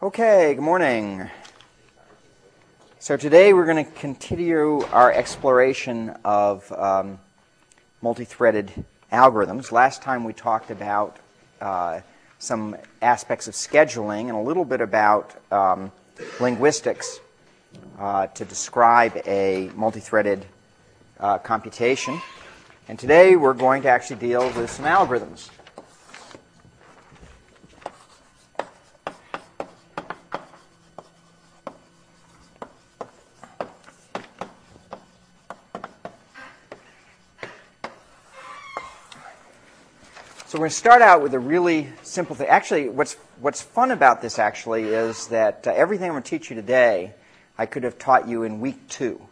Okay, 0.00 0.54
good 0.54 0.62
morning. 0.62 1.28
So 3.00 3.16
today 3.16 3.52
we're 3.52 3.66
going 3.66 3.84
to 3.84 3.90
continue 3.90 4.82
our 4.92 5.10
exploration 5.12 6.10
of 6.24 6.70
um, 6.70 7.18
multi-threaded 8.00 8.84
algorithms. 9.12 9.72
Last 9.72 10.00
time 10.00 10.22
we 10.22 10.32
talked 10.32 10.70
about 10.70 11.16
uh, 11.60 12.02
some 12.38 12.76
aspects 13.02 13.48
of 13.48 13.54
scheduling 13.54 14.28
and 14.28 14.36
a 14.36 14.40
little 14.40 14.64
bit 14.64 14.80
about 14.80 15.34
um, 15.50 15.90
linguistics 16.38 17.18
uh, 17.98 18.28
to 18.28 18.44
describe 18.44 19.20
a 19.26 19.68
multi-threaded 19.74 20.46
uh, 21.18 21.38
computation. 21.38 22.20
And 22.86 23.00
today 23.00 23.34
we're 23.34 23.52
going 23.52 23.82
to 23.82 23.88
actually 23.88 24.20
deal 24.20 24.48
with 24.52 24.70
some 24.70 24.84
algorithms. 24.84 25.50
We're 40.58 40.62
going 40.62 40.70
to 40.70 40.76
start 40.76 41.02
out 41.02 41.22
with 41.22 41.34
a 41.34 41.38
really 41.38 41.86
simple 42.02 42.34
thing. 42.34 42.48
Actually, 42.48 42.88
what's, 42.88 43.14
what's 43.40 43.62
fun 43.62 43.92
about 43.92 44.20
this 44.20 44.40
actually 44.40 44.86
is 44.86 45.28
that 45.28 45.68
uh, 45.68 45.70
everything 45.70 46.06
I'm 46.06 46.14
going 46.14 46.24
to 46.24 46.28
teach 46.28 46.50
you 46.50 46.56
today, 46.56 47.14
I 47.56 47.66
could 47.66 47.84
have 47.84 47.96
taught 47.96 48.26
you 48.26 48.42
in 48.42 48.58
week 48.58 48.88
two. 48.88 49.22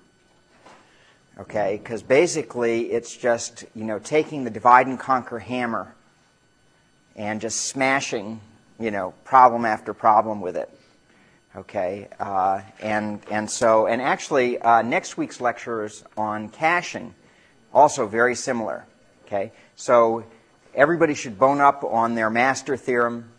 Okay, 1.41 1.80
because 1.83 2.05
basically 2.05 2.93
it's 2.93 3.16
just, 3.16 3.65
you 3.75 3.83
know, 3.83 3.99
taking 3.99 4.45
the 4.45 4.51
divide 4.51 4.87
and 4.87 5.01
conquer 5.01 5.41
hammer 5.41 5.93
and 7.16 7.41
just 7.41 7.63
smashing, 7.63 8.41
you 8.79 8.93
know, 8.93 9.13
problem 9.24 9.65
after 9.65 9.93
problem 9.93 10.41
with 10.41 10.57
it. 10.57 10.71
Okay, 11.57 12.07
uh, 12.21 12.60
and, 12.80 13.21
and 13.32 13.51
so, 13.51 13.88
and 13.88 14.01
actually 14.01 14.60
uh, 14.60 14.82
next 14.82 15.16
week's 15.16 15.41
lecture 15.41 15.87
is 15.87 16.04
on 16.16 16.51
caching, 16.51 17.16
also 17.74 18.07
very 18.07 18.37
similar. 18.37 18.85
Okay, 19.27 19.51
so 19.74 20.24
everybody 20.77 21.15
should 21.15 21.38
bone 21.38 21.60
up 21.60 21.82
on 21.82 22.15
their 22.15 22.29
master 22.29 22.77
theorem 22.77 23.30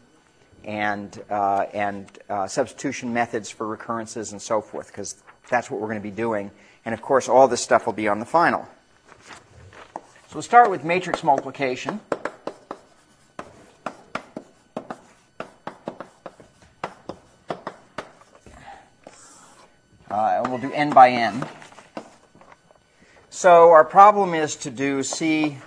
and, 0.65 1.23
uh, 1.29 1.65
and 1.71 2.07
uh, 2.29 2.47
substitution 2.47 3.13
methods 3.13 3.49
for 3.49 3.67
recurrences 3.67 4.31
and 4.31 4.41
so 4.41 4.59
forth, 4.59 4.87
because 4.87 5.21
that's 5.49 5.69
what 5.69 5.79
we're 5.79 5.87
going 5.87 5.99
to 5.99 6.03
be 6.03 6.11
doing. 6.11 6.49
And 6.83 6.93
of 6.93 7.01
course, 7.01 7.29
all 7.29 7.47
this 7.47 7.61
stuff 7.61 7.85
will 7.85 7.93
be 7.93 8.07
on 8.07 8.19
the 8.19 8.25
final. 8.25 8.67
So 9.95 10.33
we'll 10.33 10.41
start 10.41 10.71
with 10.71 10.83
matrix 10.83 11.23
multiplication. 11.23 12.01
Uh, 20.09 20.41
and 20.41 20.47
we'll 20.47 20.57
do 20.57 20.73
n 20.73 20.89
by 20.89 21.11
n. 21.11 21.45
So 23.29 23.69
our 23.69 23.85
problem 23.85 24.33
is 24.33 24.55
to 24.57 24.71
do 24.71 25.03
C 25.03 25.59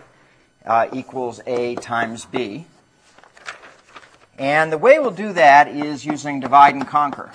uh, 0.65 0.89
equals 0.93 1.41
A 1.47 1.75
times 1.77 2.25
B. 2.25 2.67
And 4.39 4.73
the 4.73 4.79
way 4.79 4.99
we'll 4.99 5.11
do 5.11 5.33
that 5.35 5.69
is 5.69 6.05
using 6.05 6.41
divide 6.41 6.75
and 6.75 6.87
conquer. 6.87 7.31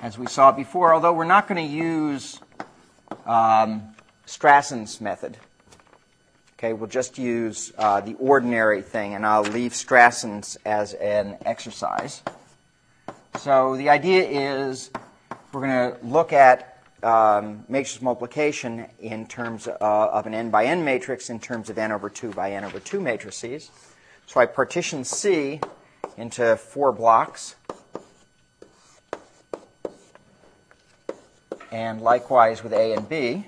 As 0.00 0.18
we 0.18 0.26
saw 0.26 0.52
before, 0.52 0.94
although 0.94 1.12
we're 1.12 1.24
not 1.24 1.48
going 1.48 1.66
to 1.66 1.74
use 1.74 2.40
um, 3.26 3.94
Strassen's 4.26 5.00
method. 5.00 5.36
Okay, 6.54 6.72
we'll 6.72 6.88
just 6.88 7.18
use 7.18 7.72
uh, 7.78 8.00
the 8.00 8.14
ordinary 8.14 8.82
thing, 8.82 9.14
and 9.14 9.24
I'll 9.24 9.42
leave 9.42 9.74
Strassen's 9.74 10.56
as 10.64 10.94
an 10.94 11.36
exercise. 11.44 12.22
So 13.38 13.76
the 13.76 13.90
idea 13.90 14.26
is 14.26 14.90
we're 15.52 15.60
going 15.60 15.92
to 15.92 16.04
look 16.04 16.32
at 16.32 16.77
um, 17.02 17.64
matrix 17.68 18.02
multiplication 18.02 18.86
in 18.98 19.26
terms 19.26 19.68
of 19.68 20.26
an 20.26 20.34
n 20.34 20.50
by 20.50 20.64
n 20.64 20.84
matrix 20.84 21.30
in 21.30 21.38
terms 21.38 21.70
of 21.70 21.78
n 21.78 21.92
over 21.92 22.10
2 22.10 22.32
by 22.32 22.52
n 22.52 22.64
over 22.64 22.80
2 22.80 23.00
matrices. 23.00 23.70
So 24.26 24.40
I 24.40 24.46
partition 24.46 25.04
C 25.04 25.60
into 26.16 26.56
four 26.56 26.92
blocks. 26.92 27.54
And 31.70 32.00
likewise 32.00 32.62
with 32.62 32.72
A 32.72 32.94
and 32.94 33.08
B. 33.08 33.46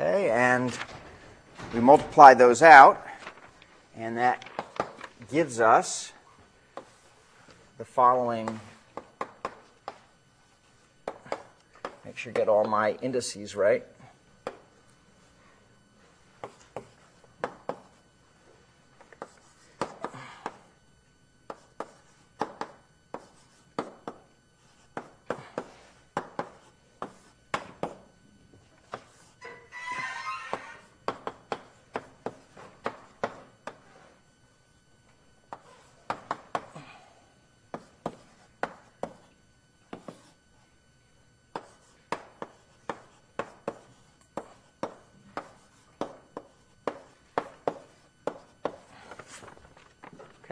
Okay, 0.00 0.30
and 0.30 0.78
we 1.74 1.80
multiply 2.18 2.34
those 2.34 2.62
out, 2.62 3.06
and 3.96 4.18
that 4.18 4.44
gives 5.30 5.60
us 5.60 6.12
the 7.78 7.84
following. 7.84 8.60
Make 12.04 12.16
sure 12.16 12.30
you 12.30 12.34
get 12.34 12.48
all 12.48 12.64
my 12.64 12.98
indices 13.02 13.54
right. 13.54 13.86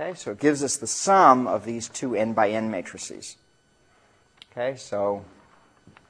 Okay, 0.07 0.15
so 0.15 0.31
it 0.31 0.39
gives 0.39 0.63
us 0.63 0.77
the 0.77 0.87
sum 0.87 1.49
of 1.49 1.65
these 1.65 1.89
two 1.89 2.15
n 2.15 2.33
by 2.33 2.51
n 2.51 2.71
matrices. 2.71 3.37
Okay, 4.53 4.77
so 4.77 5.25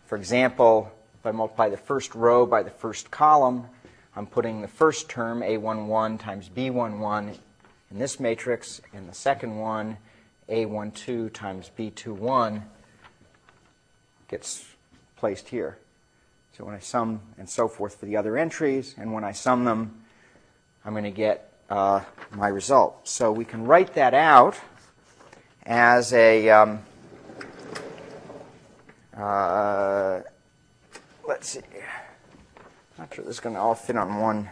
for 0.05 0.19
example, 0.19 0.93
if 1.19 1.25
I 1.25 1.31
multiply 1.31 1.71
the 1.71 1.79
first 1.79 2.15
row 2.15 2.45
by 2.45 2.63
the 2.63 2.69
first 2.69 3.11
column, 3.11 3.65
I'm 4.15 4.27
putting 4.27 4.61
the 4.61 4.69
first 4.69 5.09
term, 5.09 5.41
A11 5.41 6.21
times 6.21 6.51
B11, 6.55 7.39
in 7.91 7.99
this 7.99 8.21
matrix, 8.21 8.83
and 8.93 9.09
the 9.09 9.15
second 9.15 9.57
one, 9.57 9.97
A12 10.51 11.33
times 11.33 11.71
B21, 11.79 12.65
gets 14.29 14.67
placed 15.17 15.49
here. 15.49 15.79
So 16.53 16.67
when 16.67 16.75
I 16.75 16.81
sum 16.81 17.23
and 17.39 17.49
so 17.49 17.67
forth 17.67 17.99
for 17.99 18.05
the 18.05 18.19
other 18.19 18.37
entries, 18.37 18.95
and 18.99 19.15
when 19.15 19.25
I 19.25 19.33
sum 19.33 19.65
them, 19.65 20.03
I'm 20.85 20.93
going 20.93 21.05
to 21.05 21.11
get 21.11 21.56
uh, 21.69 22.01
my 22.31 22.49
result. 22.49 23.09
So 23.09 23.33
we 23.33 23.45
can 23.45 23.65
write 23.65 23.95
that 23.95 24.15
out 24.15 24.59
as 25.65 26.13
a, 26.13 26.49
um, 26.51 26.81
uh, 29.17 30.21
let's 31.27 31.49
see, 31.49 31.61
not 32.99 33.13
sure 33.13 33.25
this 33.25 33.35
is 33.35 33.41
going 33.41 33.55
to 33.55 33.61
all 33.61 33.75
fit 33.75 33.97
on 33.97 34.21
one 34.21 34.49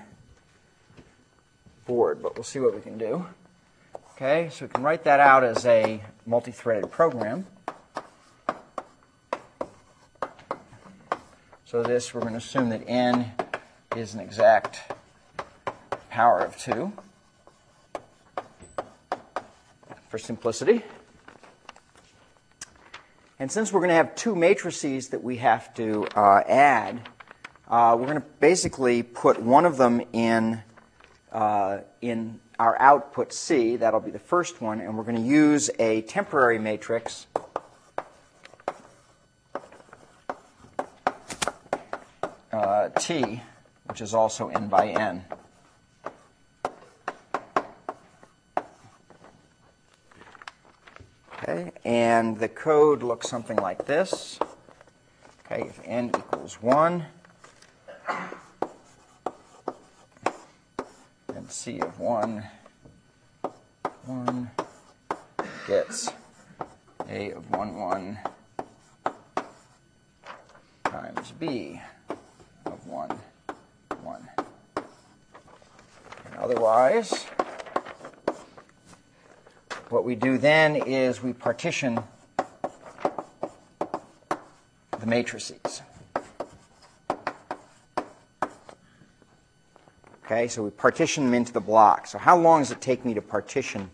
board, 1.87 2.23
but 2.23 2.35
we'll 2.35 2.45
see 2.45 2.59
what 2.59 2.75
we 2.75 2.81
can 2.81 2.99
do. 2.99 3.27
Okay, 4.13 4.49
so 4.53 4.67
we 4.67 4.69
can 4.69 4.83
write 4.83 5.05
that 5.05 5.21
out 5.21 5.43
as 5.43 5.67
a 5.67 6.03
multi-threaded 6.25 6.91
program. 6.91 7.47
So 11.65 11.83
this, 11.83 12.15
we're 12.15 12.21
going 12.21 12.35
to 12.35 12.39
assume 12.39 12.69
that 12.69 12.85
n 12.87 13.33
is 13.97 14.15
an 14.15 14.21
exact 14.21 14.93
power 16.11 16.39
of 16.39 16.57
2 16.57 16.93
for 20.15 20.19
simplicity. 20.19 20.81
And 23.41 23.51
since 23.51 23.73
we're 23.73 23.81
going 23.81 23.89
to 23.89 23.97
have 23.97 24.15
two 24.15 24.37
matrices 24.37 25.09
that 25.09 25.25
we 25.25 25.39
have 25.39 25.75
to 25.75 26.07
uh, 26.15 26.41
add, 26.47 27.09
uh, 27.67 27.97
we're 27.99 28.07
going 28.07 28.21
to 28.21 28.27
basically 28.39 29.03
put 29.03 29.43
one 29.43 29.67
of 29.67 29.77
them 29.77 30.01
in, 30.13 30.63
uh, 31.33 31.79
in 32.01 32.39
our 32.61 32.81
output 32.81 33.33
C. 33.33 33.75
That'll 33.75 33.99
be 33.99 34.13
the 34.13 34.21
first 34.21 34.61
one. 34.61 34.79
And 34.79 34.97
we're 34.97 35.03
going 35.03 35.17
to 35.17 35.29
use 35.29 35.69
a 35.81 36.03
temporary 36.03 36.61
matrix 36.61 37.27
uh, 42.53 42.91
T, 43.01 43.43
which 43.87 44.01
is 44.01 44.15
also 44.15 44.47
n 44.47 44.69
by 44.69 44.91
n. 44.91 45.25
And 51.95 52.41
the 52.41 52.49
code 52.49 53.05
looks 53.05 53.29
something 53.29 53.57
like 53.59 53.87
this. 53.87 54.41
Okay, 55.47 55.63
if 55.69 55.79
n 55.85 56.09
equals 56.09 56.61
1, 56.61 57.07
then 61.29 61.49
C 61.49 61.79
of 61.79 62.01
1, 62.01 62.43
1 64.07 64.51
gets 65.69 66.11
A 67.09 67.31
of 67.31 67.49
1, 67.53 67.77
1 67.77 68.19
times 70.83 71.31
B 71.39 71.81
of 72.67 72.85
1, 72.89 73.19
1. 74.03 74.29
And 76.25 76.35
otherwise, 76.41 77.25
what 79.95 80.05
we 80.05 80.17
do 80.17 80.37
then 80.39 80.75
is 80.75 81.23
we 81.23 81.33
partition 81.33 82.03
the 84.99 85.07
matrices. 85.07 85.83
Okay, 90.25 90.49
so 90.49 90.65
we 90.65 90.71
partition 90.71 91.27
them 91.27 91.35
into 91.35 91.53
the 91.53 91.61
blocks. 91.61 92.11
So 92.11 92.19
how 92.19 92.37
long 92.37 92.63
does 92.63 92.73
it 92.73 92.81
take 92.81 93.05
me 93.05 93.15
to 93.15 93.23
partition 93.23 93.89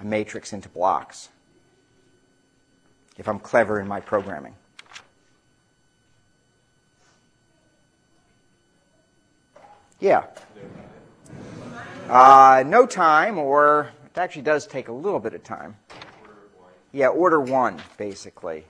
a 0.00 0.04
matrix 0.04 0.54
into 0.54 0.70
blocks 0.70 1.28
if 3.18 3.28
I'm 3.28 3.40
clever 3.40 3.78
in 3.78 3.86
my 3.86 4.00
programming? 4.00 4.54
Yeah. 10.00 10.24
Uh, 12.08 12.64
no 12.66 12.86
time, 12.86 13.36
or 13.36 13.90
it 14.14 14.18
actually 14.18 14.42
does 14.42 14.66
take 14.66 14.88
a 14.88 14.92
little 14.92 15.20
bit 15.20 15.34
of 15.34 15.42
time. 15.44 15.76
Yeah, 16.92 17.08
order 17.08 17.40
one, 17.40 17.80
basically. 17.96 18.64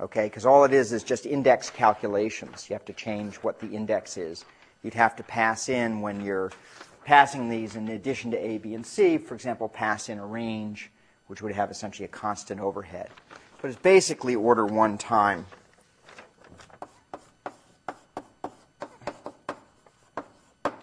Okay, 0.00 0.26
because 0.26 0.46
all 0.46 0.64
it 0.64 0.72
is 0.72 0.92
is 0.92 1.02
just 1.02 1.26
index 1.26 1.68
calculations. 1.68 2.70
You 2.70 2.74
have 2.74 2.84
to 2.86 2.92
change 2.92 3.36
what 3.36 3.60
the 3.60 3.66
index 3.68 4.16
is 4.16 4.44
you'd 4.82 4.94
have 4.94 5.16
to 5.16 5.22
pass 5.22 5.68
in 5.68 6.00
when 6.00 6.20
you're 6.20 6.52
passing 7.04 7.48
these 7.48 7.76
in 7.76 7.88
addition 7.88 8.30
to 8.30 8.38
A, 8.38 8.58
B, 8.58 8.74
and 8.74 8.84
C, 8.84 9.18
for 9.18 9.34
example, 9.34 9.68
pass 9.68 10.08
in 10.08 10.18
a 10.18 10.26
range, 10.26 10.90
which 11.26 11.42
would 11.42 11.52
have 11.52 11.70
essentially 11.70 12.04
a 12.04 12.08
constant 12.08 12.60
overhead. 12.60 13.10
But 13.60 13.70
it's 13.70 13.80
basically 13.80 14.34
order 14.34 14.66
one 14.66 14.98
time. 14.98 15.46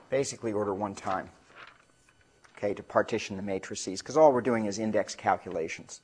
Basically 0.10 0.54
order 0.54 0.74
one 0.74 0.95
time, 0.95 1.30
okay, 2.57 2.74
to 2.74 2.83
partition 2.83 3.38
the 3.38 3.44
matrices, 3.44 4.01
because 4.01 4.18
all 4.18 4.33
we're 4.33 4.42
doing 4.42 4.65
is 4.65 4.80
index 4.80 5.15
calculations. 5.15 6.01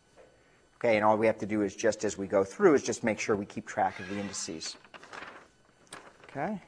Okay, 0.77 0.97
and 0.97 1.05
all 1.05 1.17
we 1.17 1.25
have 1.25 1.37
to 1.39 1.45
do 1.45 1.61
is 1.61 1.75
just 1.75 2.03
as 2.03 2.17
we 2.17 2.27
go 2.27 2.43
through 2.43 2.75
is 2.75 2.83
just 2.83 3.03
make 3.03 3.19
sure 3.19 3.35
we 3.35 3.45
keep 3.45 3.65
track 3.65 3.99
of 3.99 4.09
the 4.09 4.19
indices. 4.19 4.75
Okay? 6.29 6.61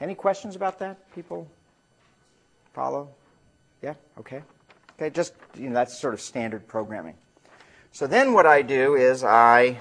Any 0.00 0.14
questions 0.14 0.56
about 0.56 0.78
that? 0.80 0.98
People 1.14 1.48
follow? 2.74 3.08
Yeah? 3.82 3.94
Okay. 4.18 4.42
Okay, 4.98 5.10
just, 5.10 5.34
you 5.56 5.68
know, 5.68 5.74
that's 5.74 5.98
sort 5.98 6.12
of 6.12 6.20
standard 6.20 6.66
programming. 6.66 7.14
So 7.92 8.06
then 8.06 8.32
what 8.32 8.46
I 8.46 8.62
do 8.62 8.94
is 8.96 9.24
I 9.24 9.78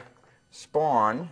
spawn 0.52 1.30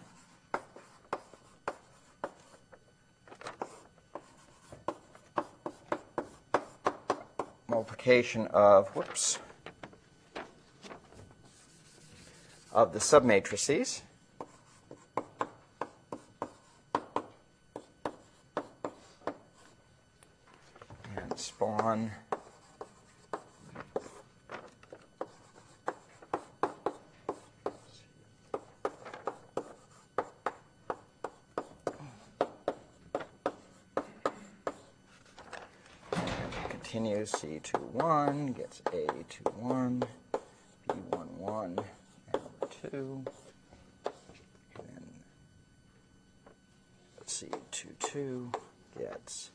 multiplication 8.03 8.47
of, 8.47 8.89
whoops, 8.89 9.39
of 12.71 12.91
the 12.91 12.99
submatrices. 12.99 14.01
spawn 21.35 22.11
continues 36.93 37.31
C 37.31 37.59
to 37.63 37.77
1, 37.77 38.53
gets 38.53 38.81
A 38.91 39.07
to 39.07 39.51
1, 39.59 40.03
B1, 40.87 41.27
1, 41.37 41.79
L 42.35 42.51
2, 42.91 43.25
and 44.05 44.85
then 44.85 45.03
C 47.25 47.47
to 47.71 47.87
2 47.99 48.51
gets 48.99 49.49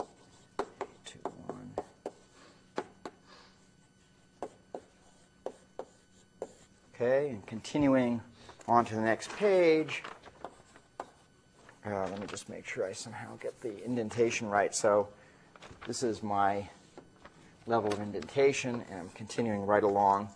Okay, 7.01 7.29
and 7.29 7.47
continuing 7.71 8.19
on 8.67 8.83
to 8.83 8.95
the 8.95 9.01
next 9.03 9.29
page. 9.37 10.03
Uh, 11.85 12.07
let 12.09 12.19
me 12.19 12.27
just 12.27 12.49
make 12.49 12.67
sure 12.67 12.87
I 12.87 12.93
somehow 12.93 13.37
get 13.37 13.61
the 13.61 13.85
indentation 13.85 14.49
right. 14.49 14.75
So 14.75 15.09
this 15.87 16.03
is 16.03 16.23
my 16.23 16.67
level 17.67 17.93
of 17.93 18.01
indentation, 18.01 18.83
and 18.91 19.01
I'm 19.01 19.11
continuing 19.11 19.67
right 19.67 19.83
along. 19.83 20.31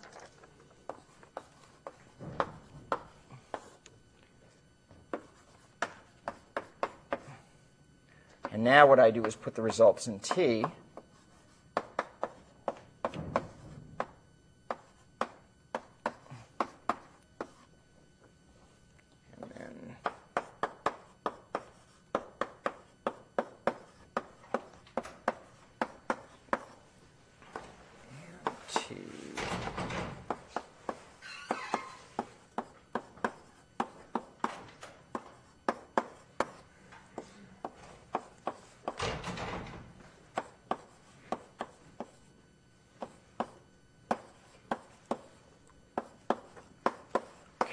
And 8.52 8.62
now 8.62 8.86
what 8.86 9.00
I 9.00 9.10
do 9.10 9.24
is 9.24 9.36
put 9.36 9.54
the 9.54 9.62
results 9.62 10.06
in 10.06 10.18
T. 10.18 10.66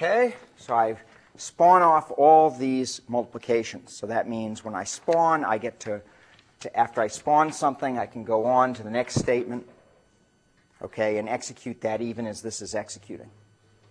Okay, 0.02 0.34
so 0.70 0.76
I 0.76 0.94
spawn 1.36 1.82
off 1.82 2.12
all 2.16 2.48
these 2.48 3.00
multiplications. 3.08 3.92
So 3.92 4.06
that 4.06 4.28
means 4.28 4.64
when 4.64 4.76
I 4.76 4.84
spawn, 4.84 5.44
I 5.44 5.58
get 5.58 5.80
to, 5.80 6.00
to, 6.60 6.78
after 6.78 7.00
I 7.00 7.08
spawn 7.08 7.52
something, 7.52 7.98
I 7.98 8.06
can 8.06 8.22
go 8.22 8.44
on 8.46 8.72
to 8.74 8.84
the 8.84 8.90
next 8.90 9.16
statement, 9.16 9.66
okay, 10.80 11.18
and 11.18 11.28
execute 11.28 11.80
that 11.80 12.00
even 12.00 12.24
as 12.24 12.40
this 12.40 12.62
is 12.62 12.76
executing. 12.76 13.28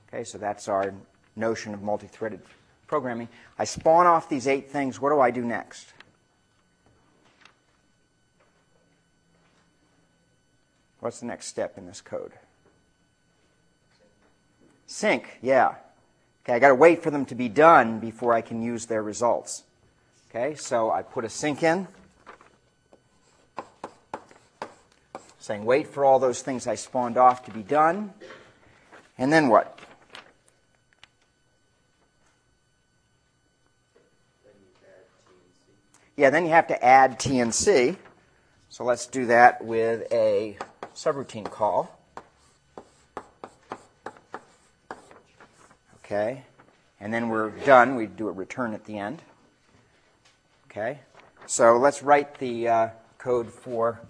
Okay, 0.08 0.24
so 0.24 0.38
that's 0.38 0.70
our 0.70 0.94
notion 1.36 1.74
of 1.74 1.82
multi-threaded 1.82 2.40
programming. 2.88 3.28
I 3.58 3.66
spawn 3.66 4.08
off 4.08 4.30
these 4.30 4.48
eight 4.48 4.72
things. 4.72 5.02
What 5.02 5.10
do 5.10 5.20
I 5.20 5.32
do 5.32 5.44
next? 5.44 5.92
What's 11.02 11.20
the 11.20 11.26
next 11.26 11.48
step 11.48 11.78
in 11.78 11.86
this 11.86 12.00
code? 12.00 12.32
Sync, 14.88 15.40
yeah. 15.42 15.76
Okay, 16.50 16.56
I 16.56 16.60
got 16.60 16.70
to 16.70 16.76
wait 16.76 17.04
for 17.04 17.12
them 17.12 17.26
to 17.28 17.36
be 17.36 17.48
done 17.48 18.00
before 18.00 18.34
I 18.34 18.42
can 18.42 18.64
use 18.64 18.88
their 18.88 19.04
results. 19.04 19.62
Okay, 20.32 20.56
so 20.56 20.90
I 20.90 21.04
put 21.04 21.24
a 21.24 21.30
sync 21.30 21.62
in, 21.62 21.88
saying 25.38 25.64
wait 25.64 25.86
for 25.86 26.04
all 26.04 26.18
those 26.18 26.42
things 26.42 26.66
I 26.66 26.74
spawned 26.74 27.18
off 27.18 27.46
to 27.46 27.52
be 27.52 27.62
done. 27.62 28.16
And 29.16 29.32
then 29.32 29.50
what? 29.50 29.78
Yeah, 36.18 36.32
then 36.32 36.46
you 36.46 36.50
have 36.50 36.66
to 36.70 36.84
add 36.84 37.20
TNC. 37.20 37.96
So 38.70 38.84
let's 38.84 39.06
do 39.06 39.28
that 39.28 39.64
with 39.64 40.12
a 40.12 40.58
subroutine 40.96 41.52
call. 41.52 41.99
Okay? 46.10 46.44
And 47.00 47.14
then 47.14 47.30
we're 47.30 47.52
done. 47.52 47.96
We 47.96 48.08
do 48.08 48.30
a 48.30 48.32
return 48.32 48.74
at 48.74 48.84
the 48.86 48.98
end. 48.98 49.22
Okay? 50.66 51.02
So 51.46 51.78
let's 51.78 52.02
write 52.02 52.40
the 52.40 52.68
uh, 52.68 52.90
code 53.20 53.48
for, 53.48 54.02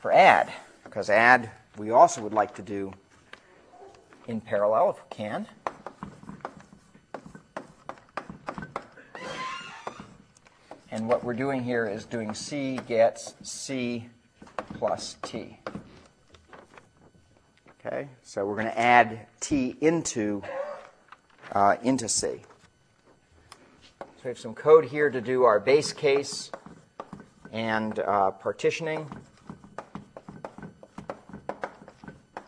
for 0.00 0.10
add, 0.12 0.52
because 0.82 1.08
add 1.08 1.52
we 1.78 1.92
also 1.92 2.22
would 2.22 2.32
like 2.32 2.56
to 2.56 2.62
do 2.62 2.92
in 4.26 4.40
parallel 4.40 4.90
if 4.90 4.96
we 4.96 5.16
can. 5.16 5.46
And 10.90 11.08
what 11.08 11.22
we're 11.22 11.34
doing 11.34 11.62
here 11.62 11.86
is 11.86 12.04
doing 12.04 12.34
C 12.34 12.80
gets 12.88 13.34
C 13.42 14.08
plus 14.74 15.16
T. 15.22 15.58
Okay, 17.78 18.08
so 18.24 18.44
we're 18.44 18.54
going 18.54 18.66
to 18.66 18.78
add 18.78 19.26
T 19.40 19.76
into 19.80 20.42
uh, 21.54 21.76
into 21.82 22.08
C. 22.08 22.40
So 24.00 24.06
we 24.24 24.28
have 24.28 24.38
some 24.38 24.54
code 24.54 24.84
here 24.84 25.10
to 25.10 25.20
do 25.20 25.44
our 25.44 25.60
base 25.60 25.92
case 25.92 26.50
and 27.52 27.98
uh, 27.98 28.32
partitioning. 28.32 29.08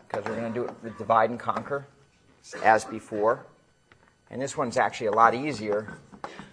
Because 0.07 0.25
we're 0.25 0.35
going 0.35 0.53
to 0.53 0.59
do 0.59 0.65
it 0.65 0.71
with 0.83 0.97
divide 0.97 1.29
and 1.29 1.39
conquer 1.39 1.87
as 2.63 2.85
before. 2.85 3.45
And 4.29 4.41
this 4.41 4.57
one's 4.57 4.77
actually 4.77 5.07
a 5.07 5.11
lot 5.11 5.33
easier. 5.33 5.97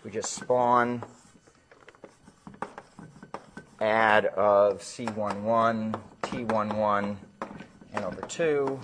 We 0.05 0.11
just 0.11 0.33
spawn 0.33 1.03
add 3.81 4.27
of 4.27 4.81
C11, 4.81 5.99
T11, 6.23 7.17
n 7.95 8.05
over 8.05 8.21
2, 8.23 8.81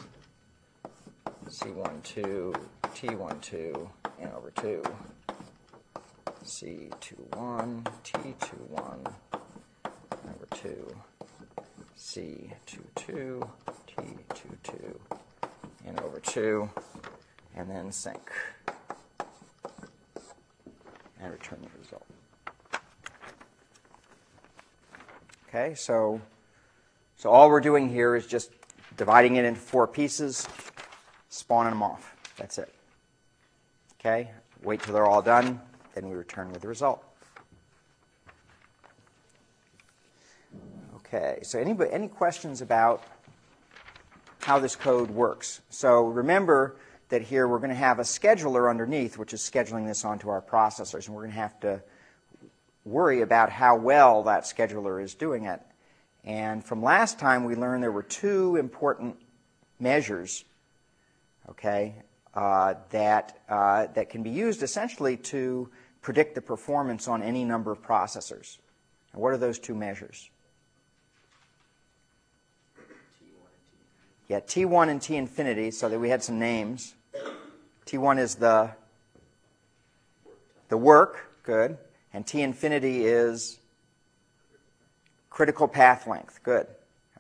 C12, 1.49 2.57
T12, 3.01 3.89
n 4.21 4.29
over 4.37 4.51
2, 4.57 4.83
C21, 6.45 7.83
T21, 8.05 9.13
n 10.13 10.35
over 10.35 10.47
2, 10.51 10.97
C22, 11.97 13.49
T22, 13.89 14.97
n 15.87 15.99
over 16.05 16.21
2, 16.21 16.69
and 17.57 17.71
then 17.71 17.91
sync 17.91 18.21
and 21.23 21.33
return 21.33 21.59
the 21.63 21.69
result. 21.79 22.05
Okay, 25.49 25.75
so, 25.75 26.21
so 27.17 27.31
all 27.31 27.49
we're 27.49 27.61
doing 27.61 27.89
here 27.89 28.15
is 28.15 28.27
just 28.27 28.51
dividing 28.99 29.37
it 29.37 29.47
into 29.47 29.59
four 29.59 29.87
pieces, 29.87 30.47
spawning 31.31 31.73
them 31.73 31.83
off. 31.83 32.15
That's 32.37 32.59
it. 32.59 32.75
Okay, 34.01 34.31
wait 34.63 34.83
till 34.83 34.95
they're 34.95 35.05
all 35.05 35.21
done, 35.21 35.61
then 35.95 36.09
we 36.09 36.17
return 36.17 36.51
with 36.53 36.63
the 36.63 36.69
result. 36.69 37.05
Okay, 40.97 41.41
so 41.43 41.59
anybody, 41.59 41.93
any 41.93 42.09
questions 42.09 42.63
about 42.63 43.05
how 44.39 44.59
this 44.59 44.75
code 44.75 45.11
works? 45.11 45.61
So 45.69 46.07
remember 46.07 46.77
that 47.11 47.21
here 47.21 47.47
we're 47.47 47.59
going 47.59 47.69
to 47.69 47.77
have 47.77 47.99
a 47.99 48.05
scheduler 48.05 48.71
underneath, 48.71 49.19
which 49.19 49.35
is 49.35 49.43
scheduling 49.43 49.87
this 49.87 50.03
onto 50.03 50.31
our 50.31 50.41
processors, 50.41 51.07
and 51.07 51.15
we're 51.15 51.25
going 51.25 51.35
to 51.35 51.41
have 51.41 51.61
to 51.61 51.83
worry 52.87 53.21
about 53.21 53.51
how 53.51 53.77
well 53.77 54.23
that 54.23 54.45
scheduler 54.45 55.03
is 55.03 55.13
doing 55.13 55.45
it. 55.45 55.61
And 56.25 56.65
from 56.65 56.83
last 56.83 57.19
time, 57.19 57.45
we 57.45 57.55
learned 57.55 57.83
there 57.83 57.93
were 57.93 58.03
two 58.03 58.57
important 58.57 59.17
measures, 59.79 60.43
okay, 61.51 61.97
that, 62.35 63.41
uh, 63.49 63.87
that 63.95 64.11
can 64.11 64.23
be 64.23 64.31
used 64.31 64.63
essentially 64.63 65.17
to 65.17 65.69
predict 66.03 66.35
the 66.35 66.41
performance 66.41 67.09
on 67.09 67.23
any 67.23 67.45
number 67.45 67.73
of 67.73 67.83
processors. 67.83 68.59
And 69.13 69.21
what 69.21 69.33
are 69.33 69.39
those 69.39 69.59
two 69.59 69.75
measures? 69.75 70.31
Yeah, 74.29 74.41
T1 74.41 74.89
and 74.89 75.03
T 75.03 75.17
infinity, 75.17 75.73
so 75.73 75.89
that 75.89 75.99
we 75.99 76.09
had 76.09 76.23
some 76.23 76.39
names. 76.39 76.95
T1 77.85 78.21
is 78.21 78.37
the, 78.37 78.71
the 80.69 80.77
work, 80.77 81.33
good. 81.43 81.77
And 82.13 82.25
T 82.25 82.43
infinity 82.43 83.05
is 83.05 83.59
critical 85.31 85.67
path 85.67 86.07
length, 86.07 86.41
good. 86.45 86.69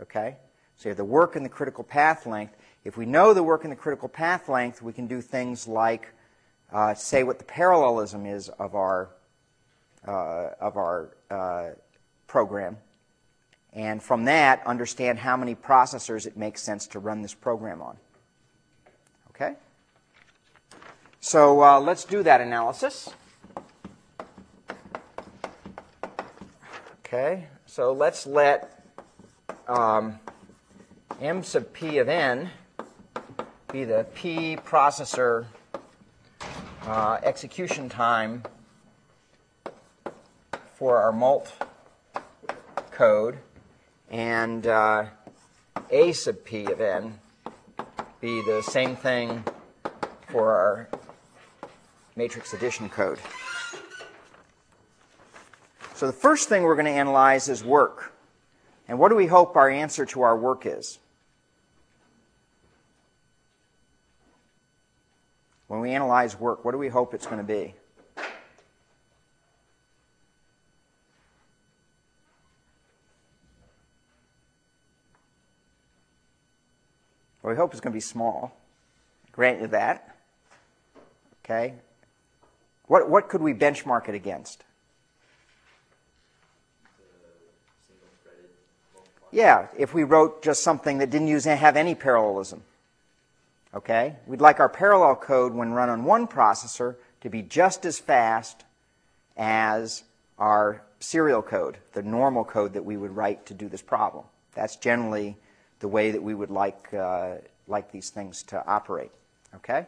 Okay? 0.00 0.37
So 0.76 0.88
you 0.88 0.90
have 0.90 0.99
the 0.99 1.05
work 1.05 1.35
and 1.35 1.45
the 1.45 1.50
critical 1.50 1.83
path 1.83 2.26
length. 2.26 2.57
If 2.85 2.97
we 2.97 3.05
know 3.05 3.35
the 3.35 3.43
work 3.43 3.65
and 3.65 3.73
the 3.73 3.77
critical 3.77 4.09
path 4.09 4.49
length, 4.49 4.81
we 4.81 4.93
can 4.93 5.07
do 5.07 5.21
things 5.21 5.69
like 5.69 6.09
uh, 6.73 6.95
say 6.95 7.23
what 7.25 7.39
the 7.39 7.45
parallelism 7.45 8.27
is 8.27 8.49
of 8.49 8.75
our, 8.75 9.11
uh, 10.07 10.51
of 10.61 10.77
our 10.77 11.11
uh, 11.31 11.71
program. 12.27 12.79
And 13.73 14.03
from 14.03 14.25
that, 14.25 14.67
understand 14.67 15.19
how 15.19 15.37
many 15.37 15.55
processors 15.55 16.27
it 16.27 16.37
makes 16.37 16.63
sense 16.63 16.87
to 16.89 16.99
run 16.99 17.23
this 17.23 17.35
program 17.35 17.83
on. 17.83 17.97
Okay? 19.31 19.55
So 21.21 21.63
uh, 21.63 21.81
let's 21.81 22.05
do 22.05 22.23
that 22.23 22.41
analysis. 22.41 23.11
Okay, 27.05 27.49
so 27.67 27.93
let's 27.93 28.25
let 28.25 28.85
um, 29.67 30.21
m 31.21 31.43
sub 31.43 31.73
p 31.73 31.99
of 31.99 32.09
n 32.09 32.49
be 33.73 33.85
the 33.85 34.05
p 34.15 34.57
processor 34.57 35.47
uh, 36.87 37.19
execution 37.23 37.89
time 37.89 38.43
for 40.75 40.99
our 40.99 41.12
mult 41.12 41.53
code, 42.91 43.39
and 44.11 44.67
uh, 44.67 45.05
a 45.91 46.12
sub 46.12 46.43
p 46.45 46.65
of 46.65 46.81
n 46.81 47.21
be 48.21 48.43
the 48.43 48.61
same 48.62 48.97
thing 48.97 49.45
for 50.29 50.53
our 50.53 50.89
matrix 52.17 52.53
addition 52.53 52.89
code. 52.89 53.21
So 55.95 56.07
the 56.07 56.12
first 56.12 56.49
thing 56.49 56.65
we're 56.65 56.75
going 56.75 56.87
to 56.87 56.91
analyze 56.91 57.49
is 57.49 57.62
work. 57.62 58.15
And 58.89 58.99
what 58.99 59.11
do 59.11 59.15
we 59.15 59.27
hope 59.27 59.55
our 59.55 59.71
answer 59.71 60.05
to 60.07 60.23
our 60.23 60.37
work 60.37 60.67
is? 60.67 60.99
When 65.71 65.79
we 65.79 65.93
analyze 65.93 66.37
work, 66.37 66.65
what 66.65 66.73
do 66.73 66.79
we 66.79 66.89
hope 66.89 67.15
it's 67.15 67.27
going 67.27 67.39
to 67.39 67.45
be? 67.45 67.77
Well, 77.41 77.53
we 77.53 77.55
hope 77.55 77.71
it's 77.71 77.81
going 77.81 77.93
to 77.93 77.97
be 77.97 78.00
small. 78.00 78.53
Grant 79.31 79.61
you 79.61 79.69
that. 79.69 80.17
Okay? 81.45 81.75
What, 82.89 83.09
what 83.09 83.29
could 83.29 83.41
we 83.41 83.55
benchmark 83.55 84.09
it 84.09 84.17
against? 84.17 84.65
Yeah, 89.31 89.69
if 89.79 89.95
we 89.95 90.03
wrote 90.03 90.43
just 90.43 90.65
something 90.65 90.99
that 90.99 91.11
didn't 91.11 91.29
use 91.29 91.47
have 91.61 91.77
any 91.77 91.95
parallelism. 91.95 92.65
Okay? 93.75 94.17
We'd 94.27 94.41
like 94.41 94.61
our 94.61 94.69
parallel 94.69 95.17
code 95.17 95.53
when 95.55 95.73
run 95.73 95.89
on 95.89 96.05
one 96.05 96.27
processor 96.27 96.97
to 97.21 97.31
be 97.31 97.43
just 97.43 97.85
as 97.85 97.99
fast 97.99 98.65
as 99.37 100.05
our 100.39 100.83
serial 100.99 101.43
code, 101.43 101.79
the 101.93 102.03
normal 102.03 102.45
code 102.45 102.73
that 102.75 102.85
we 102.85 102.97
would 102.97 103.15
write 103.15 103.47
to 103.47 103.55
do 103.55 103.69
this 103.69 103.83
problem. 103.83 104.25
That's 104.55 104.77
generally 104.77 105.37
the 105.81 105.89
way 105.89 106.11
that 106.11 106.23
we 106.23 106.35
would 106.35 106.50
like, 106.50 106.93
uh, 106.93 107.37
like 107.67 107.93
these 107.93 108.11
things 108.11 108.43
to 108.45 108.67
operate. 108.67 109.11
Okay? 109.57 109.87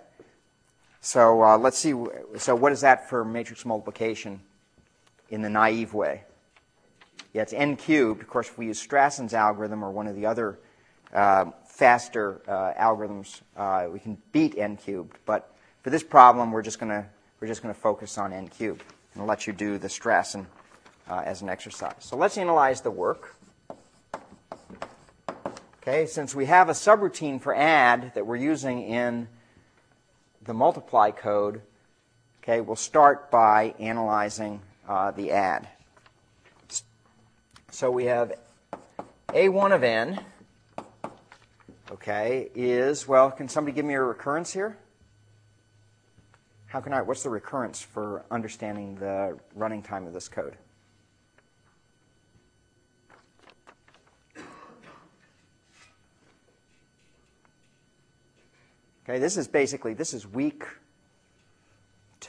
So 1.01 1.43
uh, 1.43 1.59
let's 1.59 1.79
see. 1.79 1.95
So 2.39 2.55
what 2.55 2.73
is 2.73 2.83
that 2.83 3.09
for 3.09 3.25
matrix 3.25 3.65
multiplication 3.65 4.41
in 5.31 5.43
the 5.43 5.51
naive 5.51 5.95
way? 5.95 6.23
Yeah, 7.33 7.43
it's 7.43 7.53
n 7.53 7.77
cubed. 7.77 8.21
Of 8.21 8.29
course, 8.29 8.49
if 8.49 8.59
we 8.59 8.67
use 8.67 8.79
Strassen's 8.79 9.35
algorithm 9.35 9.83
or 9.83 9.91
one 9.91 10.07
of 10.07 10.15
the 10.15 10.27
other 10.27 10.59
uh, 11.12 11.47
faster 11.83 12.41
uh, 12.47 12.73
algorithms, 12.81 13.41
uh, 13.57 13.89
we 13.91 13.99
can 13.99 14.17
beat 14.31 14.57
n 14.57 14.77
cubed. 14.77 15.17
But 15.27 15.53
for 15.83 15.91
this 15.91 16.05
problem, 16.05 16.53
we're 16.53 16.62
just 16.62 16.79
going 16.79 16.93
to 16.93 17.75
focus 17.75 18.19
on 18.19 18.33
n 18.33 18.47
cubed 18.47 18.85
and 19.15 19.27
let 19.27 19.49
you 19.49 19.53
do 19.53 19.79
the 19.79 19.89
Strassen 19.89 20.47
uh, 21.11 21.23
as 21.25 21.43
an 21.43 21.49
exercise. 21.49 21.97
So 21.99 22.17
let's 22.17 22.39
analyze 22.39 22.83
the 22.83 22.93
work. 22.93 23.35
Okay, 25.83 26.07
since 26.07 26.37
we 26.37 26.47
have 26.47 26.69
a 26.69 26.73
subroutine 26.73 27.41
for 27.41 27.53
add 27.53 28.12
that 28.15 28.29
we're 28.29 28.37
using 28.37 28.83
in 28.83 29.27
the 30.45 30.55
multiply 30.55 31.11
code, 31.11 31.62
okay, 32.45 32.61
we'll 32.61 32.77
start 32.77 33.29
by 33.29 33.75
analyzing 33.81 34.61
uh, 34.89 35.11
the 35.11 35.33
add. 35.33 35.67
So 37.73 37.91
we 37.91 38.05
have 38.05 38.35
a1 39.31 39.75
of 39.75 39.83
n, 39.83 40.21
okay, 41.93 42.51
is, 42.55 43.07
well, 43.07 43.31
can 43.31 43.49
somebody 43.49 43.75
give 43.75 43.85
me 43.85 43.95
a 43.95 44.03
recurrence 44.03 44.53
here? 44.53 44.77
How 46.67 46.81
can 46.81 46.93
I, 46.93 47.03
what's 47.03 47.23
the 47.23 47.31
recurrence 47.31 47.83
for 47.83 48.25
understanding 48.31 48.97
the 48.97 49.39
running 49.55 49.83
time 49.83 50.07
of 50.07 50.13
this 50.13 50.29
code? 50.29 50.57
Okay, 59.05 59.19
this 59.19 59.37
is 59.37 59.49
basically, 59.49 59.95
this 59.95 60.15
is 60.15 60.27
week 60.27 60.65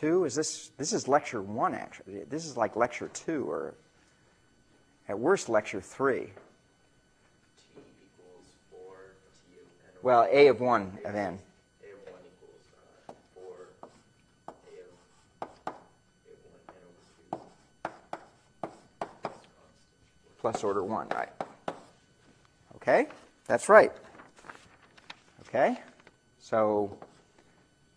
two? 0.03 0.25
Is 0.25 0.35
this 0.35 0.71
this 0.77 0.91
is 0.91 1.07
lecture 1.07 1.41
one 1.41 1.73
actually? 1.73 2.23
This 2.29 2.45
is 2.45 2.57
like 2.57 2.75
lecture 2.75 3.09
two, 3.13 3.49
or 3.49 3.75
at 5.07 5.17
worst 5.17 5.47
lecture 5.47 5.79
three. 5.79 6.31
T 7.55 7.71
equals 7.77 8.47
4 8.71 8.79
T 9.31 9.59
of 9.61 9.67
n 9.87 9.92
over 9.92 9.92
Well, 10.03 10.27
a 10.29 10.47
of 10.47 10.59
one 10.59 10.99
of 11.05 11.15
n. 11.15 11.15
A 11.15 11.25
of 11.25 11.29
1 11.31 11.39
equals 12.27 12.59
uh, 13.07 13.13
4 13.35 13.43
A 14.47 14.51
of, 14.51 14.53
A 14.53 14.81
of 17.31 17.31
1 17.31 17.39
n 19.31 19.39
plus 20.41 20.61
order 20.61 20.83
1, 20.83 21.07
right? 21.15 21.29
Okay, 22.75 23.07
that's 23.47 23.69
right. 23.69 23.93
Okay, 25.47 25.79
so, 26.37 26.97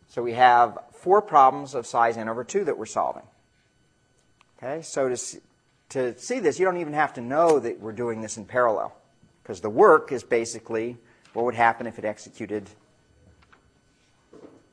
so 0.09 0.23
we 0.23 0.35
have 0.35 0.79
four 0.93 1.21
problems 1.21 1.75
of 1.75 1.89
size 1.89 2.17
n 2.17 2.29
over 2.29 2.45
2 2.45 2.67
that 2.67 2.79
we're 2.79 2.87
solving. 2.87 3.25
Okay, 4.59 4.81
so 4.83 5.09
to, 5.09 5.15
s- 5.15 5.39
to 5.89 6.17
see 6.17 6.39
this, 6.39 6.61
you 6.61 6.65
don't 6.65 6.77
even 6.77 6.93
have 6.93 7.15
to 7.15 7.21
know 7.21 7.59
that 7.59 7.81
we're 7.81 7.91
doing 7.91 8.21
this 8.21 8.37
in 8.37 8.45
parallel, 8.45 8.95
because 9.43 9.61
the 9.61 9.71
work 9.71 10.13
is 10.13 10.23
basically 10.23 10.99
what 11.37 11.45
would 11.45 11.55
happen 11.55 11.87
if 11.87 11.99
it 11.99 12.05
executed 12.07 12.71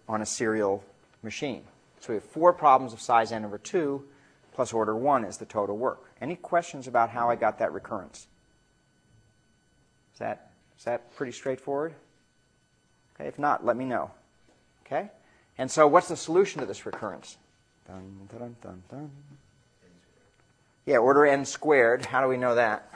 on 0.07 0.21
a 0.21 0.25
serial 0.25 0.81
machine. 1.21 1.61
So 1.99 2.13
we 2.13 2.15
have 2.15 2.23
four 2.23 2.53
problems 2.53 2.93
of 2.93 3.01
size 3.01 3.33
n 3.33 3.43
over 3.43 3.57
2 3.57 4.01
plus 4.53 4.71
order 4.71 4.95
1 4.95 5.25
is 5.25 5.37
the 5.37 5.45
total 5.45 5.75
work. 5.75 6.09
Any 6.21 6.37
questions 6.37 6.87
about 6.87 7.09
how 7.09 7.29
I 7.29 7.35
got 7.35 7.59
that 7.59 7.73
recurrence? 7.73 8.27
Is 10.13 10.19
that, 10.19 10.51
is 10.77 10.85
that 10.85 11.13
pretty 11.17 11.33
straightforward? 11.33 11.95
Okay, 13.15 13.27
if 13.27 13.37
not, 13.37 13.65
let 13.65 13.75
me 13.75 13.83
know. 13.83 14.11
Okay? 14.85 15.09
And 15.57 15.69
so 15.69 15.85
what's 15.85 16.07
the 16.07 16.15
solution 16.15 16.61
to 16.61 16.65
this 16.65 16.85
recurrence? 16.85 17.35
Dun, 17.85 18.55
dun, 18.61 18.83
dun. 18.89 19.11
Yeah, 20.85 20.99
order 20.99 21.25
n 21.25 21.43
squared. 21.43 22.05
How 22.05 22.21
do 22.21 22.29
we 22.29 22.37
know 22.37 22.55
that? 22.55 22.89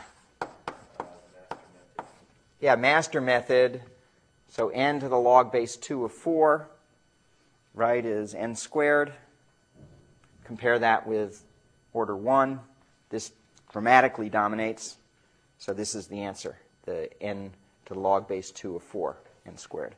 Yeah, 2.59 2.75
master 2.75 3.21
method. 3.21 3.81
So 4.49 4.69
n 4.69 4.99
to 5.01 5.09
the 5.09 5.17
log 5.17 5.51
base 5.51 5.75
2 5.75 6.05
of 6.05 6.11
4, 6.11 6.67
right, 7.75 8.03
is 8.03 8.33
n 8.33 8.55
squared. 8.55 9.13
Compare 10.43 10.79
that 10.79 11.05
with 11.05 11.43
order 11.93 12.15
1. 12.15 12.59
This 13.09 13.31
dramatically 13.71 14.29
dominates. 14.29 14.97
So 15.59 15.73
this 15.73 15.93
is 15.93 16.07
the 16.07 16.21
answer, 16.21 16.57
the 16.85 17.09
n 17.21 17.51
to 17.85 17.93
the 17.93 17.99
log 17.99 18.27
base 18.27 18.49
2 18.49 18.77
of 18.77 18.83
4, 18.83 19.17
n 19.45 19.57
squared. 19.57 19.93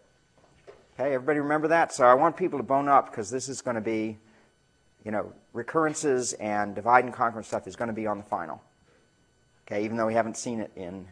Okay, 0.96 1.14
everybody 1.14 1.40
remember 1.40 1.70
that? 1.70 1.94
So 1.94 2.06
I 2.06 2.14
want 2.14 2.36
people 2.36 2.60
to 2.60 2.64
bone 2.64 2.90
up 2.90 3.10
because 3.10 3.30
this 3.30 3.48
is 3.48 3.62
going 3.62 3.76
to 3.76 3.82
be, 3.82 4.18
you 5.06 5.12
know, 5.12 5.32
recurrences 5.54 6.34
and 6.34 6.76
divide 6.76 7.06
and 7.06 7.14
conquer 7.14 7.42
stuff 7.42 7.68
is 7.68 7.78
going 7.78 7.88
to 7.88 7.94
be 7.94 8.06
on 8.06 8.18
the 8.18 8.24
final. 8.26 8.62
Okay, 9.66 9.86
even 9.86 9.96
though 9.96 10.08
we 10.08 10.14
haven't 10.14 10.36
seen 10.36 10.60
it 10.60 10.72
in 10.76 11.08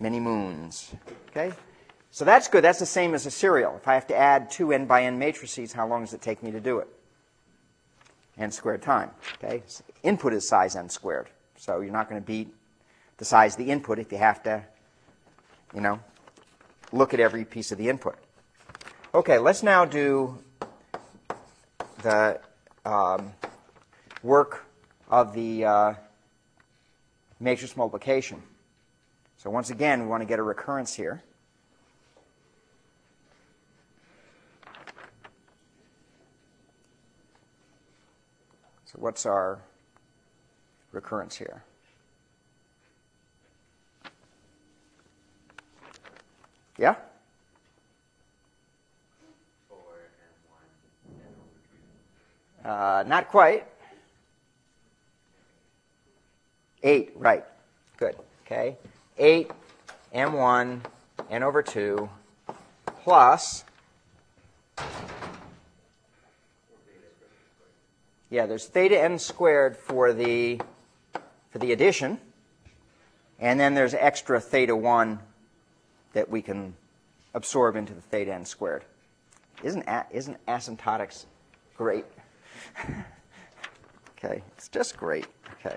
many 0.00 0.20
moons. 0.20 0.92
Okay? 1.30 1.52
So 2.10 2.24
that's 2.24 2.48
good. 2.48 2.62
That's 2.62 2.78
the 2.78 2.86
same 2.86 3.14
as 3.14 3.24
a 3.26 3.30
serial. 3.30 3.76
If 3.76 3.88
I 3.88 3.94
have 3.94 4.06
to 4.08 4.16
add 4.16 4.50
two 4.50 4.72
n 4.72 4.86
by 4.86 5.04
n 5.04 5.18
matrices, 5.18 5.72
how 5.72 5.86
long 5.86 6.02
does 6.02 6.12
it 6.12 6.20
take 6.20 6.42
me 6.42 6.50
to 6.50 6.60
do 6.60 6.78
it? 6.78 6.88
n 8.38 8.50
squared 8.50 8.82
time. 8.82 9.10
Okay? 9.42 9.62
So 9.66 9.84
input 10.02 10.32
is 10.32 10.48
size 10.48 10.76
n 10.76 10.88
squared. 10.88 11.28
So 11.56 11.80
you're 11.80 11.92
not 11.92 12.08
going 12.08 12.20
to 12.20 12.26
beat 12.26 12.52
the 13.18 13.24
size 13.24 13.54
of 13.54 13.58
the 13.58 13.70
input 13.70 13.98
if 13.98 14.10
you 14.10 14.18
have 14.18 14.42
to, 14.42 14.64
you 15.74 15.80
know, 15.80 16.00
look 16.92 17.14
at 17.14 17.20
every 17.20 17.44
piece 17.44 17.72
of 17.72 17.78
the 17.78 17.88
input. 17.88 18.16
Okay, 19.14 19.38
let's 19.38 19.62
now 19.62 19.84
do 19.84 20.38
the 22.02 22.40
um, 22.84 23.32
work 24.22 24.64
of 25.10 25.34
the 25.34 25.64
uh, 25.64 25.94
matrix 27.38 27.76
multiplication. 27.76 28.42
So 29.42 29.50
once 29.50 29.70
again, 29.70 30.02
we 30.02 30.06
want 30.06 30.20
to 30.20 30.24
get 30.24 30.38
a 30.38 30.42
recurrence 30.44 30.94
here. 30.94 31.20
So 38.84 38.98
what's 39.00 39.26
our 39.26 39.58
recurrence 40.92 41.34
here? 41.34 41.64
Yeah? 46.78 46.94
4 49.68 49.78
and 51.10 51.18
1 51.18 51.18
n 51.18 51.34
2. 52.62 52.68
Uh, 52.68 53.04
not 53.08 53.28
quite. 53.28 53.66
Eight, 56.84 57.10
right. 57.16 57.44
Good. 57.96 58.14
Okay. 58.46 58.76
Eight 59.18 59.50
m1 60.14 60.80
n 61.30 61.42
over 61.42 61.62
2 61.62 62.08
plus. 62.86 63.64
Yeah, 68.30 68.46
there's 68.46 68.66
theta 68.66 68.98
n 68.98 69.18
squared 69.18 69.76
for 69.76 70.12
the 70.12 70.60
for 71.50 71.58
the 71.58 71.72
addition, 71.72 72.18
and 73.38 73.60
then 73.60 73.74
there's 73.74 73.92
extra 73.92 74.40
theta 74.40 74.74
1 74.74 75.18
that 76.14 76.30
we 76.30 76.40
can 76.40 76.74
absorb 77.34 77.76
into 77.76 77.92
the 77.92 78.00
theta 78.00 78.32
n 78.32 78.46
squared. 78.46 78.84
Isn't 79.62 79.86
isn't 80.10 80.46
asymptotics 80.46 81.26
great? 81.76 82.06
okay, 84.16 84.42
it's 84.56 84.68
just 84.68 84.96
great. 84.96 85.26
Okay. 85.60 85.76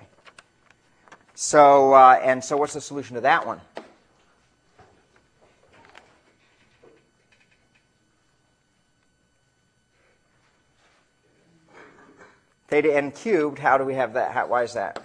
So, 1.36 1.94
uh, 1.94 2.20
and 2.24 2.42
so 2.42 2.56
what's 2.56 2.74
the 2.74 2.82
solution 2.82 3.16
to 3.16 3.22
that 3.22 3.46
one? 3.46 3.60
Theta 12.70 12.96
n 12.96 13.12
cubed, 13.12 13.60
how 13.60 13.78
do 13.78 13.84
we 13.84 13.94
have 13.94 14.14
that? 14.14 14.32
How, 14.32 14.48
why 14.48 14.64
is 14.64 14.74
that? 14.74 15.02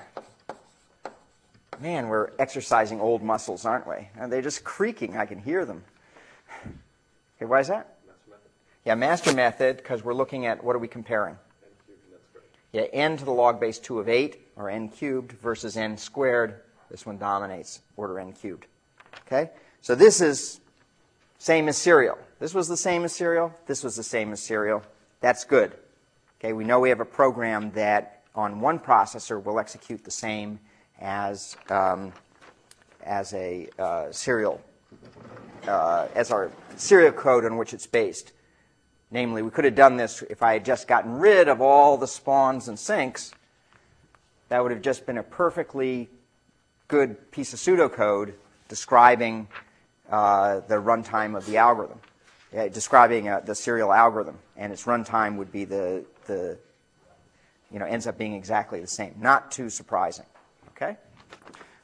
Man, 1.81 2.09
we're 2.09 2.31
exercising 2.39 3.01
old 3.01 3.23
muscles, 3.23 3.65
aren't 3.65 3.87
we? 3.87 4.09
And 4.17 4.33
they're 4.33 4.41
just 4.41 4.63
creaking. 4.63 5.17
I 5.17 5.27
can 5.27 5.39
hear 5.39 5.65
them. 5.65 5.83
Okay, 7.37 7.47
why 7.47 7.61
is 7.61 7.69
that? 7.69 7.99
Master 8.07 8.31
method. 8.31 8.51
Yeah, 8.85 8.95
master 8.95 9.35
method, 9.35 9.77
because 9.79 10.05
we're 10.05 10.15
looking 10.15 10.47
at 10.47 10.63
what 10.63 10.77
are 10.77 10.79
we 10.79 10.89
comparing? 10.89 11.37
Yeah, 12.73 12.83
n 12.93 13.17
to 13.17 13.25
the 13.25 13.33
log 13.33 13.59
base 13.59 13.79
2 13.79 13.99
of 13.99 14.09
8, 14.09 14.39
or 14.57 14.71
n 14.71 14.89
cubed, 14.89 15.33
versus 15.33 15.77
n 15.77 15.97
squared. 15.97 16.61
This 16.91 17.07
one 17.07 17.19
dominates, 17.19 17.81
order 17.97 18.19
n 18.19 18.33
cubed. 18.33 18.67
Okay? 19.27 19.51
So 19.81 19.95
this 19.95 20.21
is 20.21 20.61
same 21.39 21.69
as 21.69 21.77
serial. 21.79 22.19
This 22.39 22.55
was 22.55 22.69
the 22.69 22.77
same 22.77 23.05
as 23.05 23.15
serial. 23.15 23.53
This 23.67 23.83
was 23.83 23.97
the 23.97 24.03
same 24.03 24.33
as 24.33 24.41
serial. 24.41 24.83
That's 25.21 25.45
good. 25.45 25.73
Okay, 26.39 26.53
we 26.53 26.65
know 26.65 26.81
we 26.81 26.89
have 26.89 27.01
a 27.01 27.05
program 27.05 27.71
that 27.73 28.23
on 28.35 28.61
one 28.61 28.79
processor 28.79 29.43
will 29.43 29.59
execute 29.59 30.05
the 30.05 30.11
same 30.11 30.61
as, 31.01 31.57
um, 31.69 32.13
as 33.03 33.33
a 33.35 33.69
uh, 33.79 34.11
serial, 34.13 34.61
uh, 35.67 36.09
as 36.15 36.31
our 36.31 36.51
serial 36.77 37.13
code 37.13 37.45
on 37.45 37.57
which 37.57 37.75
it's 37.75 37.87
based. 37.87 38.33
Namely, 39.11 39.43
we 39.43 39.51
could 39.51 39.65
have 39.65 39.75
done 39.75 39.97
this 39.97 40.23
if 40.31 40.43
I 40.43 40.53
had 40.53 40.65
just 40.65 40.87
gotten 40.87 41.19
rid 41.19 41.49
of 41.49 41.61
all 41.61 41.97
the 41.97 42.07
spawns 42.07 42.69
and 42.69 42.79
syncs. 42.79 43.33
That 44.49 44.63
would 44.63 44.71
have 44.71 44.83
just 44.83 45.07
been 45.07 45.19
a 45.19 45.23
perfectly 45.23 46.09
good 46.89 47.31
piece 47.31 47.53
of 47.53 47.59
pseudocode 47.59 48.35
describing 48.69 49.49
uh, 50.11 50.61
the 50.69 50.77
runtime 50.77 51.37
of 51.37 51.47
the 51.47 51.57
algorithm, 51.57 52.01
describing 52.73 53.29
uh, 53.29 53.41
the 53.41 53.55
serial 53.55 53.93
algorithm, 53.93 54.39
and 54.57 54.73
its 54.73 54.85
runtime 54.85 55.37
would 55.37 55.53
be 55.53 55.65
the, 55.65 56.05
the, 56.27 56.59
you 57.73 57.79
know, 57.79 57.87
ends 57.87 58.07
up 58.07 58.19
being 58.19 58.35
exactly 58.35 58.81
the 58.81 58.87
same. 58.87 59.15
Not 59.21 59.51
too 59.51 59.71
surprising. 59.71 60.27
Okay? 60.71 60.97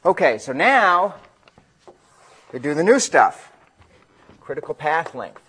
Okay, 0.04 0.38
so 0.38 0.52
now 0.52 1.16
we 2.52 2.58
do 2.58 2.74
the 2.74 2.84
new 2.84 2.98
stuff 2.98 3.52
critical 4.40 4.74
path 4.74 5.12
length. 5.12 5.42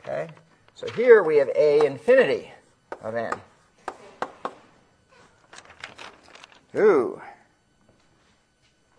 Okay? 0.00 0.28
So 0.74 0.85
here 0.96 1.22
we 1.22 1.36
have 1.36 1.50
a 1.54 1.84
infinity 1.84 2.50
of 3.02 3.14
n. 3.14 3.34
Ooh. 6.74 7.20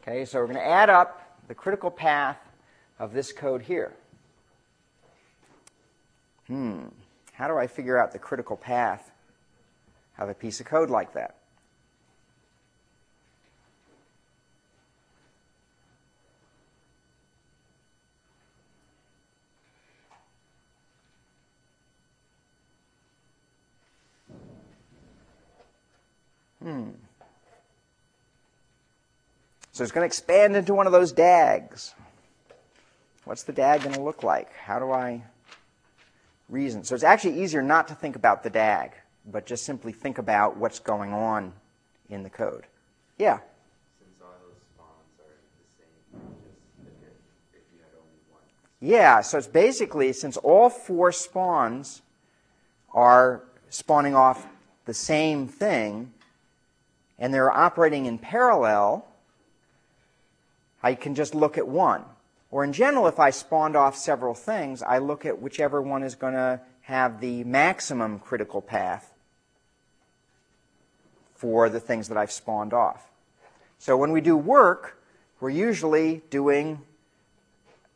Okay, 0.02 0.24
so 0.24 0.40
we're 0.40 0.46
going 0.46 0.58
to 0.58 0.66
add 0.66 0.90
up 0.90 1.40
the 1.48 1.56
critical 1.56 1.90
path 1.90 2.38
of 3.00 3.14
this 3.14 3.34
code 3.34 3.64
here. 3.64 3.94
Hmm. 6.46 6.86
How 7.34 7.48
do 7.48 7.58
I 7.58 7.66
figure 7.66 7.98
out 7.98 8.12
the 8.12 8.20
critical 8.20 8.56
path 8.56 9.12
of 10.20 10.30
a 10.30 10.34
piece 10.34 10.60
of 10.60 10.68
code 10.68 10.90
like 10.90 11.14
that? 11.14 11.37
Hmm. 26.68 26.90
So 29.72 29.84
it's 29.84 29.94
going 29.94 30.02
to 30.02 30.06
expand 30.06 30.58
into 30.58 30.74
one 30.74 30.86
of 30.86 30.92
those 30.92 31.14
DAGs. 31.14 31.94
What's 33.24 33.44
the 33.44 33.54
DAG 33.54 33.84
going 33.84 33.96
to 33.96 34.02
look 34.02 34.22
like? 34.22 34.54
How 34.54 34.78
do 34.78 34.92
I 34.92 35.24
reason? 36.50 36.84
So 36.84 36.94
it's 36.94 37.06
actually 37.06 37.42
easier 37.42 37.62
not 37.62 37.88
to 37.88 37.96
think 37.96 38.18
about 38.18 38.44
the 38.44 38.50
DAG, 38.50 38.92
but 39.26 39.46
just 39.46 39.64
simply 39.64 39.94
think 39.94 40.18
about 40.18 40.58
what's 40.58 40.80
going 40.80 41.14
on 41.14 41.54
in 42.10 42.24
the 42.24 42.30
code. 42.30 42.66
Yeah? 43.18 43.40
Yeah, 48.82 49.22
so 49.22 49.38
it's 49.38 49.48
basically 49.48 50.12
since 50.12 50.36
all 50.36 50.70
four 50.70 51.14
spawns 51.14 52.02
are 52.94 53.44
spawning 53.70 54.16
off 54.16 54.46
the 54.84 54.94
same 54.94 55.48
thing, 55.48 56.12
and 57.20 57.34
they're 57.34 57.52
operating 57.52 58.06
in 58.06 58.18
parallel, 58.18 59.06
I 60.84 60.96
can 60.96 61.16
just 61.16 61.34
look 61.34 61.58
at 61.58 61.68
one. 61.68 62.04
Or 62.50 62.64
in 62.64 62.72
general, 62.72 63.08
if 63.08 63.20
I 63.20 63.30
spawned 63.32 63.76
off 63.76 63.96
several 63.96 64.34
things, 64.34 64.82
I 64.82 65.00
look 65.00 65.26
at 65.26 65.42
whichever 65.42 65.82
one 65.82 66.04
is 66.04 66.16
going 66.16 66.34
to 66.34 66.62
have 66.82 67.20
the 67.20 67.44
maximum 67.44 68.20
critical 68.20 68.62
path 68.62 69.14
for 71.36 71.70
the 71.70 71.80
things 71.80 72.08
that 72.08 72.18
I've 72.18 72.32
spawned 72.32 72.74
off. 72.74 73.12
So 73.80 73.98
when 73.98 74.12
we 74.12 74.22
do 74.22 74.38
work, 74.38 74.98
we're 75.40 75.50
usually 75.50 76.24
doing 76.30 76.82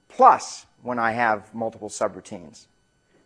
plus 0.10 0.66
when 0.84 1.00
I 1.00 1.14
have 1.14 1.54
multiple 1.56 1.90
subroutines. 1.90 2.66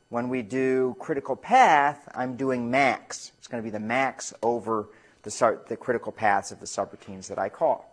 When 0.09 0.29
we 0.29 0.43
do 0.43 0.95
critical 0.99 1.35
path, 1.35 2.07
I'm 2.13 2.37
doing 2.37 2.69
max. 2.69 3.31
It's 3.39 3.47
going 3.47 3.61
to 3.61 3.65
be 3.65 3.71
the 3.71 3.79
max 3.79 4.33
over 4.43 4.87
the, 5.25 5.59
the 5.67 5.75
critical 5.75 6.11
paths 6.11 6.51
of 6.51 6.59
the 6.59 6.67
subroutines 6.67 7.27
that 7.27 7.39
I 7.39 7.49
call. 7.49 7.91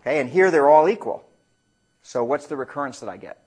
Okay, 0.00 0.18
and 0.18 0.28
here 0.28 0.50
they're 0.50 0.68
all 0.68 0.88
equal. 0.88 1.24
So 2.02 2.24
what's 2.24 2.46
the 2.46 2.56
recurrence 2.56 2.98
that 3.00 3.08
I 3.08 3.18
get? 3.18 3.38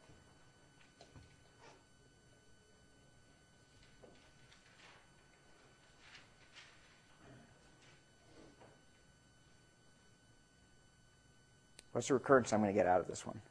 What's 11.92 12.08
the 12.10 12.14
recurrence 12.14 12.54
I'm 12.54 12.62
going 12.62 12.74
to 12.74 12.78
get 12.78 12.88
out 12.88 13.00
of 13.00 13.08
this 13.08 13.26
one? 13.26 13.42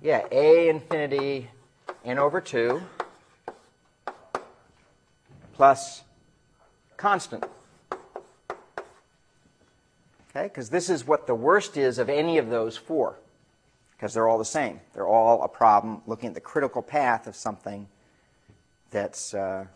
Yeah, 0.00 0.24
a 0.32 0.68
infinity 0.68 1.50
n 2.04 2.18
over 2.18 2.40
2 2.40 2.80
plus 5.60 6.04
constant. 6.96 7.44
Okay, 10.30 10.44
because 10.44 10.70
this 10.70 10.88
is 10.88 11.06
what 11.06 11.26
the 11.26 11.34
worst 11.34 11.76
is 11.76 11.98
of 11.98 12.08
any 12.08 12.38
of 12.38 12.48
those 12.48 12.78
four, 12.78 13.18
because 13.92 14.14
they're 14.14 14.26
all 14.26 14.38
the 14.38 14.44
same. 14.46 14.80
They're 14.94 15.06
all 15.06 15.42
a 15.42 15.48
problem 15.48 16.00
looking 16.06 16.28
at 16.28 16.34
the 16.34 16.40
critical 16.40 16.80
path 16.80 17.26
of 17.26 17.36
something 17.36 17.86
that's, 18.90 19.34
uh, 19.34 19.66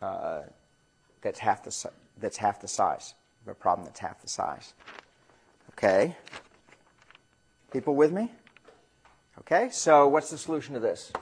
uh, 0.00 0.44
that's, 1.20 1.38
half, 1.38 1.62
the, 1.62 1.90
that's 2.18 2.38
half 2.38 2.58
the 2.58 2.68
size, 2.68 3.12
of 3.42 3.52
a 3.52 3.54
problem 3.54 3.84
that's 3.84 4.00
half 4.00 4.22
the 4.22 4.28
size. 4.28 4.72
Okay? 5.72 6.16
People 7.74 7.94
with 7.94 8.10
me? 8.10 8.32
Okay, 9.40 9.68
so 9.70 10.08
what's 10.08 10.30
the 10.30 10.38
solution 10.38 10.72
to 10.72 10.80
this? 10.80 11.12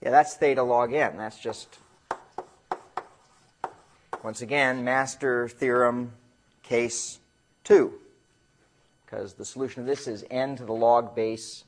Yeah, 0.00 0.10
that's 0.10 0.34
theta 0.34 0.62
log 0.62 0.92
n. 0.92 1.16
That's 1.16 1.38
just, 1.38 1.78
once 4.22 4.42
again, 4.42 4.84
master 4.84 5.48
theorem 5.48 6.12
case 6.62 7.18
2. 7.64 7.92
Because 9.04 9.34
the 9.34 9.44
solution 9.44 9.80
of 9.80 9.86
this 9.86 10.06
is 10.06 10.24
n 10.30 10.54
to 10.56 10.64
the 10.64 10.72
log 10.72 11.16
base 11.16 11.64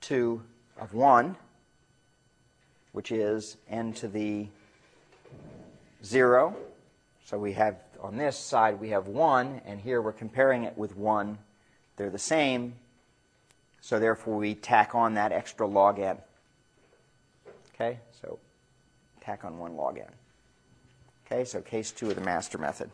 2 0.00 0.42
of 0.80 0.92
1, 0.92 1.36
which 2.92 3.12
is 3.12 3.56
n 3.68 3.92
to 3.92 4.08
the 4.08 4.48
0. 6.04 6.56
So 7.24 7.38
we 7.38 7.52
have, 7.52 7.76
on 8.00 8.16
this 8.16 8.36
side, 8.36 8.80
we 8.80 8.88
have 8.88 9.06
1, 9.06 9.60
and 9.64 9.80
here 9.80 10.02
we're 10.02 10.12
comparing 10.12 10.64
it 10.64 10.76
with 10.76 10.96
1. 10.96 11.38
They're 11.96 12.10
the 12.10 12.18
same, 12.18 12.74
so 13.80 14.00
therefore 14.00 14.36
we 14.36 14.54
tack 14.56 14.96
on 14.96 15.14
that 15.14 15.30
extra 15.30 15.66
log 15.66 16.00
n. 16.00 16.18
Okay, 17.80 17.98
so 18.20 18.38
tack 19.22 19.42
on 19.42 19.58
1 19.58 19.74
log 19.74 19.96
n. 19.96 20.04
Okay, 21.24 21.46
so 21.46 21.62
case 21.62 21.90
2 21.92 22.10
of 22.10 22.16
the 22.16 22.20
master 22.20 22.58
method. 22.58 22.90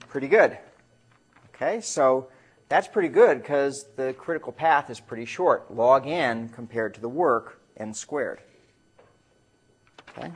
Pretty 0.00 0.28
good. 0.28 0.58
Okay, 1.54 1.80
so 1.80 2.28
that's 2.68 2.86
pretty 2.86 3.08
good 3.08 3.40
because 3.40 3.86
the 3.96 4.12
critical 4.18 4.52
path 4.52 4.90
is 4.90 5.00
pretty 5.00 5.24
short. 5.24 5.74
Log 5.74 6.06
n 6.06 6.50
compared 6.50 6.92
to 6.92 7.00
the 7.00 7.08
work, 7.08 7.58
n 7.78 7.94
squared. 7.94 8.40
Okay, 10.10 10.30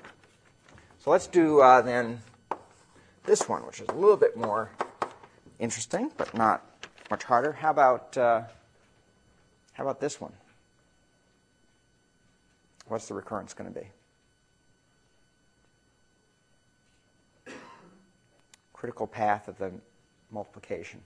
so 1.01 1.11
let's 1.11 1.27
do 1.27 1.61
uh, 1.61 1.83
then 1.83 2.23
this 3.25 3.47
one, 3.47 3.67
which 3.67 3.81
is 3.81 3.89
a 3.91 3.95
little 3.95 4.17
bit 4.17 4.39
more 4.39 4.71
interesting, 5.59 6.11
but 6.17 6.33
not 6.33 6.65
much 7.11 7.25
harder. 7.25 7.53
How 7.53 7.73
about 7.73 8.17
uh, 8.17 8.43
how 9.75 9.85
about 9.85 10.01
this 10.01 10.19
one? 10.19 10.33
What's 12.91 13.07
the 13.07 13.15
recurrence 13.15 13.55
going 13.55 13.73
to 13.73 13.81
be? 17.47 17.53
Critical 18.73 19.07
path 19.07 19.47
of 19.47 19.57
the 19.59 19.71
multiplication. 20.33 21.01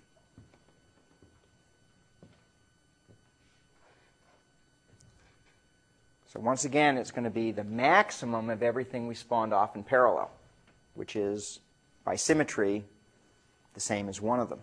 So 6.32 6.40
once 6.40 6.64
again, 6.64 6.96
it's 6.96 7.10
going 7.10 7.24
to 7.24 7.30
be 7.30 7.52
the 7.52 7.64
maximum 7.64 8.48
of 8.48 8.62
everything 8.62 9.06
we 9.06 9.14
spawned 9.14 9.52
off 9.52 9.76
in 9.76 9.84
parallel, 9.84 10.30
which 10.94 11.16
is, 11.16 11.60
by 12.02 12.16
symmetry, 12.16 12.82
the 13.74 13.80
same 13.80 14.08
as 14.08 14.22
one 14.22 14.40
of 14.40 14.48
them. 14.48 14.60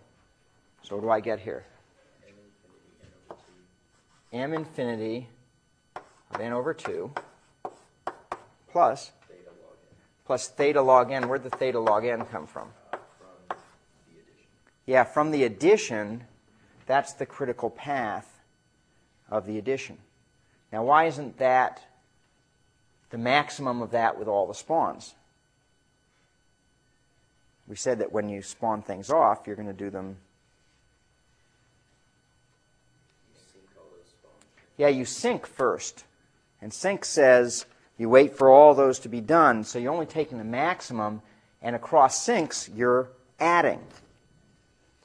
So 0.82 0.96
what 0.96 1.02
do 1.02 1.10
I 1.10 1.20
get 1.20 1.38
here? 1.38 1.66
m 4.32 4.52
infinity 4.54 5.28
n 6.40 6.52
over 6.52 6.74
2 6.74 7.12
plus 8.70 9.12
Theta 9.28 9.50
log 9.50 9.76
n 9.80 9.96
plus 10.24 10.48
theta 10.48 10.82
log 10.82 11.10
n. 11.10 11.28
Where'd 11.28 11.42
the 11.42 11.50
theta 11.50 11.78
log 11.78 12.04
n 12.04 12.24
come 12.26 12.46
from? 12.46 12.68
Yeah, 14.86 15.04
from 15.04 15.30
the 15.30 15.44
addition, 15.44 16.24
that's 16.86 17.12
the 17.12 17.26
critical 17.26 17.70
path 17.70 18.40
of 19.30 19.46
the 19.46 19.58
addition. 19.58 19.98
Now, 20.72 20.84
why 20.84 21.04
isn't 21.04 21.38
that 21.38 21.82
the 23.10 23.18
maximum 23.18 23.82
of 23.82 23.90
that 23.92 24.18
with 24.18 24.26
all 24.26 24.46
the 24.46 24.54
spawns? 24.54 25.14
We 27.68 27.76
said 27.76 28.00
that 28.00 28.12
when 28.12 28.28
you 28.28 28.42
spawn 28.42 28.82
things 28.82 29.10
off, 29.10 29.46
you're 29.46 29.56
going 29.56 29.68
to 29.68 29.72
do 29.72 29.90
them. 29.90 30.16
Yeah, 34.76 34.88
you 34.88 35.04
sync 35.04 35.46
first. 35.46 36.04
And 36.62 36.72
sync 36.72 37.04
says 37.04 37.66
you 37.98 38.08
wait 38.08 38.36
for 38.36 38.48
all 38.48 38.74
those 38.74 39.00
to 39.00 39.08
be 39.08 39.20
done, 39.20 39.64
so 39.64 39.78
you're 39.78 39.92
only 39.92 40.06
taking 40.06 40.38
the 40.38 40.44
maximum, 40.44 41.20
and 41.60 41.76
across 41.76 42.26
syncs, 42.26 42.70
you're 42.74 43.08
adding. 43.38 43.80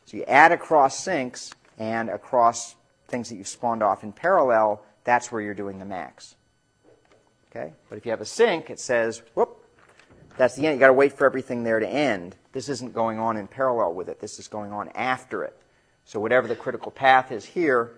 So 0.06 0.18
you 0.18 0.24
add 0.24 0.54
across 0.54 1.06
syncs 1.06 1.54
and 1.78 2.10
across 2.10 2.76
things 3.08 3.30
that 3.30 3.36
you've 3.36 3.48
spawned 3.48 3.84
off 3.84 4.04
in 4.04 4.14
parallel, 4.14 4.82
that's 5.04 5.32
where 5.32 5.42
you're 5.42 5.54
doing 5.54 5.80
the 5.80 5.86
max. 5.86 6.36
Okay? 7.52 7.74
But 7.90 7.98
if 7.98 8.06
you 8.06 8.12
have 8.12 8.22
a 8.22 8.26
sync, 8.26 8.70
it 8.70 8.80
says, 8.80 9.22
whoop, 9.34 9.64
that's 10.38 10.56
the 10.56 10.66
end. 10.66 10.74
You've 10.74 10.82
got 10.82 10.88
to 10.88 10.94
wait 10.94 11.14
for 11.14 11.26
everything 11.26 11.64
there 11.64 11.80
to 11.80 11.88
end. 11.88 12.36
This 12.52 12.70
isn't 12.70 12.94
going 12.94 13.20
on 13.20 13.38
in 13.38 13.48
parallel 13.48 13.94
with 13.94 14.10
it. 14.10 14.20
This 14.20 14.40
is 14.40 14.48
going 14.48 14.72
on 14.72 14.90
after 14.90 15.44
it. 15.44 15.56
So 16.06 16.20
whatever 16.20 16.48
the 16.48 16.56
critical 16.56 16.92
path 16.92 17.32
is 17.32 17.44
here, 17.44 17.92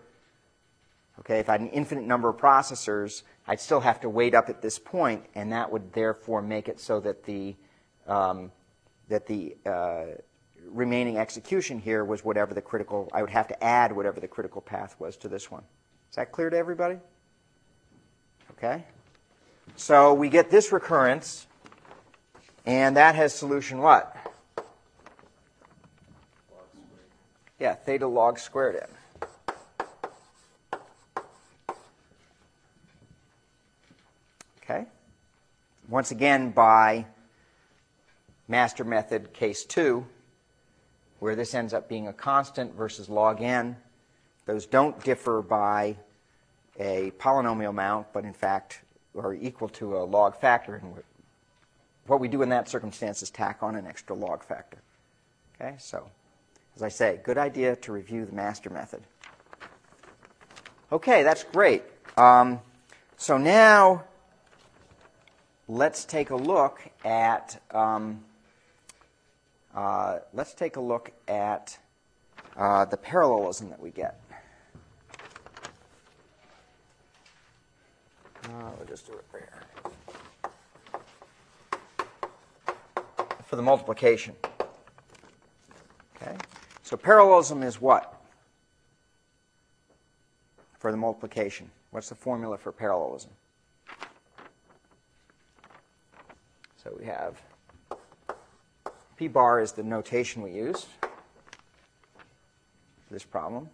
okay, 1.20 1.40
if 1.40 1.50
I 1.50 1.54
had 1.54 1.62
an 1.62 1.70
infinite 1.70 2.06
number 2.06 2.30
of 2.30 2.38
processors, 2.38 3.24
I'd 3.50 3.60
still 3.60 3.80
have 3.80 4.00
to 4.02 4.10
wait 4.10 4.36
up 4.36 4.48
at 4.48 4.62
this 4.62 4.78
point, 4.78 5.26
and 5.34 5.52
that 5.54 5.72
would 5.72 5.92
therefore 5.92 6.40
make 6.44 6.70
it 6.70 6.80
so 6.80 7.00
that 7.00 7.24
the 7.24 7.56
um, 8.06 8.52
that 9.08 9.26
the 9.26 9.58
uh, 9.66 10.06
remaining 10.68 11.18
execution 11.18 11.80
here 11.80 12.06
was 12.06 12.24
whatever 12.24 12.54
the 12.54 12.62
critical. 12.62 13.10
I 13.12 13.22
would 13.22 13.32
have 13.32 13.48
to 13.48 13.64
add 13.64 13.92
whatever 13.92 14.20
the 14.20 14.28
critical 14.28 14.62
path 14.62 14.96
was 15.00 15.18
to 15.18 15.28
this 15.28 15.50
one. 15.50 15.64
Is 16.12 16.16
that 16.18 16.32
clear 16.32 16.52
to 16.52 16.58
everybody? 16.58 17.00
Okay. 18.52 18.84
So 19.76 20.14
we 20.14 20.30
get 20.30 20.52
this 20.52 20.72
recurrence, 20.72 21.48
and 22.68 22.98
that 22.98 23.16
has 23.16 23.34
solution 23.34 23.80
what? 23.80 24.16
Yeah, 27.58 27.74
theta 27.74 28.06
log 28.06 28.38
squared 28.38 28.76
n. 28.76 28.90
Okay? 34.70 34.86
Once 35.90 36.12
again, 36.12 36.52
by 36.52 37.06
master 38.48 38.84
method 38.84 39.34
case 39.34 39.66
2, 39.66 40.06
where 41.20 41.36
this 41.36 41.54
ends 41.54 41.74
up 41.74 41.90
being 41.90 42.08
a 42.08 42.14
constant 42.14 42.76
versus 42.76 43.10
log 43.10 43.42
n. 43.42 43.76
Those 44.46 44.66
don't 44.66 45.04
differ 45.04 45.42
by 45.42 45.98
a 46.80 47.12
polynomial 47.18 47.70
amount, 47.70 48.14
but 48.14 48.24
in 48.24 48.34
fact 48.34 48.82
are 49.18 49.34
equal 49.34 49.68
to 49.68 49.98
a 49.98 50.04
log 50.04 50.40
factor. 50.40 50.76
And 50.76 50.94
what 52.06 52.20
we 52.20 52.28
do 52.28 52.42
in 52.42 52.50
that 52.50 52.70
circumstance 52.70 53.22
is 53.22 53.30
tack 53.30 53.62
on 53.62 53.76
an 53.76 53.86
extra 53.86 54.16
log 54.16 54.44
factor. 54.44 54.78
Okay, 55.60 55.76
so 55.78 56.10
as 56.76 56.84
I 56.84 56.90
say, 56.90 57.20
good 57.24 57.38
idea 57.38 57.76
to 57.78 57.92
review 57.92 58.26
the 58.26 58.32
master 58.32 58.70
method. 58.70 59.02
Okay, 60.92 61.24
that's 61.24 61.44
great. 61.44 61.84
Um, 62.16 62.62
so 63.18 63.38
now 63.38 64.06
let's 65.70 66.04
take 66.04 66.32
a 66.32 66.36
look 66.36 66.82
at 67.06 67.62
um, 67.72 68.24
uh, 69.76 70.18
let's 70.34 70.54
take 70.56 70.76
a 70.76 70.82
look 70.82 71.12
at 71.28 71.78
uh, 72.58 72.84
the 72.86 72.98
parallelism 72.98 73.70
that 73.70 73.80
we 73.80 73.92
get. 73.92 74.20
Uh, 78.44 78.72
we'll 78.78 78.88
just 78.88 79.06
do 79.06 79.14
it 79.14 79.26
there. 79.32 79.50
For 83.46 83.56
the 83.56 83.62
multiplication. 83.62 84.36
Okay? 86.16 86.36
So 86.82 86.98
parallelism 86.98 87.62
is 87.62 87.80
what? 87.80 88.20
For 90.80 90.92
the 90.92 90.98
multiplication. 90.98 91.70
What's 91.92 92.10
the 92.10 92.16
formula 92.16 92.58
for 92.58 92.72
parallelism? 92.72 93.32
So 96.82 96.96
we 96.98 97.06
have 97.06 97.42
P 99.18 99.28
bar 99.28 99.60
is 99.60 99.74
the 99.74 99.84
notation 99.84 100.42
we 100.42 100.52
use 100.52 100.86
for 101.02 101.10
this 103.14 103.26
problem. 103.26 103.70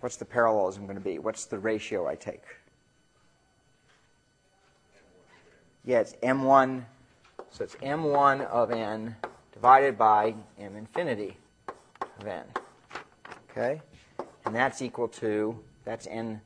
What's 0.00 0.16
the 0.16 0.26
parallelism 0.26 0.84
going 0.84 0.98
to 0.98 1.02
be? 1.02 1.18
What's 1.18 1.46
the 1.46 1.58
ratio 1.58 2.06
I 2.06 2.14
take? 2.14 2.42
Yeah, 5.86 6.00
it's 6.00 6.12
m1. 6.22 6.84
So 7.50 7.64
it's 7.64 7.76
m1 7.76 8.46
of 8.48 8.70
n 8.70 9.16
divided 9.50 9.96
by 9.96 10.34
m 10.58 10.76
infinity 10.76 11.38
of 12.20 12.26
n. 12.26 12.44
Okay? 13.50 13.80
And 14.44 14.54
that's 14.54 14.82
equal 14.82 15.08
to, 15.08 15.58
that's 15.86 16.06
n 16.06 16.42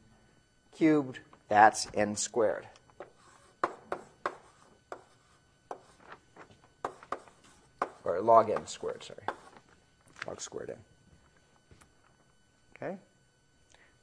cubed, 0.78 1.18
that's 1.48 1.88
n 1.92 2.14
squared. 2.14 2.68
Or 8.04 8.20
log 8.20 8.48
n 8.48 8.66
squared, 8.66 9.02
sorry. 9.02 9.20
Log 10.26 10.40
squared 10.40 10.70
n. 10.70 10.76
Okay? 12.76 12.96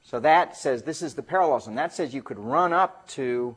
So 0.03 0.19
that 0.19 0.57
says 0.57 0.83
this 0.83 1.01
is 1.01 1.15
the 1.15 1.23
parallelism. 1.23 1.75
That 1.75 1.93
says 1.93 2.13
you 2.13 2.21
could 2.21 2.37
run 2.37 2.73
up 2.73 3.07
to 3.09 3.55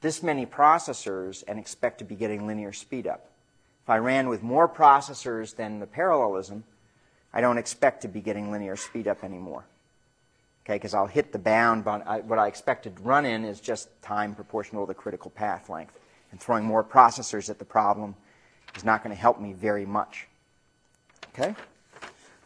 this 0.00 0.22
many 0.22 0.44
processors 0.44 1.44
and 1.46 1.58
expect 1.58 1.98
to 1.98 2.04
be 2.04 2.16
getting 2.16 2.46
linear 2.46 2.72
speed 2.72 3.06
up. 3.06 3.30
If 3.84 3.90
I 3.90 3.98
ran 3.98 4.28
with 4.28 4.42
more 4.42 4.68
processors 4.68 5.54
than 5.54 5.78
the 5.78 5.86
parallelism, 5.86 6.64
I 7.32 7.40
don't 7.40 7.58
expect 7.58 8.02
to 8.02 8.08
be 8.08 8.20
getting 8.20 8.50
linear 8.50 8.74
speed 8.74 9.06
up 9.06 9.22
anymore. 9.22 9.64
Okay, 10.66 10.74
because 10.74 10.94
I'll 10.94 11.06
hit 11.06 11.30
the 11.30 11.38
bound, 11.38 11.84
but 11.84 12.04
I, 12.08 12.22
what 12.22 12.40
I 12.40 12.48
expect 12.48 12.82
to 12.84 12.92
run 13.02 13.24
in 13.24 13.44
is 13.44 13.60
just 13.60 13.88
time 14.02 14.34
proportional 14.34 14.84
to 14.84 14.88
the 14.88 14.94
critical 14.94 15.30
path 15.30 15.70
length. 15.70 15.96
And 16.32 16.40
throwing 16.40 16.64
more 16.64 16.82
processors 16.82 17.48
at 17.48 17.60
the 17.60 17.64
problem 17.64 18.16
is 18.74 18.82
not 18.82 19.04
going 19.04 19.14
to 19.14 19.20
help 19.20 19.40
me 19.40 19.52
very 19.52 19.86
much. 19.86 20.26
Okay? 21.32 21.54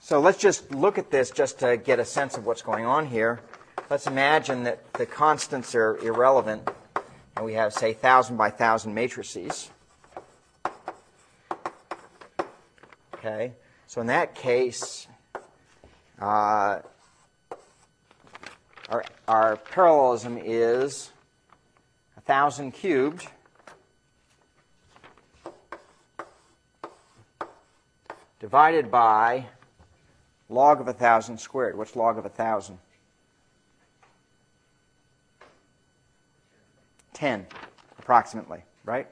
So 0.00 0.20
let's 0.20 0.36
just 0.36 0.70
look 0.70 0.98
at 0.98 1.10
this 1.10 1.30
just 1.30 1.60
to 1.60 1.78
get 1.78 1.98
a 1.98 2.04
sense 2.04 2.36
of 2.36 2.44
what's 2.44 2.60
going 2.60 2.84
on 2.84 3.06
here. 3.06 3.40
Let's 3.88 4.06
imagine 4.06 4.64
that 4.64 4.92
the 4.92 5.06
constants 5.06 5.74
are 5.74 5.96
irrelevant, 5.96 6.68
and 7.36 7.44
we 7.46 7.54
have, 7.54 7.72
say, 7.72 7.92
1,000 7.92 8.36
by 8.36 8.50
1,000 8.50 8.92
matrices. 8.92 9.70
Okay? 13.14 13.54
So 13.86 14.02
in 14.02 14.08
that 14.08 14.34
case, 14.34 15.08
uh, 16.20 16.80
our, 18.90 19.04
our 19.28 19.56
parallelism 19.56 20.36
is 20.36 21.12
1,000 22.14 22.72
cubed 22.72 23.28
divided 28.40 28.90
by 28.90 29.46
log 30.48 30.80
of 30.80 30.86
1,000 30.86 31.38
squared. 31.38 31.78
What's 31.78 31.94
log 31.94 32.18
of 32.18 32.24
1,000? 32.24 32.78
10, 37.12 37.46
approximately, 37.98 38.64
right? 38.84 39.06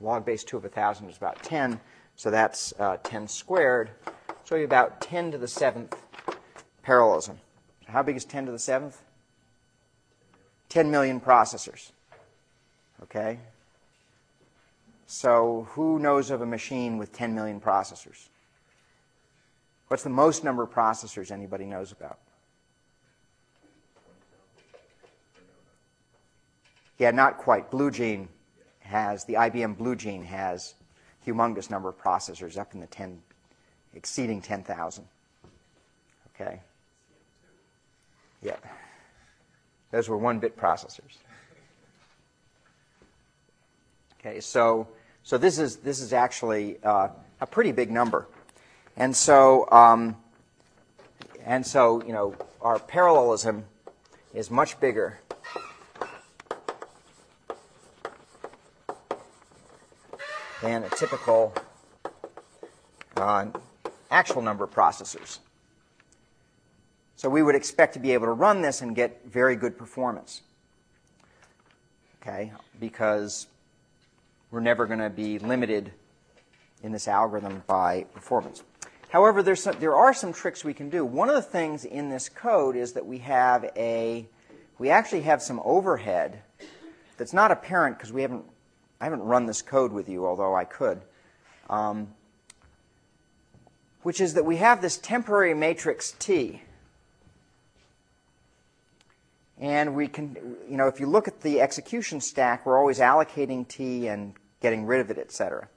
Log 0.00 0.26
base 0.26 0.44
2 0.44 0.58
of 0.58 0.64
1,000 0.64 1.08
is 1.08 1.16
about 1.16 1.42
10, 1.42 1.80
so 2.16 2.30
that's 2.30 2.74
uh, 2.78 2.98
10 3.02 3.28
squared. 3.28 3.90
So 4.44 4.56
you 4.56 4.64
about 4.64 5.00
10 5.00 5.32
to 5.32 5.38
the 5.38 5.46
7th 5.46 5.92
parallelism. 6.82 7.38
How 7.90 8.02
big 8.02 8.16
is 8.16 8.24
10 8.24 8.46
to 8.46 8.52
the 8.52 8.58
7th? 8.58 8.94
10 10.68 10.90
million 10.90 11.20
processors. 11.20 11.90
Okay? 13.02 13.38
So 15.06 15.66
who 15.70 15.98
knows 15.98 16.30
of 16.30 16.40
a 16.40 16.46
machine 16.46 16.96
with 16.96 17.12
10 17.12 17.34
million 17.34 17.60
processors? 17.60 18.28
What's 19.88 20.04
the 20.04 20.10
most 20.10 20.44
number 20.44 20.62
of 20.62 20.70
processors 20.70 21.32
anybody 21.32 21.64
knows 21.64 21.90
about? 21.90 22.18
Yeah, 26.96 27.10
not 27.10 27.38
quite. 27.38 27.70
Blue 27.70 27.90
Gene 27.90 28.28
has, 28.80 29.24
the 29.24 29.34
IBM 29.34 29.76
Blue 29.76 29.96
Gene 29.96 30.22
has 30.22 30.74
humongous 31.26 31.70
number 31.70 31.88
of 31.88 31.98
processors 31.98 32.56
up 32.56 32.74
in 32.74 32.80
the 32.80 32.86
10, 32.86 33.20
exceeding 33.94 34.40
10,000. 34.40 35.04
Okay? 36.34 36.60
Yeah. 38.42 38.56
Those 39.90 40.08
were 40.08 40.16
one 40.16 40.38
bit 40.38 40.56
processors. 40.56 41.18
Okay, 44.20 44.40
so, 44.40 44.88
so 45.22 45.38
this, 45.38 45.58
is, 45.58 45.76
this 45.76 46.00
is 46.00 46.12
actually 46.12 46.78
uh, 46.84 47.08
a 47.40 47.46
pretty 47.46 47.72
big 47.72 47.90
number. 47.90 48.26
And 48.96 49.16
so, 49.16 49.68
um, 49.70 50.16
and 51.44 51.66
so, 51.66 52.02
you 52.04 52.12
know, 52.12 52.34
our 52.60 52.78
parallelism 52.78 53.64
is 54.34 54.50
much 54.50 54.78
bigger 54.78 55.18
than 60.62 60.84
a 60.84 60.90
typical 60.90 61.54
uh, 63.16 63.46
actual 64.10 64.42
number 64.42 64.64
of 64.64 64.70
processors. 64.70 65.38
So 67.20 67.28
we 67.28 67.42
would 67.42 67.54
expect 67.54 67.92
to 67.92 67.98
be 67.98 68.14
able 68.14 68.28
to 68.28 68.32
run 68.32 68.62
this 68.62 68.80
and 68.80 68.96
get 68.96 69.26
very 69.26 69.54
good 69.54 69.76
performance. 69.76 70.40
Okay, 72.22 72.50
because 72.80 73.46
we're 74.50 74.60
never 74.60 74.86
going 74.86 75.00
to 75.00 75.10
be 75.10 75.38
limited 75.38 75.92
in 76.82 76.92
this 76.92 77.06
algorithm 77.06 77.62
by 77.66 78.04
performance. 78.14 78.62
However, 79.10 79.42
there's 79.42 79.62
some, 79.62 79.76
there 79.80 79.94
are 79.94 80.14
some 80.14 80.32
tricks 80.32 80.64
we 80.64 80.72
can 80.72 80.88
do. 80.88 81.04
One 81.04 81.28
of 81.28 81.34
the 81.34 81.42
things 81.42 81.84
in 81.84 82.08
this 82.08 82.30
code 82.30 82.74
is 82.74 82.94
that 82.94 83.04
we 83.04 83.18
have 83.18 83.70
a, 83.76 84.26
we 84.78 84.88
actually 84.88 85.20
have 85.20 85.42
some 85.42 85.60
overhead 85.62 86.40
that's 87.18 87.34
not 87.34 87.50
apparent 87.50 87.98
because 87.98 88.14
we 88.14 88.22
haven't, 88.22 88.46
I 88.98 89.04
haven't 89.04 89.24
run 89.24 89.44
this 89.44 89.60
code 89.60 89.92
with 89.92 90.08
you, 90.08 90.24
although 90.26 90.54
I 90.54 90.64
could. 90.64 91.02
Um, 91.68 92.14
which 94.04 94.22
is 94.22 94.32
that 94.32 94.46
we 94.46 94.56
have 94.56 94.80
this 94.80 94.96
temporary 94.96 95.52
matrix 95.52 96.12
T. 96.12 96.62
And 99.60 99.94
we 99.94 100.08
can, 100.08 100.56
you 100.68 100.78
know, 100.78 100.88
if 100.88 100.98
you 100.98 101.06
look 101.06 101.28
at 101.28 101.42
the 101.42 101.60
execution 101.60 102.20
stack, 102.20 102.64
we're 102.64 102.78
always 102.78 102.98
allocating 102.98 103.68
T 103.68 104.08
and 104.08 104.32
getting 104.60 104.86
rid 104.86 105.00
of 105.00 105.10
it, 105.10 105.18
et 105.18 105.30
cetera. 105.30 105.68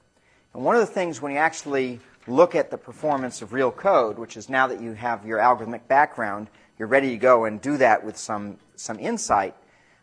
And 0.54 0.64
one 0.64 0.74
of 0.74 0.80
the 0.80 0.92
things 0.92 1.20
when 1.20 1.32
you 1.32 1.38
actually 1.38 2.00
look 2.26 2.54
at 2.54 2.70
the 2.70 2.78
performance 2.78 3.42
of 3.42 3.52
real 3.52 3.70
code, 3.70 4.18
which 4.18 4.38
is 4.38 4.48
now 4.48 4.66
that 4.68 4.80
you 4.80 4.94
have 4.94 5.26
your 5.26 5.38
algorithmic 5.38 5.86
background, 5.86 6.48
you're 6.78 6.88
ready 6.88 7.10
to 7.10 7.18
go 7.18 7.44
and 7.44 7.60
do 7.60 7.76
that 7.76 8.02
with 8.02 8.16
some, 8.16 8.56
some 8.74 8.98
insight. 8.98 9.54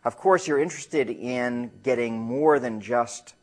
Of 0.04 0.16
course, 0.16 0.46
you're 0.46 0.60
interested 0.60 1.10
in 1.10 1.72
getting 1.82 2.18
more 2.18 2.60
than 2.60 2.80
just 2.80 3.34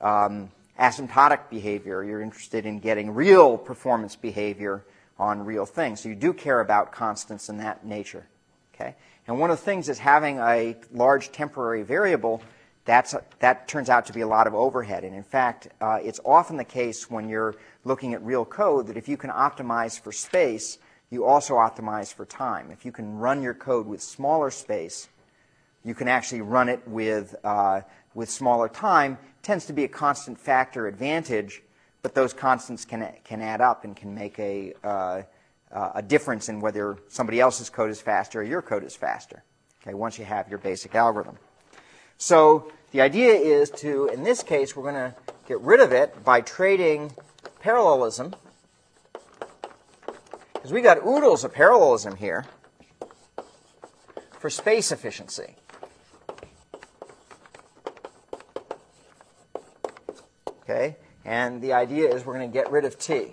um, 0.00 0.50
asymptotic 0.80 1.50
behavior. 1.50 2.02
You're 2.02 2.22
interested 2.22 2.64
in 2.64 2.78
getting 2.78 3.10
real 3.10 3.58
performance 3.58 4.16
behavior 4.16 4.84
on 5.18 5.44
real 5.44 5.66
things. 5.66 6.00
So 6.00 6.08
you 6.08 6.14
do 6.14 6.32
care 6.32 6.60
about 6.60 6.90
constants 6.90 7.50
in 7.50 7.58
that 7.58 7.84
nature. 7.84 8.26
Okay? 8.74 8.96
And 9.26 9.40
one 9.40 9.50
of 9.50 9.58
the 9.58 9.64
things 9.64 9.88
is 9.88 9.98
having 9.98 10.38
a 10.38 10.76
large 10.92 11.32
temporary 11.32 11.82
variable, 11.82 12.42
that's, 12.84 13.14
that 13.38 13.66
turns 13.66 13.88
out 13.88 14.06
to 14.06 14.12
be 14.12 14.20
a 14.20 14.26
lot 14.26 14.46
of 14.46 14.54
overhead. 14.54 15.04
And 15.04 15.14
in 15.14 15.22
fact, 15.22 15.68
uh, 15.80 15.98
it's 16.02 16.20
often 16.24 16.56
the 16.56 16.64
case 16.64 17.10
when 17.10 17.28
you're 17.28 17.54
looking 17.84 18.12
at 18.12 18.22
real 18.22 18.44
code 18.44 18.86
that 18.88 18.96
if 18.96 19.08
you 19.08 19.16
can 19.16 19.30
optimize 19.30 19.98
for 19.98 20.12
space, 20.12 20.78
you 21.10 21.24
also 21.24 21.54
optimize 21.54 22.12
for 22.12 22.26
time. 22.26 22.70
If 22.70 22.84
you 22.84 22.92
can 22.92 23.18
run 23.18 23.42
your 23.42 23.54
code 23.54 23.86
with 23.86 24.02
smaller 24.02 24.50
space, 24.50 25.08
you 25.84 25.94
can 25.94 26.08
actually 26.08 26.42
run 26.42 26.68
it 26.68 26.86
with, 26.86 27.34
uh, 27.44 27.82
with 28.14 28.28
smaller 28.30 28.68
time. 28.68 29.12
It 29.12 29.42
tends 29.42 29.66
to 29.66 29.72
be 29.72 29.84
a 29.84 29.88
constant 29.88 30.38
factor 30.38 30.86
advantage, 30.86 31.62
but 32.02 32.14
those 32.14 32.32
constants 32.34 32.84
can, 32.84 33.06
can 33.24 33.40
add 33.40 33.60
up 33.60 33.84
and 33.84 33.96
can 33.96 34.14
make 34.14 34.38
a, 34.38 34.74
uh, 34.82 35.22
uh, 35.74 35.90
a 35.96 36.02
difference 36.02 36.48
in 36.48 36.60
whether 36.60 36.96
somebody 37.08 37.40
else's 37.40 37.68
code 37.68 37.90
is 37.90 38.00
faster 38.00 38.40
or 38.40 38.44
your 38.44 38.62
code 38.62 38.84
is 38.84 38.94
faster. 38.94 39.42
Okay, 39.82 39.92
once 39.92 40.18
you 40.18 40.24
have 40.24 40.48
your 40.48 40.58
basic 40.58 40.94
algorithm. 40.94 41.36
So 42.16 42.72
the 42.92 43.00
idea 43.00 43.32
is 43.34 43.70
to, 43.70 44.06
in 44.06 44.22
this 44.22 44.42
case, 44.42 44.76
we're 44.76 44.90
going 44.90 44.94
to 44.94 45.14
get 45.46 45.60
rid 45.60 45.80
of 45.80 45.92
it 45.92 46.24
by 46.24 46.40
trading 46.40 47.12
parallelism. 47.60 48.34
Because 50.54 50.72
we 50.72 50.80
got 50.80 51.04
oodles 51.04 51.44
of 51.44 51.52
parallelism 51.52 52.16
here 52.16 52.46
for 54.38 54.48
space 54.48 54.92
efficiency. 54.92 55.56
Okay? 60.62 60.96
And 61.24 61.60
the 61.60 61.72
idea 61.72 62.14
is 62.14 62.24
we're 62.24 62.38
going 62.38 62.50
to 62.50 62.52
get 62.52 62.70
rid 62.70 62.84
of 62.84 62.98
t. 62.98 63.32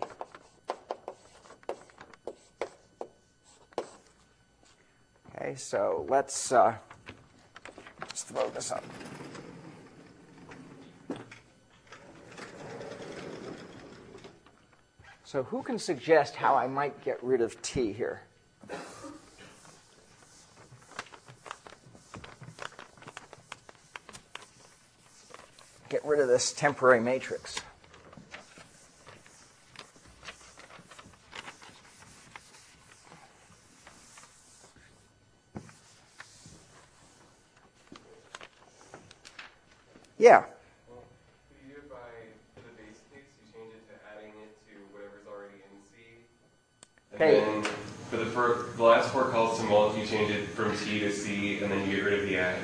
Okay, 5.52 5.58
so 5.58 6.06
let's, 6.08 6.54
uh, 6.54 6.76
let's 8.00 8.24
throw 8.24 8.50
this 8.52 8.72
up. 8.72 8.86
So 15.26 15.44
who 15.44 15.62
can 15.62 15.78
suggest 15.78 16.38
how 16.38 16.56
I 16.56 16.68
might 16.68 17.04
get 17.04 17.22
rid 17.22 17.42
of 17.42 17.62
t 17.62 17.92
here? 17.92 18.22
Get 25.90 26.06
rid 26.06 26.22
of 26.22 26.30
this 26.30 26.54
temporary 26.54 27.02
matrix. 27.02 27.60
Yeah. 40.22 40.46
Well, 40.88 41.02
could 41.50 41.68
you 41.68 41.74
do 41.74 41.80
it 41.82 41.90
by, 41.90 41.98
for 42.54 42.62
the 42.62 42.78
base 42.78 43.02
case, 43.10 43.26
you 43.42 43.50
change 43.50 43.74
it 43.74 43.90
to 43.90 43.98
adding 44.06 44.30
it 44.38 44.54
to 44.70 44.78
whatever's 44.94 45.26
already 45.26 45.58
in 45.66 45.82
C? 45.90 46.30
And 47.12 47.18
Okay. 47.18 47.42
then 47.42 47.64
for 48.12 48.18
the, 48.18 48.26
for 48.28 48.78
the 48.78 48.84
last 48.84 49.10
four 49.10 49.30
calls 49.32 49.58
to 49.58 49.66
mult, 49.66 49.98
you 49.98 50.06
change 50.06 50.30
it 50.30 50.50
from 50.50 50.78
T 50.78 51.00
to 51.00 51.12
And 51.32 51.72
then 51.72 51.90
you 51.90 51.96
get 51.96 52.04
rid 52.04 52.20
of 52.20 52.26
the 52.28 52.38
add. 52.38 52.58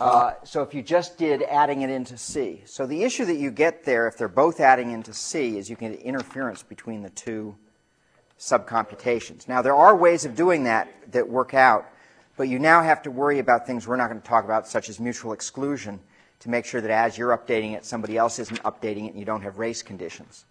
Uh, 0.00 0.32
so 0.44 0.62
if 0.62 0.74
you 0.74 0.82
just 0.82 1.16
did 1.16 1.42
adding 1.42 1.82
it 1.82 1.90
into 1.90 2.16
C. 2.16 2.62
So 2.64 2.86
the 2.86 3.04
issue 3.04 3.24
that 3.26 3.36
you 3.36 3.50
get 3.50 3.84
there, 3.84 4.08
if 4.08 4.16
they're 4.18 4.28
both 4.28 4.58
adding 4.58 4.90
into 4.90 5.14
C, 5.14 5.58
is 5.58 5.70
you 5.70 5.76
can 5.76 5.92
get 5.92 6.00
interference 6.00 6.62
between 6.62 7.02
the 7.02 7.10
two 7.10 7.54
subcomputations. 8.38 9.46
Now, 9.46 9.62
there 9.62 9.76
are 9.76 9.94
ways 9.94 10.24
of 10.24 10.34
doing 10.34 10.64
that 10.64 10.88
that 11.12 11.28
work 11.28 11.54
out, 11.54 11.86
but 12.36 12.48
you 12.48 12.58
now 12.58 12.82
have 12.82 13.02
to 13.02 13.10
worry 13.10 13.38
about 13.38 13.66
things 13.66 13.86
we're 13.86 13.96
not 13.96 14.08
going 14.08 14.20
to 14.20 14.26
talk 14.26 14.44
about, 14.44 14.66
such 14.66 14.88
as 14.88 14.98
mutual 14.98 15.32
exclusion, 15.32 16.00
to 16.40 16.50
make 16.50 16.64
sure 16.64 16.80
that 16.80 16.90
as 16.90 17.16
you're 17.16 17.36
updating 17.36 17.74
it, 17.76 17.84
somebody 17.84 18.16
else 18.16 18.40
isn't 18.40 18.60
updating 18.64 19.06
it 19.06 19.10
and 19.10 19.18
you 19.18 19.24
don't 19.24 19.42
have 19.42 19.58
race 19.58 19.82
conditions. 19.82 20.46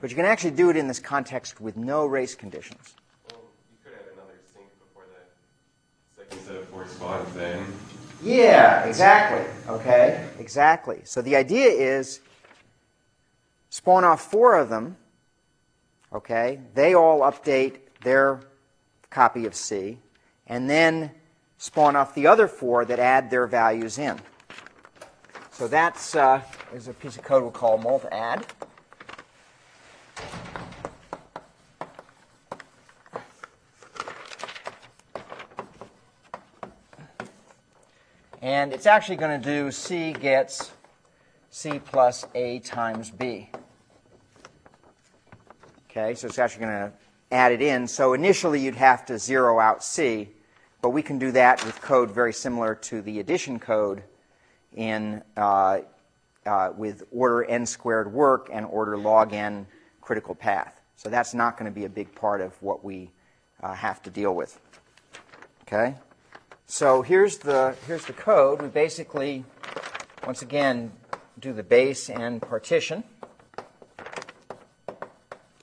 But 0.00 0.10
you 0.10 0.16
can 0.16 0.24
actually 0.24 0.52
do 0.52 0.70
it 0.70 0.76
in 0.76 0.88
this 0.88 0.98
context 0.98 1.60
with 1.60 1.76
no 1.76 2.06
race 2.06 2.34
conditions. 2.34 2.96
Well, 3.30 3.42
you 3.70 3.78
could 3.84 3.94
add 3.94 4.12
another 4.14 4.38
sync 4.52 4.66
before 4.80 5.04
Yeah, 8.22 8.84
exactly. 8.84 9.44
Okay, 9.68 10.28
exactly. 10.38 11.00
So 11.04 11.22
the 11.22 11.36
idea 11.36 11.68
is 11.68 12.20
spawn 13.70 14.04
off 14.04 14.30
four 14.30 14.56
of 14.56 14.68
them. 14.68 14.96
Okay, 16.12 16.60
they 16.74 16.94
all 16.94 17.20
update 17.20 17.76
their 18.02 18.40
copy 19.10 19.46
of 19.46 19.54
C, 19.54 19.98
and 20.46 20.68
then 20.68 21.10
spawn 21.58 21.96
off 21.96 22.14
the 22.14 22.26
other 22.26 22.48
four 22.48 22.84
that 22.84 22.98
add 22.98 23.30
their 23.30 23.46
values 23.46 23.98
in. 23.98 24.18
So 25.50 25.68
that's 25.68 26.14
uh, 26.14 26.40
is 26.74 26.88
a 26.88 26.94
piece 26.94 27.16
of 27.16 27.24
code 27.24 27.42
we'll 27.42 27.52
call 27.52 27.78
molt 27.78 28.06
And 38.48 38.72
it's 38.72 38.86
actually 38.86 39.16
going 39.16 39.42
to 39.42 39.46
do 39.46 39.70
C 39.70 40.14
gets 40.14 40.72
C 41.50 41.78
plus 41.78 42.24
A 42.34 42.60
times 42.60 43.10
B. 43.10 43.50
Okay, 45.90 46.14
so 46.14 46.28
it's 46.28 46.38
actually 46.38 46.64
going 46.64 46.88
to 46.88 46.92
add 47.30 47.52
it 47.52 47.60
in. 47.60 47.86
So 47.86 48.14
initially 48.14 48.58
you'd 48.58 48.74
have 48.74 49.04
to 49.04 49.18
zero 49.18 49.60
out 49.60 49.84
C, 49.84 50.30
but 50.80 50.90
we 50.90 51.02
can 51.02 51.18
do 51.18 51.30
that 51.32 51.62
with 51.66 51.78
code 51.82 52.10
very 52.10 52.32
similar 52.32 52.74
to 52.74 53.02
the 53.02 53.20
addition 53.20 53.58
code 53.58 54.02
in 54.74 55.22
uh, 55.36 55.80
uh, 56.46 56.72
with 56.74 57.02
order 57.12 57.44
n 57.44 57.66
squared 57.66 58.10
work 58.10 58.48
and 58.50 58.64
order 58.64 58.96
log 58.96 59.34
n 59.34 59.66
critical 60.00 60.34
path. 60.34 60.80
So 60.96 61.10
that's 61.10 61.34
not 61.34 61.58
going 61.58 61.70
to 61.70 61.74
be 61.74 61.84
a 61.84 61.90
big 61.90 62.14
part 62.14 62.40
of 62.40 62.54
what 62.62 62.82
we 62.82 63.10
uh, 63.62 63.74
have 63.74 64.02
to 64.04 64.10
deal 64.10 64.34
with. 64.34 64.58
Okay? 65.64 65.94
So 66.70 67.00
here's 67.00 67.38
the, 67.38 67.74
here's 67.86 68.04
the 68.04 68.12
code. 68.12 68.60
We 68.60 68.68
basically, 68.68 69.46
once 70.26 70.42
again, 70.42 70.92
do 71.40 71.54
the 71.54 71.62
base 71.62 72.10
and 72.10 72.42
partition, 72.42 73.04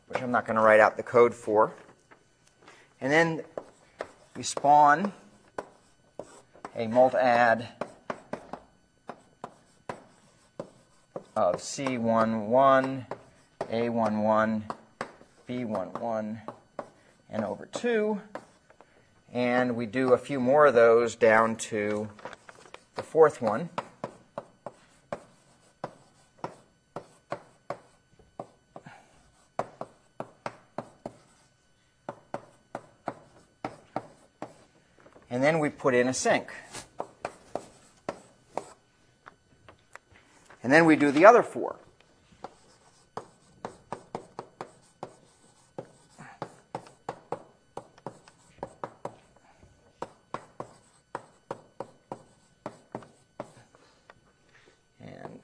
which 0.07 0.19
I'm 0.23 0.31
not 0.31 0.47
going 0.47 0.55
to 0.55 0.63
write 0.63 0.79
out 0.79 0.97
the 0.97 1.03
code 1.03 1.35
for. 1.35 1.75
And 2.99 3.13
then 3.13 3.43
we 4.35 4.41
spawn 4.41 5.13
a 6.75 6.87
multadd 6.87 7.67
of 11.35 11.57
C11, 11.57 13.05
A11, 13.71 14.63
B11, 15.47 16.41
and 17.29 17.45
over 17.45 17.67
2 17.67 18.19
and 19.35 19.75
we 19.75 19.85
do 19.85 20.13
a 20.13 20.17
few 20.17 20.39
more 20.39 20.65
of 20.65 20.73
those 20.73 21.13
down 21.13 21.57
to 21.57 22.07
the 22.95 23.03
fourth 23.03 23.41
one. 23.41 23.69
And 35.29 35.43
then 35.43 35.59
we 35.59 35.69
put 35.69 35.93
in 35.93 36.07
a 36.07 36.13
sync. 36.13 36.49
And 40.63 40.71
then 40.71 40.85
we 40.85 40.95
do 40.95 41.11
the 41.11 41.25
other 41.25 41.43
four. 41.43 41.75
and 55.05 55.39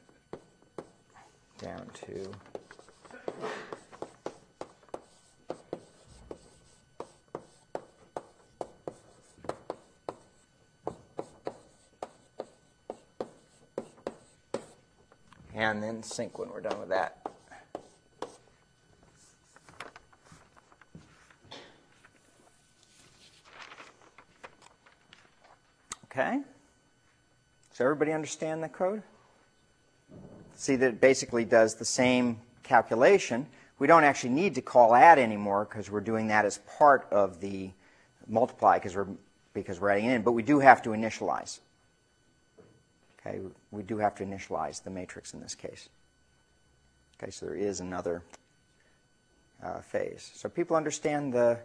down 1.60 1.90
to 1.94 2.32
sync 16.04 16.38
when 16.40 16.50
we're 16.50 16.62
done 16.62 16.80
with 16.80 16.90
that. 16.90 17.18
Okay? 26.06 26.42
Does 27.72 27.82
everybody 27.82 28.12
understand 28.12 28.62
the 28.62 28.70
code? 28.70 29.02
See 30.56 30.76
that 30.76 30.88
it 30.88 31.02
basically 31.02 31.46
does 31.46 31.76
the 31.76 31.86
same 31.86 32.40
calculation. 32.64 33.48
We 33.80 33.88
don't 33.88 34.04
actually 34.04 34.32
need 34.32 34.56
to 34.56 34.62
call 34.62 34.94
add 34.94 35.18
anymore 35.18 35.66
because 35.66 35.90
we're 35.90 36.02
doing 36.02 36.28
that 36.28 36.46
as 36.46 36.60
part 36.78 37.08
of 37.12 37.40
the 37.40 37.72
multiply 38.28 38.78
because 38.78 38.96
we're 38.96 39.08
because 39.54 39.80
we're 39.80 39.90
adding 39.90 40.06
in, 40.06 40.22
but 40.22 40.32
we 40.32 40.44
do 40.44 40.60
have 40.60 40.82
to 40.84 40.92
initialize. 40.92 41.60
Okay, 43.20 43.40
we 43.82 43.88
do 43.88 43.98
have 43.98 44.14
to 44.14 44.24
initialize 44.24 44.84
the 44.84 44.92
matrix 44.92 45.34
in 45.34 45.42
this 45.42 45.56
case. 45.56 45.90
Okay, 47.18 47.32
so 47.32 47.48
there 47.48 47.56
is 47.56 47.80
another 47.80 48.22
uh, 49.64 49.80
phase. 49.80 50.32
So 50.36 50.50
people 50.50 50.76
understand 50.76 51.34
the 51.34 51.58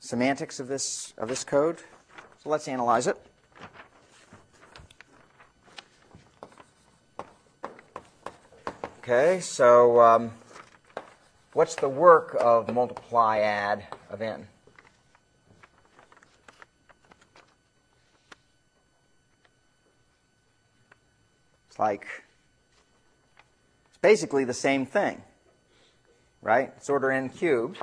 semantics 0.00 0.60
of 0.60 0.68
this 0.68 1.14
of 1.16 1.30
this 1.30 1.44
code. 1.44 1.78
So 2.42 2.50
let's 2.50 2.68
analyze 2.68 3.06
it. 3.06 3.16
Okay, 8.98 9.40
so 9.40 10.02
um, 10.02 10.32
what's 11.54 11.74
the 11.74 11.88
work 11.88 12.36
of 12.38 12.70
multiply 12.70 13.38
add 13.38 13.86
of 14.10 14.20
n? 14.20 14.46
Like 21.78 22.06
it's 23.88 23.98
basically 23.98 24.44
the 24.44 24.54
same 24.54 24.84
thing, 24.84 25.22
right? 26.42 26.72
It's 26.76 26.90
order 26.90 27.10
n 27.10 27.28
cubed 27.28 27.78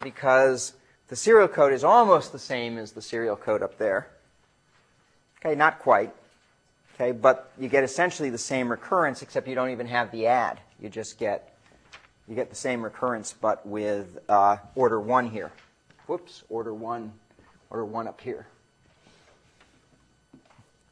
because 0.00 0.74
the 1.08 1.16
serial 1.16 1.48
code 1.48 1.72
is 1.72 1.82
almost 1.82 2.32
the 2.32 2.38
same 2.38 2.78
as 2.78 2.92
the 2.92 3.02
serial 3.02 3.36
code 3.36 3.62
up 3.62 3.78
there. 3.78 4.08
Okay, 5.38 5.54
not 5.54 5.80
quite. 5.80 6.14
Okay, 6.94 7.12
but 7.12 7.50
you 7.58 7.68
get 7.68 7.82
essentially 7.82 8.30
the 8.30 8.38
same 8.38 8.70
recurrence, 8.70 9.22
except 9.22 9.48
you 9.48 9.54
don't 9.54 9.70
even 9.70 9.86
have 9.86 10.10
the 10.10 10.26
add. 10.26 10.60
You 10.80 10.88
just 10.88 11.18
get 11.18 11.56
you 12.28 12.36
get 12.36 12.48
the 12.48 12.56
same 12.56 12.82
recurrence, 12.82 13.34
but 13.38 13.66
with 13.66 14.18
uh, 14.28 14.58
order 14.76 15.00
one 15.00 15.30
here. 15.30 15.50
Whoops, 16.06 16.44
order 16.48 16.72
one, 16.72 17.12
order 17.70 17.84
one 17.84 18.06
up 18.06 18.20
here. 18.20 18.46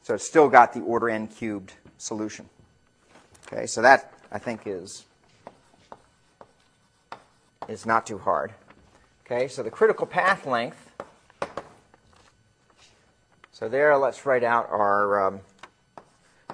So 0.09 0.15
it's 0.15 0.25
still 0.25 0.49
got 0.49 0.73
the 0.73 0.79
order 0.79 1.07
n 1.07 1.27
cubed 1.27 1.73
solution. 1.99 2.49
Okay, 3.45 3.67
so 3.67 3.83
that 3.83 4.11
I 4.31 4.39
think 4.39 4.61
is 4.65 5.05
is 7.67 7.85
not 7.85 8.07
too 8.07 8.17
hard. 8.17 8.53
Okay, 9.23 9.47
so 9.47 9.61
the 9.61 9.69
critical 9.69 10.07
path 10.07 10.47
length. 10.47 10.89
So 13.51 13.69
there, 13.69 13.95
let's 13.97 14.25
write 14.25 14.43
out 14.43 14.67
our 14.71 15.27
um, 15.27 15.41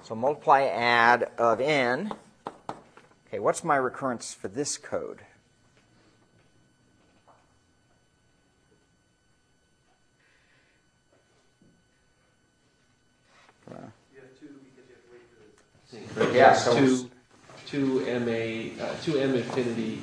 so 0.04 0.16
multiply 0.16 0.64
add 0.64 1.30
of 1.38 1.62
n. 1.62 2.12
Okay, 3.30 3.40
what's 3.40 3.64
my 3.64 3.78
recurrence 3.78 4.34
for 4.34 4.50
this 4.50 4.78
code? 4.78 5.22
You 13.68 14.22
have 14.22 14.40
two 14.40 14.48
because 14.76 14.86
you 14.88 14.96
have 14.96 15.04
to 15.04 15.98
wait 15.98 16.05
sync. 16.16 16.34
Yeah, 16.34 16.54
so- 16.54 16.76
Two, 16.76 17.10
two 17.66 18.00
MA, 18.20 18.82
uh, 18.84 18.96
two 19.04 19.18
M 19.18 19.36
infinity, 19.36 20.02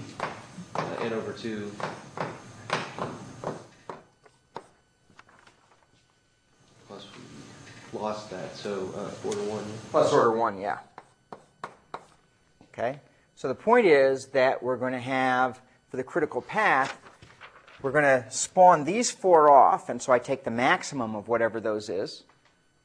uh, 0.75 0.97
N 1.01 1.13
over 1.13 1.33
two. 1.33 1.71
Plus 6.89 7.07
we 7.93 7.99
lost 7.99 8.31
that, 8.31 8.57
so, 8.57 8.93
uh, 8.97 9.27
order 9.29 9.43
one. 9.43 9.65
Plus 9.91 10.13
order 10.13 10.33
1, 10.33 10.61
yeah. 10.61 10.79
Okay? 12.73 13.01
So 13.35 13.49
the 13.49 13.55
point 13.55 13.87
is 13.87 14.27
that 14.29 14.63
we're 14.63 14.77
going 14.77 14.93
to 14.93 14.99
have, 15.01 15.61
for 15.89 15.97
the 15.97 16.05
critical 16.05 16.41
path, 16.43 16.99
we're 17.83 17.91
going 17.93 18.05
to 18.05 18.25
spawn 18.31 18.85
these 18.85 19.11
four 19.11 19.51
off, 19.51 19.89
and 19.89 20.01
so 20.01 20.13
I 20.13 20.19
take 20.19 20.45
the 20.45 20.51
maximum 20.51 21.15
of 21.17 21.29
whatever 21.29 21.61
those 21.61 21.89
is, 21.89 22.23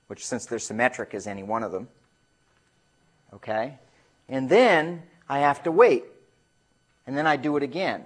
which 0.08 0.26
since 0.26 0.46
they're 0.46 0.60
symmetric 0.60 1.14
is 1.14 1.28
any 1.28 1.44
one 1.44 1.64
of 1.64 1.72
them. 1.72 1.88
Okay? 3.34 3.78
And 4.30 4.50
then 4.50 5.04
I 5.30 5.40
have 5.40 5.64
to 5.64 5.72
wait. 5.72 6.06
And 7.06 7.18
then 7.18 7.28
I 7.28 7.36
do 7.38 7.58
it 7.58 7.64
again. 7.64 8.06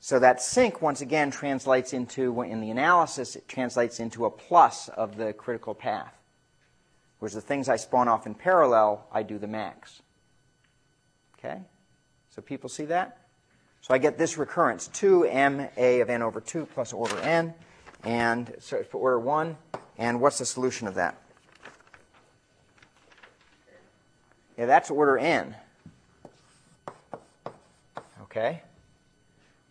So 0.00 0.18
that 0.20 0.40
sync, 0.40 0.80
once 0.80 1.00
again, 1.00 1.30
translates 1.30 1.92
into, 1.92 2.40
in 2.42 2.60
the 2.60 2.70
analysis, 2.70 3.36
it 3.36 3.48
translates 3.48 3.98
into 4.00 4.26
a 4.26 4.30
plus 4.30 4.88
of 4.88 5.16
the 5.16 5.32
critical 5.32 5.74
path. 5.74 6.14
Whereas 7.18 7.34
the 7.34 7.40
things 7.40 7.68
I 7.68 7.76
spawn 7.76 8.08
off 8.08 8.26
in 8.26 8.34
parallel, 8.34 9.06
I 9.12 9.24
do 9.24 9.38
the 9.38 9.48
max. 9.48 10.02
Okay? 11.38 11.60
So 12.30 12.42
people 12.42 12.68
see 12.68 12.84
that? 12.86 13.18
So 13.80 13.94
I 13.94 13.98
get 13.98 14.18
this 14.18 14.38
recurrence, 14.38 14.88
2ma 14.88 16.02
of 16.02 16.10
n 16.10 16.22
over 16.22 16.40
2 16.40 16.66
plus 16.66 16.92
order 16.92 17.18
n, 17.20 17.54
and 18.04 18.54
so 18.60 18.82
for 18.84 18.98
order 18.98 19.18
1, 19.18 19.56
and 19.98 20.20
what's 20.20 20.38
the 20.38 20.46
solution 20.46 20.86
of 20.86 20.94
that? 20.94 21.20
Yeah, 24.58 24.66
that's 24.66 24.90
order 24.90 25.16
n. 25.16 25.54
Okay? 28.22 28.62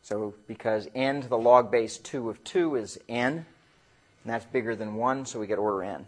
So 0.01 0.33
because 0.47 0.87
n 0.95 1.21
to 1.21 1.27
the 1.27 1.37
log 1.37 1.69
base 1.69 1.97
2 1.97 2.29
of 2.29 2.41
2 2.45 2.77
is 2.77 2.97
n, 3.09 3.33
and 3.33 3.45
that's 4.25 4.45
bigger 4.45 4.77
than 4.77 4.95
1, 4.95 5.25
so 5.25 5.41
we 5.41 5.47
get 5.47 5.59
order 5.59 5.83
n. 5.83 6.07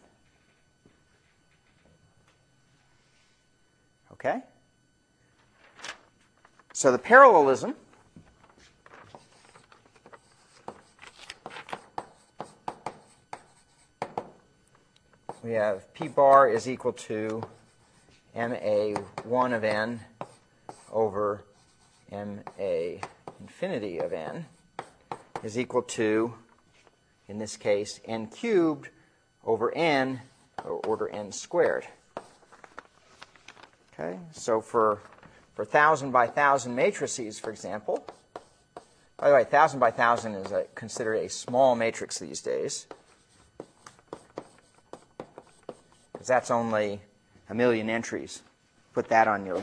Okay? 4.13 4.41
So 6.71 6.93
the 6.93 6.97
parallelism 6.97 7.75
we 15.43 15.51
have 15.51 15.93
p 15.93 16.07
bar 16.07 16.47
is 16.47 16.69
equal 16.69 16.93
to 16.93 17.43
ma1 18.39 19.53
of 19.53 19.63
n 19.65 19.99
over 20.91 21.43
ma 22.11 22.27
infinity 23.39 23.99
of 23.99 24.13
n 24.13 24.45
is 25.43 25.59
equal 25.59 25.81
to, 25.81 26.33
in 27.27 27.37
this 27.37 27.57
case, 27.57 27.99
n 28.05 28.27
cubed 28.27 28.89
over 29.45 29.75
n, 29.75 30.21
or 30.63 30.71
order 30.87 31.09
n 31.09 31.31
squared. 31.31 31.85
Okay, 33.93 34.17
so 34.31 34.61
for 34.61 34.99
for 35.53 35.65
thousand 35.65 36.11
by 36.11 36.27
thousand 36.27 36.75
matrices, 36.75 37.39
for 37.39 37.51
example. 37.51 38.05
By 39.17 39.29
the 39.29 39.35
way, 39.35 39.43
thousand 39.43 39.81
by 39.81 39.91
thousand 39.91 40.35
is 40.35 40.53
a, 40.53 40.65
considered 40.75 41.15
a 41.15 41.27
small 41.27 41.75
matrix 41.75 42.19
these 42.19 42.41
days, 42.41 42.87
because 46.13 46.27
that's 46.27 46.49
only 46.49 47.01
a 47.49 47.55
million 47.55 47.89
entries. 47.89 48.41
Put 48.93 49.09
that 49.09 49.27
on 49.27 49.45
your 49.45 49.61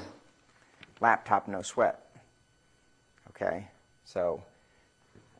laptop, 1.01 1.49
no 1.49 1.63
sweat. 1.63 2.03
Okay, 3.31 3.69
so, 4.05 4.43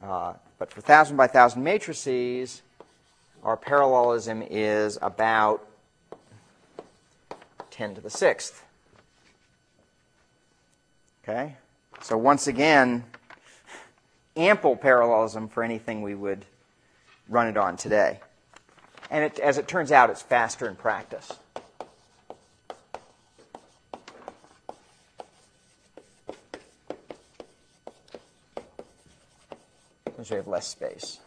uh, 0.03 0.35
but 0.59 0.71
for 0.71 0.81
thousand 0.81 1.17
by 1.17 1.27
thousand 1.27 1.63
matrices, 1.63 2.63
our 3.43 3.57
parallelism 3.57 4.43
is 4.43 4.99
about 5.01 5.67
10 7.71 7.95
to 7.95 8.01
the 8.01 8.11
sixth. 8.11 8.65
Okay? 11.23 11.57
So 12.03 12.17
once 12.17 12.47
again, 12.47 13.05
ample 14.37 14.77
parallelism 14.77 15.49
for 15.49 15.63
anything 15.63 16.03
we 16.03 16.15
would 16.15 16.45
run 17.29 17.49
it 17.49 17.57
on 17.57 17.77
today. 17.77 18.21
And 19.11 19.25
it, 19.25 19.39
as 19.39 19.59
it 19.59 19.69
turns 19.69 19.93
out, 19.93 20.11
it's 20.11 20.23
faster 20.23 20.69
in 20.69 20.77
practice. 20.77 21.33
Because 30.27 30.33
we 30.33 30.37
have 30.39 30.49
less 30.49 30.67
space. 30.67 31.21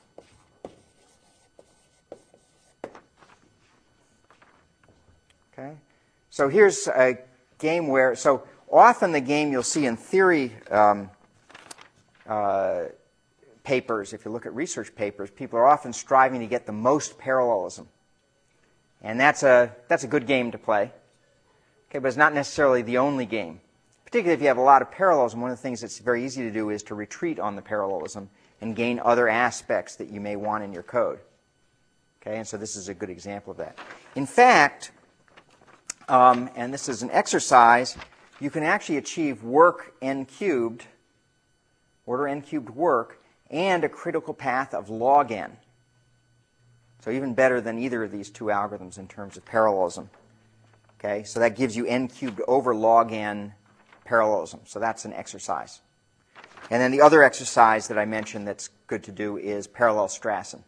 Okay? 5.54 5.78
So 6.30 6.50
here's 6.50 6.86
a 6.90 7.18
game 7.60 7.88
where, 7.88 8.14
so 8.18 8.44
often 8.70 9.14
the 9.14 9.22
game 9.22 9.54
you'll 9.54 9.64
see 9.64 9.86
in 9.86 9.96
theory 9.96 10.52
um, 10.70 11.10
uh, 12.28 12.88
papers, 13.64 14.12
if 14.12 14.26
you 14.26 14.32
look 14.32 14.46
at 14.46 14.54
research 14.54 14.94
papers, 14.94 15.30
people 15.30 15.58
are 15.58 15.66
often 15.66 15.94
striving 15.94 16.42
to 16.42 16.48
get 16.48 16.66
the 16.66 16.74
most 16.74 17.18
parallelism. 17.18 17.88
And 19.02 19.18
that's 19.18 19.44
a, 19.44 19.74
that's 19.88 20.04
a 20.04 20.08
good 20.08 20.28
game 20.28 20.52
to 20.52 20.58
play. 20.58 20.92
Okay, 21.90 22.00
but 22.00 22.10
it's 22.10 22.18
not 22.18 22.34
necessarily 22.34 22.82
the 22.82 22.98
only 22.98 23.26
game. 23.26 23.62
Particularly 24.04 24.34
if 24.34 24.42
you 24.42 24.50
have 24.50 24.58
a 24.58 24.62
lot 24.62 24.82
of 24.82 24.92
parallelism, 24.92 25.40
one 25.40 25.52
of 25.52 25.58
the 25.58 25.62
things 25.62 25.80
that's 25.80 26.00
very 26.00 26.26
easy 26.26 26.42
to 26.42 26.52
do 26.52 26.70
is 26.70 26.84
to 26.84 26.96
retreat 26.96 27.40
on 27.40 27.56
the 27.56 27.62
parallelism 27.62 28.30
and 28.62 28.76
gain 28.76 29.00
other 29.00 29.28
aspects 29.28 29.96
that 29.98 30.10
you 30.10 30.20
may 30.20 30.36
want 30.36 30.64
in 30.64 30.74
your 30.74 30.84
code. 30.84 31.20
Okay, 32.22 32.38
and 32.38 32.48
so 32.48 32.58
this 32.58 32.76
is 32.76 32.90
a 32.90 32.94
good 32.94 33.10
example 33.10 33.52
of 33.52 33.58
that. 33.58 33.78
In 34.16 34.26
fact, 34.26 34.92
um, 36.10 36.50
and 36.56 36.74
this 36.74 36.90
is 36.90 37.02
an 37.02 37.12
exercise, 37.12 37.96
you 38.40 38.50
can 38.50 38.64
actually 38.64 38.98
achieve 38.98 39.44
work 39.44 39.94
n 40.02 40.26
cubed, 40.26 40.86
order 42.06 42.28
n 42.28 42.42
cubed 42.42 42.70
work, 42.70 43.22
and 43.50 43.84
a 43.84 43.90
critical 43.90 44.34
path 44.34 44.74
of 44.74 44.90
log 44.90 45.32
n. 45.32 45.58
So 47.02 47.12
even 47.12 47.34
better 47.34 47.62
than 47.62 47.80
either 47.80 48.04
of 48.04 48.12
these 48.12 48.30
two 48.30 48.46
algorithms 48.46 48.98
in 48.98 49.08
terms 49.08 49.38
of 49.38 49.46
parallelism. 49.46 50.10
Okay, 51.00 51.24
so 51.24 51.40
that 51.40 51.56
gives 51.56 51.78
you 51.78 51.86
n 51.86 52.10
cubed 52.10 52.42
over 52.48 52.76
log 52.76 53.14
n 53.14 53.54
parallelism. 54.04 54.60
So 54.66 54.80
that's 54.80 55.06
an 55.06 55.14
exercise. 55.14 55.80
And 56.72 56.82
then 56.82 56.92
the 56.92 57.02
other 57.02 57.24
exercise 57.24 57.88
that 57.88 57.98
I 57.98 58.06
mentioned 58.06 58.48
that's 58.48 58.70
good 58.88 59.04
to 59.04 59.12
do 59.12 59.38
is 59.38 59.68
parallel 59.68 60.08
Strassen. 60.08 60.64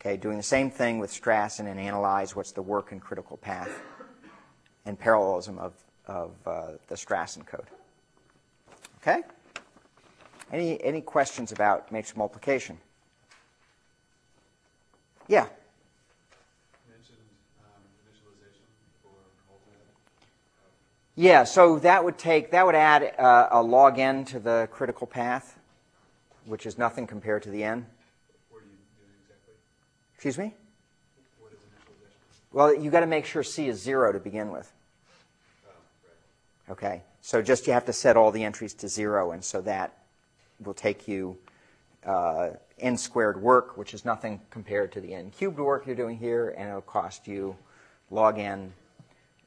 Okay, 0.00 0.16
doing 0.16 0.36
the 0.36 0.42
same 0.42 0.70
thing 0.70 0.98
with 0.98 1.12
Strassen 1.12 1.70
and 1.70 1.78
analyze 1.78 2.34
what's 2.34 2.52
the 2.52 2.62
work 2.62 2.92
and 2.92 3.00
critical 3.00 3.36
path 3.36 3.70
and 4.84 4.98
parallelism 4.98 5.58
of, 5.58 5.74
of 6.06 6.32
uh, 6.46 6.72
the 6.88 6.96
Strassen 6.96 7.46
code. 7.46 7.66
Okay? 9.00 9.22
Any, 10.52 10.82
any 10.82 11.00
questions 11.00 11.50
about 11.52 11.90
matrix 11.90 12.16
multiplication? 12.16 12.78
Yeah. 15.28 15.46
mentioned 16.90 17.16
um, 17.62 17.82
initialization 18.04 18.66
for 19.02 19.14
alternate. 19.48 19.94
Yeah, 21.14 21.44
so 21.44 21.78
that 21.80 22.04
would 22.04 22.16
take 22.16 22.52
that 22.52 22.64
would 22.64 22.74
add 22.74 23.14
uh, 23.18 23.48
a 23.50 23.62
log 23.62 23.98
n 23.98 24.24
to 24.26 24.40
the 24.40 24.66
critical 24.72 25.06
path, 25.06 25.58
which 26.46 26.64
is 26.64 26.78
nothing 26.78 27.06
compared 27.06 27.42
to 27.42 27.50
the 27.50 27.64
n. 27.64 27.86
What 28.50 28.60
are 28.60 28.64
you 28.64 28.70
doing 28.96 29.12
exactly? 29.22 29.54
Excuse 30.14 30.38
me. 30.38 30.54
What 31.38 31.52
is 31.52 31.58
initialization? 31.58 32.54
Well, 32.54 32.74
you 32.74 32.90
got 32.90 33.00
to 33.00 33.06
make 33.06 33.26
sure 33.26 33.42
c 33.42 33.68
is 33.68 33.78
zero 33.78 34.10
to 34.10 34.18
begin 34.18 34.50
with. 34.50 34.72
Oh, 35.66 35.72
right. 36.68 36.72
Okay, 36.72 37.02
so 37.20 37.42
just 37.42 37.66
you 37.66 37.74
have 37.74 37.84
to 37.84 37.92
set 37.92 38.16
all 38.16 38.30
the 38.30 38.42
entries 38.42 38.72
to 38.74 38.88
zero, 38.88 39.32
and 39.32 39.44
so 39.44 39.60
that 39.60 39.98
will 40.64 40.72
take 40.72 41.06
you 41.06 41.36
uh, 42.06 42.50
n 42.78 42.96
squared 42.96 43.42
work, 43.42 43.76
which 43.76 43.92
is 43.92 44.06
nothing 44.06 44.40
compared 44.48 44.90
to 44.92 45.00
the 45.02 45.12
n 45.12 45.30
cubed 45.30 45.58
work 45.58 45.86
you're 45.86 45.94
doing 45.94 46.16
here, 46.16 46.54
and 46.56 46.70
it'll 46.70 46.80
cost 46.80 47.28
you 47.28 47.54
log 48.10 48.38
n 48.38 48.72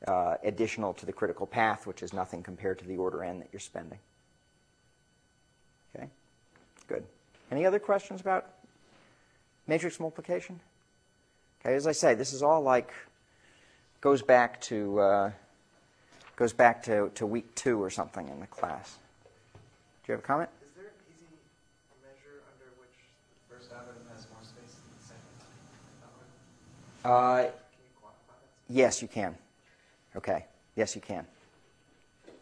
uh, 0.07 0.35
additional 0.43 0.93
to 0.93 1.05
the 1.05 1.13
critical 1.13 1.47
path, 1.47 1.87
which 1.87 2.03
is 2.03 2.13
nothing 2.13 2.43
compared 2.43 2.79
to 2.79 2.85
the 2.85 2.97
order 2.97 3.23
n 3.23 3.39
that 3.39 3.49
you're 3.51 3.59
spending. 3.59 3.99
Okay, 5.95 6.07
good. 6.87 7.03
Any 7.51 7.65
other 7.65 7.79
questions 7.79 8.21
about 8.21 8.47
matrix 9.67 9.99
multiplication? 9.99 10.59
Okay, 11.61 11.75
as 11.75 11.87
I 11.87 11.91
say, 11.91 12.13
this 12.13 12.33
is 12.33 12.43
all 12.43 12.61
like 12.61 12.91
goes 14.01 14.21
back 14.21 14.61
to 14.61 14.99
uh, 14.99 15.31
goes 16.35 16.53
back 16.53 16.83
to, 16.83 17.09
to 17.15 17.25
week 17.25 17.55
two 17.55 17.81
or 17.81 17.89
something 17.89 18.27
in 18.27 18.39
the 18.39 18.47
class. 18.47 18.97
Do 19.53 20.11
you 20.11 20.13
have 20.13 20.23
a 20.23 20.27
comment? 20.27 20.49
Is 20.61 20.69
there 20.75 20.85
an 20.85 20.91
easy 21.15 21.25
measure 22.03 22.43
under 22.51 22.69
which 22.79 22.93
the 23.49 23.55
first 23.55 23.71
algorithm 23.71 24.03
has 24.13 24.27
more 24.31 24.43
space 24.43 24.75
than 24.75 24.85
the 24.99 25.05
second 25.07 25.25
algorithm? 27.03 27.49
Uh, 27.49 27.49
Can 27.49 27.81
you 27.81 27.93
quantify 28.03 28.37
that? 28.37 28.73
yes, 28.73 29.01
you 29.01 29.07
can. 29.07 29.35
Okay. 30.18 30.45
Yes, 30.76 30.95
you 30.95 31.01
can. 31.01 31.26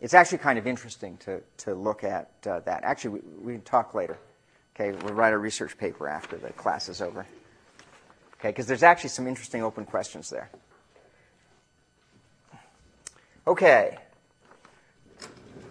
It's 0.01 0.13
actually 0.13 0.39
kind 0.39 0.59
of 0.59 0.67
interesting 0.67 1.17
to, 1.17 1.41
to 1.57 1.73
look 1.73 2.03
at 2.03 2.29
uh, 2.45 2.59
that. 2.61 2.83
Actually, 2.83 3.19
we, 3.19 3.19
we 3.41 3.53
can 3.53 3.61
talk 3.61 3.93
later. 3.93 4.17
Okay, 4.75 4.91
we'll 5.03 5.13
write 5.13 5.33
a 5.33 5.37
research 5.37 5.77
paper 5.77 6.07
after 6.07 6.35
the 6.35 6.49
class 6.53 6.89
is 6.89 6.99
over. 6.99 7.25
Okay, 8.39 8.49
because 8.49 8.65
there's 8.65 8.83
actually 8.83 9.11
some 9.11 9.27
interesting 9.27 9.63
open 9.63 9.85
questions 9.85 10.29
there. 10.29 10.49
Okay, 13.45 13.97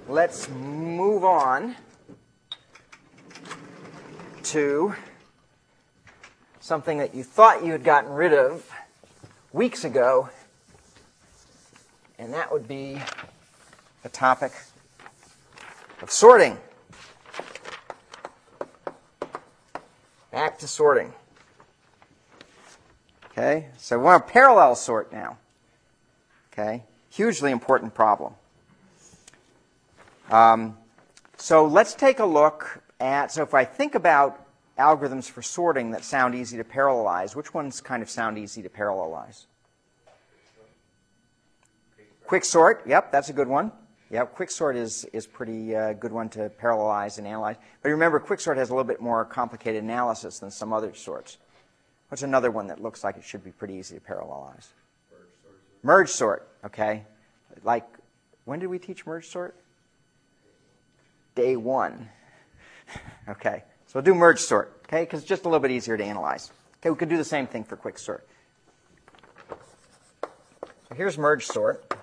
let's 0.08 0.48
move 0.48 1.24
on 1.24 1.74
to 4.44 4.94
something 6.60 6.98
that 6.98 7.14
you 7.14 7.24
thought 7.24 7.64
you 7.64 7.72
had 7.72 7.82
gotten 7.82 8.12
rid 8.12 8.32
of 8.32 8.70
weeks 9.52 9.84
ago, 9.84 10.28
and 12.22 12.32
that 12.32 12.52
would 12.52 12.68
be 12.68 12.96
the 14.04 14.08
topic 14.08 14.52
of 16.00 16.08
sorting. 16.08 16.56
Back 20.30 20.56
to 20.60 20.68
sorting. 20.68 21.12
Okay, 23.26 23.66
so 23.76 23.98
we 23.98 24.04
want 24.04 24.24
to 24.24 24.32
parallel 24.32 24.76
sort 24.76 25.12
now. 25.12 25.36
Okay, 26.52 26.84
hugely 27.10 27.50
important 27.50 27.92
problem. 27.92 28.34
Um, 30.30 30.78
so 31.38 31.66
let's 31.66 31.92
take 31.92 32.20
a 32.20 32.24
look 32.24 32.82
at. 33.00 33.32
So 33.32 33.42
if 33.42 33.52
I 33.52 33.64
think 33.64 33.96
about 33.96 34.46
algorithms 34.78 35.28
for 35.28 35.42
sorting 35.42 35.90
that 35.90 36.04
sound 36.04 36.36
easy 36.36 36.56
to 36.56 36.64
parallelize, 36.64 37.34
which 37.34 37.52
ones 37.52 37.80
kind 37.80 38.00
of 38.00 38.08
sound 38.08 38.38
easy 38.38 38.62
to 38.62 38.68
parallelize? 38.68 39.46
Quicksort, 42.28 42.86
yep, 42.86 43.12
that's 43.12 43.28
a 43.28 43.32
good 43.32 43.48
one. 43.48 43.72
Yep, 44.10 44.36
quicksort 44.36 44.76
is 44.76 45.06
is 45.14 45.26
pretty 45.26 45.74
uh, 45.74 45.94
good 45.94 46.12
one 46.12 46.28
to 46.30 46.50
parallelize 46.60 47.16
and 47.16 47.26
analyze. 47.26 47.56
But 47.82 47.88
remember, 47.88 48.20
quicksort 48.20 48.58
has 48.58 48.68
a 48.68 48.74
little 48.74 48.84
bit 48.84 49.00
more 49.00 49.24
complicated 49.24 49.82
analysis 49.82 50.38
than 50.38 50.50
some 50.50 50.72
other 50.72 50.92
sorts. 50.94 51.38
What's 52.08 52.22
another 52.22 52.50
one 52.50 52.66
that 52.66 52.82
looks 52.82 53.02
like 53.02 53.16
it 53.16 53.24
should 53.24 53.42
be 53.42 53.52
pretty 53.52 53.74
easy 53.74 53.94
to 53.94 54.00
parallelize? 54.02 54.66
Merge 55.82 56.10
sort, 56.10 56.46
okay. 56.62 57.04
Like, 57.64 57.86
when 58.44 58.60
did 58.60 58.66
we 58.66 58.78
teach 58.78 59.06
merge 59.06 59.28
sort? 59.28 59.56
Day 61.34 61.56
one. 61.56 62.10
okay, 63.30 63.64
so 63.86 63.92
we'll 63.94 64.02
do 64.02 64.14
merge 64.14 64.40
sort, 64.40 64.78
okay, 64.84 65.04
because 65.04 65.20
it's 65.20 65.28
just 65.28 65.46
a 65.46 65.48
little 65.48 65.60
bit 65.60 65.70
easier 65.70 65.96
to 65.96 66.04
analyze. 66.04 66.52
Okay, 66.80 66.90
we 66.90 66.96
could 66.96 67.08
do 67.08 67.16
the 67.16 67.24
same 67.24 67.46
thing 67.46 67.64
for 67.64 67.76
quick 67.76 67.98
sort. 67.98 68.26
So 70.20 70.94
here's 70.94 71.16
merge 71.16 71.46
sort. 71.46 71.96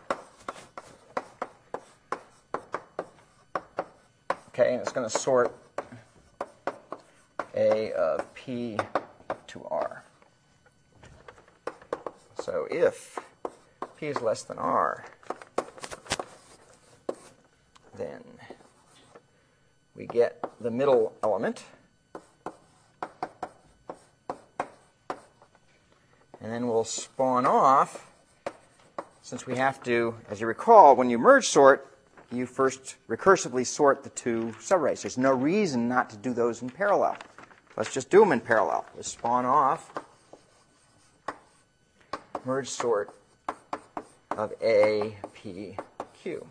Okay, 4.60 4.74
and 4.74 4.82
it's 4.82 4.92
going 4.92 5.10
to 5.10 5.18
sort 5.18 5.56
A 7.56 7.94
of 7.94 8.34
P 8.34 8.78
to 9.48 9.64
R. 9.64 10.04
So 12.42 12.68
if 12.70 13.20
P 13.98 14.08
is 14.08 14.22
less 14.22 14.44
than 14.44 14.58
R, 14.58 15.06
then 17.96 18.22
we 19.96 20.06
get 20.08 20.44
the 20.60 20.72
middle 20.72 21.14
element. 21.24 21.64
And 26.42 26.52
then 26.52 26.68
we'll 26.68 26.84
spawn 26.84 27.46
off, 27.46 28.12
since 29.22 29.48
we 29.48 29.56
have 29.56 29.82
to, 29.84 30.16
as 30.30 30.42
you 30.42 30.48
recall, 30.48 30.98
when 30.98 31.10
you 31.10 31.18
merge 31.18 31.48
sort, 31.48 31.89
you 32.32 32.46
first 32.46 32.96
recursively 33.08 33.66
sort 33.66 34.04
the 34.04 34.10
two 34.10 34.54
subarrays. 34.60 35.02
There's 35.02 35.18
no 35.18 35.34
reason 35.34 35.88
not 35.88 36.10
to 36.12 36.18
do 36.18 36.34
those 36.34 36.62
in 36.62 36.70
parallel. 36.70 37.18
Let's 37.76 37.94
just 37.94 38.10
do 38.10 38.20
them 38.20 38.32
in 38.32 38.40
parallel. 38.40 38.86
Let's 38.96 39.12
spawn 39.12 39.46
off 39.46 39.92
merge 42.46 42.70
sort 42.70 43.14
of 44.32 44.54
A, 44.62 45.18
P, 45.34 45.76
Q. 46.22 46.48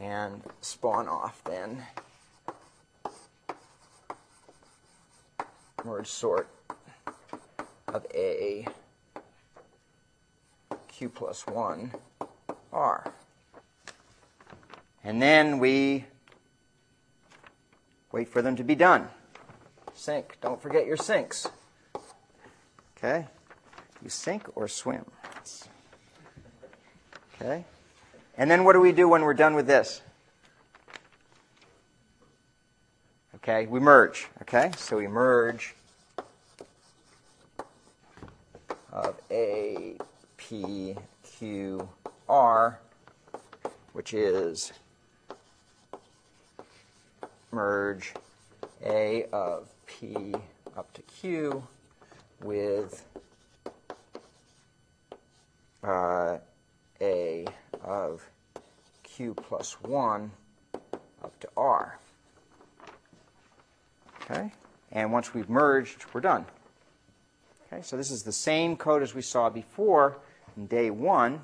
And 0.00 0.42
spawn 0.60 1.08
off 1.08 1.42
then 1.44 1.84
merge 5.84 6.08
sort 6.08 6.48
of 7.88 8.06
A, 8.14 8.66
Q 10.88 11.08
plus 11.08 11.46
1, 11.46 11.92
R. 12.72 13.12
And 15.04 15.20
then 15.20 15.58
we 15.58 16.06
wait 18.10 18.28
for 18.28 18.40
them 18.40 18.56
to 18.56 18.64
be 18.64 18.74
done. 18.74 19.08
Sync. 19.94 20.38
Don't 20.40 20.60
forget 20.60 20.86
your 20.86 20.96
syncs. 20.96 21.50
Okay? 22.96 23.26
You 24.02 24.08
sink 24.08 24.44
or 24.54 24.66
swim. 24.66 25.04
Okay? 27.34 27.64
And 28.36 28.50
then 28.50 28.64
what 28.64 28.72
do 28.72 28.80
we 28.80 28.92
do 28.92 29.08
when 29.08 29.22
we're 29.22 29.34
done 29.34 29.54
with 29.54 29.66
this? 29.66 30.00
Okay, 33.36 33.66
we 33.66 33.78
merge. 33.78 34.28
Okay, 34.40 34.70
so 34.78 34.96
we 34.96 35.06
merge 35.06 35.74
of 38.90 39.20
A, 39.30 39.98
P, 40.38 40.96
Q, 41.22 41.88
R, 42.26 42.78
which 43.92 44.14
is 44.14 44.72
merge 47.54 48.12
A 48.84 49.24
of 49.32 49.68
P 49.86 50.34
up 50.76 50.92
to 50.94 51.02
Q 51.02 51.66
with 52.42 53.06
uh, 55.82 56.38
A 57.00 57.46
of 57.82 58.28
Q 59.02 59.34
plus 59.34 59.80
1 59.82 60.30
up 61.22 61.40
to 61.40 61.48
R. 61.56 61.98
Okay? 64.22 64.52
And 64.90 65.12
once 65.12 65.32
we've 65.32 65.48
merged, 65.48 66.04
we're 66.12 66.20
done. 66.20 66.46
Okay, 67.72 67.82
so 67.82 67.96
this 67.96 68.10
is 68.10 68.22
the 68.22 68.32
same 68.32 68.76
code 68.76 69.02
as 69.02 69.14
we 69.14 69.22
saw 69.22 69.50
before 69.50 70.18
in 70.56 70.66
day 70.66 70.90
one, 70.90 71.40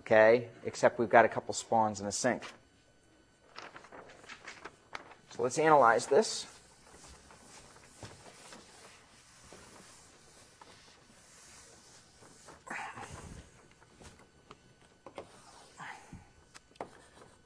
okay, 0.00 0.48
except 0.64 0.98
we've 0.98 1.08
got 1.08 1.24
a 1.24 1.28
couple 1.28 1.54
spawns 1.54 2.00
in 2.00 2.06
a 2.06 2.12
sync. 2.12 2.42
So 5.40 5.44
let's 5.44 5.58
analyze 5.58 6.04
this. 6.04 6.46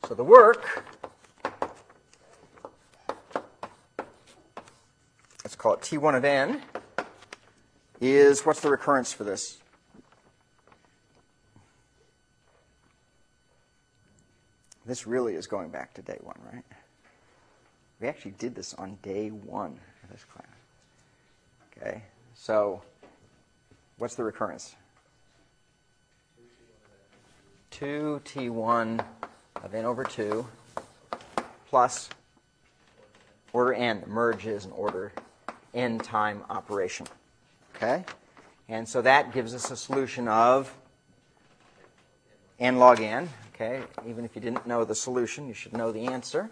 So 0.09 0.15
the 0.17 0.25
work, 0.25 0.85
let's 5.45 5.55
call 5.55 5.75
it 5.75 5.81
T1 5.83 6.17
of 6.17 6.25
n, 6.25 6.63
is 8.01 8.45
what's 8.45 8.61
the 8.61 8.71
recurrence 8.71 9.13
for 9.13 9.23
this? 9.23 9.59
This 14.85 15.07
really 15.07 15.37
is 15.37 15.47
going 15.47 15.69
back 15.69 15.95
to 15.95 16.03
day 16.03 16.19
one, 16.25 16.41
right? 16.53 16.65
We 18.01 18.09
actually 18.09 18.33
did 18.33 18.55
this 18.55 18.75
on 18.75 18.99
day 19.03 19.29
one 19.29 19.79
of 20.03 20.11
this 20.11 20.25
class. 20.25 20.47
Okay, 21.77 22.03
so 22.35 22.83
what's 23.99 24.15
the 24.15 24.25
recurrence? 24.25 24.75
2t1 27.73 29.05
of 29.63 29.75
n 29.75 29.85
over 29.85 30.05
2 30.05 30.47
plus 31.69 32.09
order 33.53 33.75
n. 33.75 34.05
Merge 34.07 34.47
is 34.47 34.65
an 34.65 34.73
order 34.73 35.13
n 35.73 35.99
time 35.99 36.43
operation. 36.51 37.07
Okay? 37.75 38.05
And 38.69 38.89
so 38.89 39.03
that 39.03 39.33
gives 39.33 39.55
us 39.55 39.71
a 39.71 39.77
solution 39.77 40.29
of 40.29 40.73
n 42.61 42.79
log 42.79 43.01
n. 43.01 43.29
Okay? 43.55 43.83
Even 44.07 44.25
if 44.25 44.37
you 44.37 44.41
didn't 44.41 44.67
know 44.67 44.85
the 44.85 44.95
solution, 44.95 45.49
you 45.49 45.55
should 45.55 45.73
know 45.73 45.91
the 45.91 46.07
answer. 46.07 46.51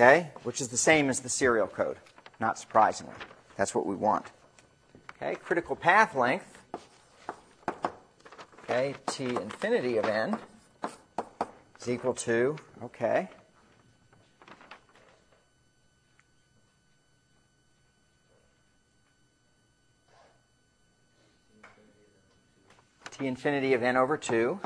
Okay? 0.00 0.30
Which 0.44 0.62
is 0.62 0.68
the 0.68 0.78
same 0.78 1.10
as 1.10 1.20
the 1.20 1.28
serial 1.28 1.66
code, 1.66 1.98
not 2.40 2.58
surprisingly. 2.58 3.12
That's 3.58 3.74
what 3.74 3.84
we 3.84 3.94
want. 3.94 4.24
Okay? 5.16 5.34
Critical 5.34 5.76
path 5.76 6.14
length. 6.14 6.56
Okay? 8.64 8.94
T 9.08 9.26
infinity 9.26 9.98
of 9.98 10.06
n 10.06 10.38
is 11.78 11.86
equal 11.86 12.14
to, 12.14 12.56
okay. 12.82 13.28
T 23.10 23.26
infinity 23.26 23.74
of 23.74 23.82
n 23.82 23.98
over 23.98 24.16
2 24.16 24.60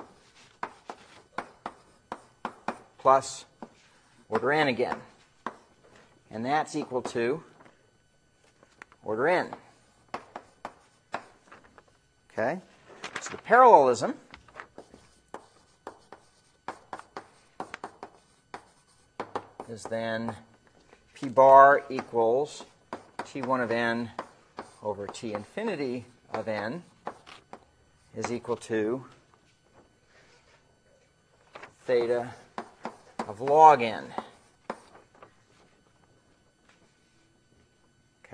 plus 2.99 3.47
order 4.29 4.53
n 4.53 4.69
again. 4.69 5.01
And 6.35 6.45
that's 6.45 6.75
equal 6.75 7.01
to 7.03 7.45
order 9.05 9.29
n. 9.29 9.55
Okay? 12.33 12.59
So 13.21 13.31
the 13.31 13.39
parallelism 13.39 14.15
is 19.69 19.85
then 19.85 20.35
p 21.15 21.29
bar 21.29 21.85
equals 21.89 22.65
t1 23.19 23.63
of 23.63 23.71
n 23.71 24.11
over 24.83 25.07
t 25.07 25.35
infinity 25.35 26.05
of 26.33 26.49
n 26.49 26.83
is 28.17 28.33
equal 28.33 28.57
to 28.57 29.05
theta 31.87 32.31
of 33.29 33.41
log 33.41 33.83
n. 33.83 34.13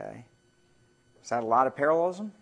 Okay. 0.00 0.24
Is 1.30 1.32
that 1.32 1.44
a 1.44 1.46
lot 1.46 1.68
of 1.68 1.76
parallelism? 1.76 2.32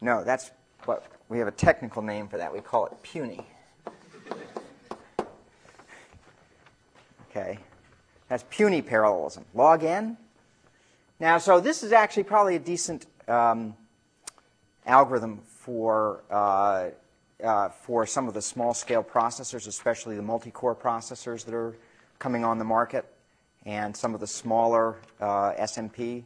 No, 0.00 0.22
that's 0.22 0.52
what 0.84 1.04
we 1.28 1.40
have 1.40 1.48
a 1.48 1.50
technical 1.50 2.00
name 2.00 2.28
for 2.28 2.36
that. 2.36 2.52
We 2.52 2.60
call 2.60 2.86
it 2.86 2.92
puny. 3.02 3.44
Okay. 7.28 7.58
That's 8.28 8.44
puny 8.48 8.80
parallelism. 8.80 9.44
Log 9.54 9.82
n. 9.82 10.16
Now, 11.18 11.38
so 11.38 11.58
this 11.58 11.82
is 11.82 11.90
actually 11.90 12.22
probably 12.22 12.54
a 12.54 12.60
decent 12.60 13.06
um, 13.26 13.74
algorithm 14.86 15.40
for 15.44 16.22
uh, 16.30 16.90
uh, 17.42 17.70
for 17.70 18.06
some 18.06 18.28
of 18.28 18.34
the 18.34 18.42
small 18.42 18.72
scale 18.72 19.02
processors, 19.02 19.66
especially 19.66 20.14
the 20.14 20.22
multi 20.22 20.52
core 20.52 20.76
processors 20.76 21.44
that 21.46 21.54
are 21.54 21.76
coming 22.20 22.44
on 22.44 22.58
the 22.58 22.64
market, 22.64 23.04
and 23.66 23.96
some 23.96 24.14
of 24.14 24.20
the 24.20 24.28
smaller 24.28 24.98
uh, 25.20 25.54
SMP 25.54 26.22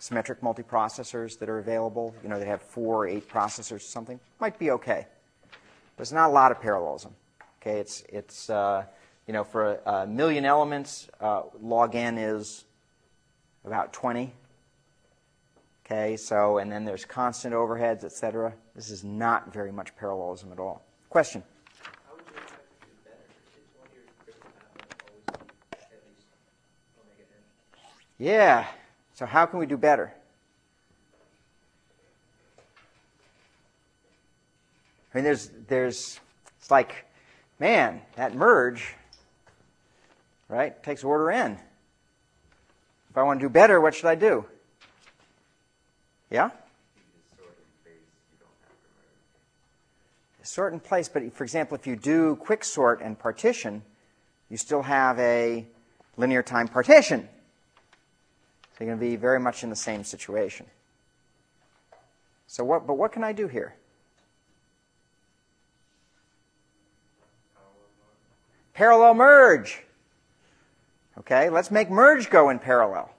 symmetric 0.00 0.40
multiprocessors 0.40 1.38
that 1.38 1.48
are 1.48 1.58
available. 1.58 2.14
You 2.22 2.30
know, 2.30 2.40
they 2.40 2.46
have 2.46 2.62
four 2.62 3.04
or 3.04 3.06
eight 3.06 3.28
processors 3.28 3.72
or 3.72 3.78
something. 3.78 4.18
Might 4.40 4.58
be 4.58 4.72
okay. 4.72 5.06
There's 5.96 6.12
not 6.12 6.30
a 6.30 6.32
lot 6.32 6.50
of 6.50 6.60
parallelism. 6.60 7.14
Okay, 7.60 7.78
it's 7.78 8.02
it's 8.08 8.50
uh, 8.50 8.84
you 9.26 9.34
know 9.34 9.44
for 9.44 9.74
a, 9.74 9.90
a 9.90 10.06
million 10.06 10.44
elements, 10.46 11.08
uh, 11.20 11.42
log 11.60 11.94
n 11.94 12.16
is 12.18 12.64
about 13.64 13.92
20. 13.92 14.32
Okay, 15.84 16.16
so, 16.16 16.58
and 16.58 16.72
then 16.72 16.84
there's 16.84 17.04
constant 17.04 17.52
overheads, 17.52 18.04
et 18.04 18.12
cetera. 18.12 18.54
This 18.74 18.90
is 18.90 19.04
not 19.04 19.52
very 19.52 19.72
much 19.72 19.94
parallelism 19.96 20.52
at 20.52 20.58
all. 20.58 20.82
Question? 21.10 21.42
How 21.82 22.14
would 22.14 22.24
you 22.26 22.40
expect 22.40 22.80
to 22.80 22.86
do 22.86 22.92
better? 23.04 23.16
It's 23.58 23.76
one 23.76 23.88
of 23.88 23.94
your 23.94 24.04
critical 24.24 24.50
path 24.56 24.86
always 25.04 25.24
be 25.26 25.78
at 25.82 26.00
least 26.06 26.28
omega 26.96 27.24
n. 27.28 27.42
Yeah. 28.18 28.66
So 29.20 29.26
how 29.26 29.44
can 29.44 29.58
we 29.58 29.66
do 29.66 29.76
better? 29.76 30.14
I 35.12 35.18
mean, 35.18 35.24
there's, 35.24 35.50
there's, 35.68 36.18
it's 36.58 36.70
like, 36.70 37.04
man, 37.58 38.00
that 38.16 38.34
merge, 38.34 38.94
right, 40.48 40.82
takes 40.82 41.04
order 41.04 41.30
n. 41.30 41.58
If 43.10 43.18
I 43.18 43.22
want 43.22 43.40
to 43.40 43.44
do 43.44 43.50
better, 43.50 43.78
what 43.78 43.94
should 43.94 44.06
I 44.06 44.14
do? 44.14 44.46
Yeah? 46.30 46.48
Sort 50.42 50.72
in 50.72 50.80
place, 50.80 51.10
but 51.10 51.30
for 51.34 51.44
example, 51.44 51.76
if 51.76 51.86
you 51.86 51.94
do 51.94 52.36
quick 52.36 52.64
sort 52.64 53.02
and 53.02 53.18
partition, 53.18 53.82
you 54.48 54.56
still 54.56 54.80
have 54.80 55.18
a 55.18 55.66
linear 56.16 56.42
time 56.42 56.68
partition. 56.68 57.28
You're 58.80 58.86
going 58.86 58.98
to 58.98 59.04
be 59.04 59.16
very 59.16 59.38
much 59.38 59.62
in 59.62 59.68
the 59.68 59.76
same 59.76 60.04
situation. 60.04 60.64
So 62.46 62.64
what, 62.64 62.86
but 62.86 62.94
what 62.94 63.12
can 63.12 63.22
I 63.22 63.32
do 63.32 63.46
here? 63.46 63.74
Parallel 68.72 69.14
merge. 69.14 69.82
Okay, 71.18 71.50
let's 71.50 71.70
make 71.70 71.90
merge 71.90 72.30
go 72.30 72.48
in 72.48 72.58
parallel. 72.58 73.10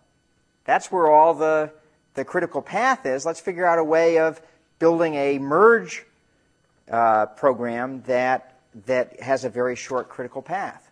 That's 0.66 0.92
where 0.92 1.08
all 1.12 1.36
the, 1.36 1.72
the 2.16 2.26
critical 2.26 2.64
path 2.64 3.06
is. 3.06 3.24
Let's 3.24 3.40
figure 3.40 3.68
out 3.68 3.78
a 3.78 3.84
way 3.84 4.18
of 4.18 4.42
building 4.80 5.14
a 5.14 5.38
merge 5.38 6.04
uh, 6.90 7.28
program 7.28 8.02
that, 8.08 8.58
that 8.88 9.20
has 9.22 9.46
a 9.46 9.50
very 9.50 9.76
short 9.76 10.10
critical 10.10 10.42
path. 10.42 10.90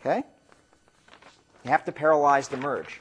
Okay? 0.00 0.24
You 1.64 1.70
have 1.70 1.84
to 1.84 1.92
parallelize 1.92 2.48
the 2.48 2.56
merge. 2.56 3.00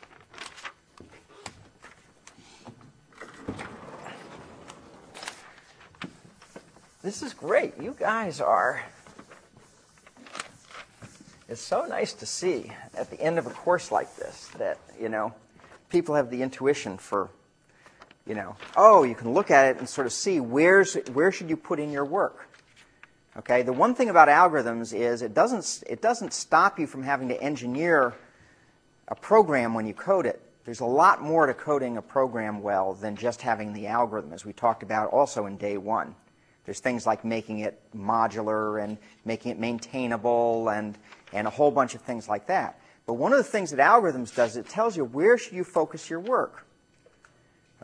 This 7.05 7.21
is 7.21 7.35
great. 7.35 7.79
You 7.79 7.95
guys 7.99 8.41
are. 8.41 8.81
It's 11.47 11.61
so 11.61 11.85
nice 11.85 12.13
to 12.13 12.25
see 12.25 12.71
at 12.95 13.11
the 13.11 13.21
end 13.21 13.37
of 13.37 13.45
a 13.45 13.51
course 13.51 13.91
like 13.91 14.15
this 14.15 14.47
that, 14.57 14.79
you 14.99 15.07
know, 15.07 15.31
people 15.91 16.15
have 16.15 16.31
the 16.31 16.41
intuition 16.41 16.97
for, 16.97 17.29
you 18.25 18.33
know, 18.33 18.55
oh, 18.75 19.03
you 19.03 19.13
can 19.13 19.35
look 19.35 19.51
at 19.51 19.67
it 19.67 19.77
and 19.77 19.87
sort 19.87 20.07
of 20.07 20.13
see 20.13 20.39
where's, 20.39 20.95
where 21.13 21.31
should 21.31 21.47
you 21.47 21.55
put 21.55 21.79
in 21.79 21.91
your 21.91 22.05
work. 22.05 22.49
Okay, 23.37 23.61
the 23.61 23.71
one 23.71 23.93
thing 23.93 24.09
about 24.09 24.27
algorithms 24.27 24.91
is 24.91 25.21
it 25.21 25.35
doesn't, 25.35 25.83
it 25.87 26.01
doesn't 26.01 26.33
stop 26.33 26.79
you 26.79 26.87
from 26.87 27.03
having 27.03 27.29
to 27.29 27.39
engineer 27.39 28.15
a 29.09 29.15
program 29.15 29.75
when 29.75 29.85
you 29.85 29.93
code 29.93 30.25
it. 30.25 30.41
There's 30.65 30.79
a 30.79 30.85
lot 30.85 31.21
more 31.21 31.45
to 31.45 31.53
coding 31.53 31.97
a 31.97 32.01
program 32.01 32.63
well 32.63 32.95
than 32.95 33.15
just 33.15 33.43
having 33.43 33.73
the 33.73 33.85
algorithm, 33.85 34.33
as 34.33 34.43
we 34.43 34.53
talked 34.53 34.81
about 34.81 35.11
also 35.11 35.45
in 35.45 35.57
day 35.57 35.77
one. 35.77 36.15
There's 36.65 36.79
things 36.79 37.05
like 37.05 37.23
making 37.23 37.59
it 37.59 37.79
modular 37.95 38.83
and 38.83 38.97
making 39.23 39.51
it 39.51 39.59
maintainable 39.59 40.69
and, 40.69 40.97
and 41.31 41.47
a 41.47 41.49
whole 41.49 41.71
bunch 41.71 41.95
of 41.95 42.01
things 42.01 42.27
like 42.27 42.47
that. 42.47 42.79
But 43.05 43.13
one 43.13 43.31
of 43.31 43.37
the 43.37 43.43
things 43.43 43.69
that 43.71 43.79
algorithms 43.79 44.35
does, 44.35 44.57
it 44.57 44.67
tells 44.67 44.97
you 44.97 45.05
where 45.05 45.37
should 45.37 45.53
you 45.53 45.63
focus 45.63 46.09
your 46.09 46.19
work. 46.19 46.65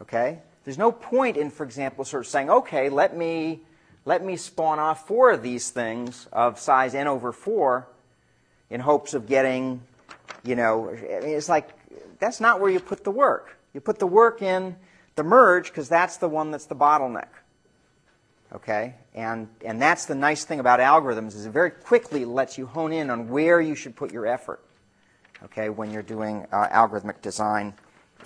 Okay? 0.01 0.39
There's 0.63 0.77
no 0.77 0.91
point 0.91 1.37
in, 1.37 1.51
for 1.51 1.63
example, 1.63 2.05
sort 2.05 2.21
of 2.21 2.27
saying, 2.27 2.49
okay, 2.49 2.89
let 2.89 3.15
me, 3.15 3.61
let 4.05 4.23
me 4.23 4.35
spawn 4.35 4.79
off 4.79 5.07
four 5.07 5.31
of 5.31 5.43
these 5.43 5.69
things 5.69 6.27
of 6.31 6.59
size 6.59 6.95
n 6.95 7.07
over 7.07 7.31
4 7.31 7.87
in 8.69 8.79
hopes 8.79 9.13
of 9.13 9.27
getting, 9.27 9.81
you 10.43 10.55
know, 10.55 10.89
I 10.89 11.19
mean, 11.19 11.35
it's 11.35 11.49
like, 11.49 11.69
that's 12.19 12.39
not 12.39 12.59
where 12.59 12.71
you 12.71 12.79
put 12.79 13.03
the 13.03 13.11
work. 13.11 13.57
You 13.73 13.81
put 13.81 13.99
the 13.99 14.07
work 14.07 14.41
in 14.41 14.75
the 15.15 15.23
merge 15.23 15.67
because 15.67 15.89
that's 15.89 16.17
the 16.17 16.29
one 16.29 16.51
that's 16.51 16.65
the 16.65 16.75
bottleneck. 16.75 17.27
Okay? 18.53 18.95
And, 19.13 19.47
and 19.63 19.81
that's 19.81 20.05
the 20.05 20.15
nice 20.15 20.43
thing 20.43 20.59
about 20.59 20.79
algorithms 20.79 21.35
is 21.35 21.45
it 21.45 21.51
very 21.51 21.71
quickly 21.71 22.25
lets 22.25 22.57
you 22.57 22.65
hone 22.65 22.91
in 22.91 23.09
on 23.09 23.29
where 23.29 23.61
you 23.61 23.75
should 23.75 23.95
put 23.95 24.11
your 24.11 24.27
effort. 24.27 24.61
Okay? 25.43 25.69
When 25.69 25.91
you're 25.91 26.03
doing 26.03 26.45
uh, 26.51 26.67
algorithmic 26.67 27.21
design 27.21 27.73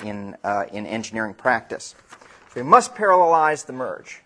in, 0.03 0.35
uh, 0.43 0.65
in 0.71 0.85
engineering 0.85 1.33
practice. 1.33 1.95
So 2.53 2.61
we 2.61 2.63
must 2.63 2.95
parallelize 2.95 3.65
the 3.65 3.73
merge. 3.73 4.21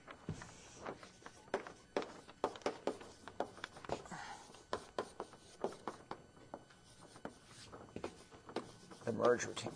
The 9.06 9.12
merge 9.12 9.46
routine. 9.46 9.72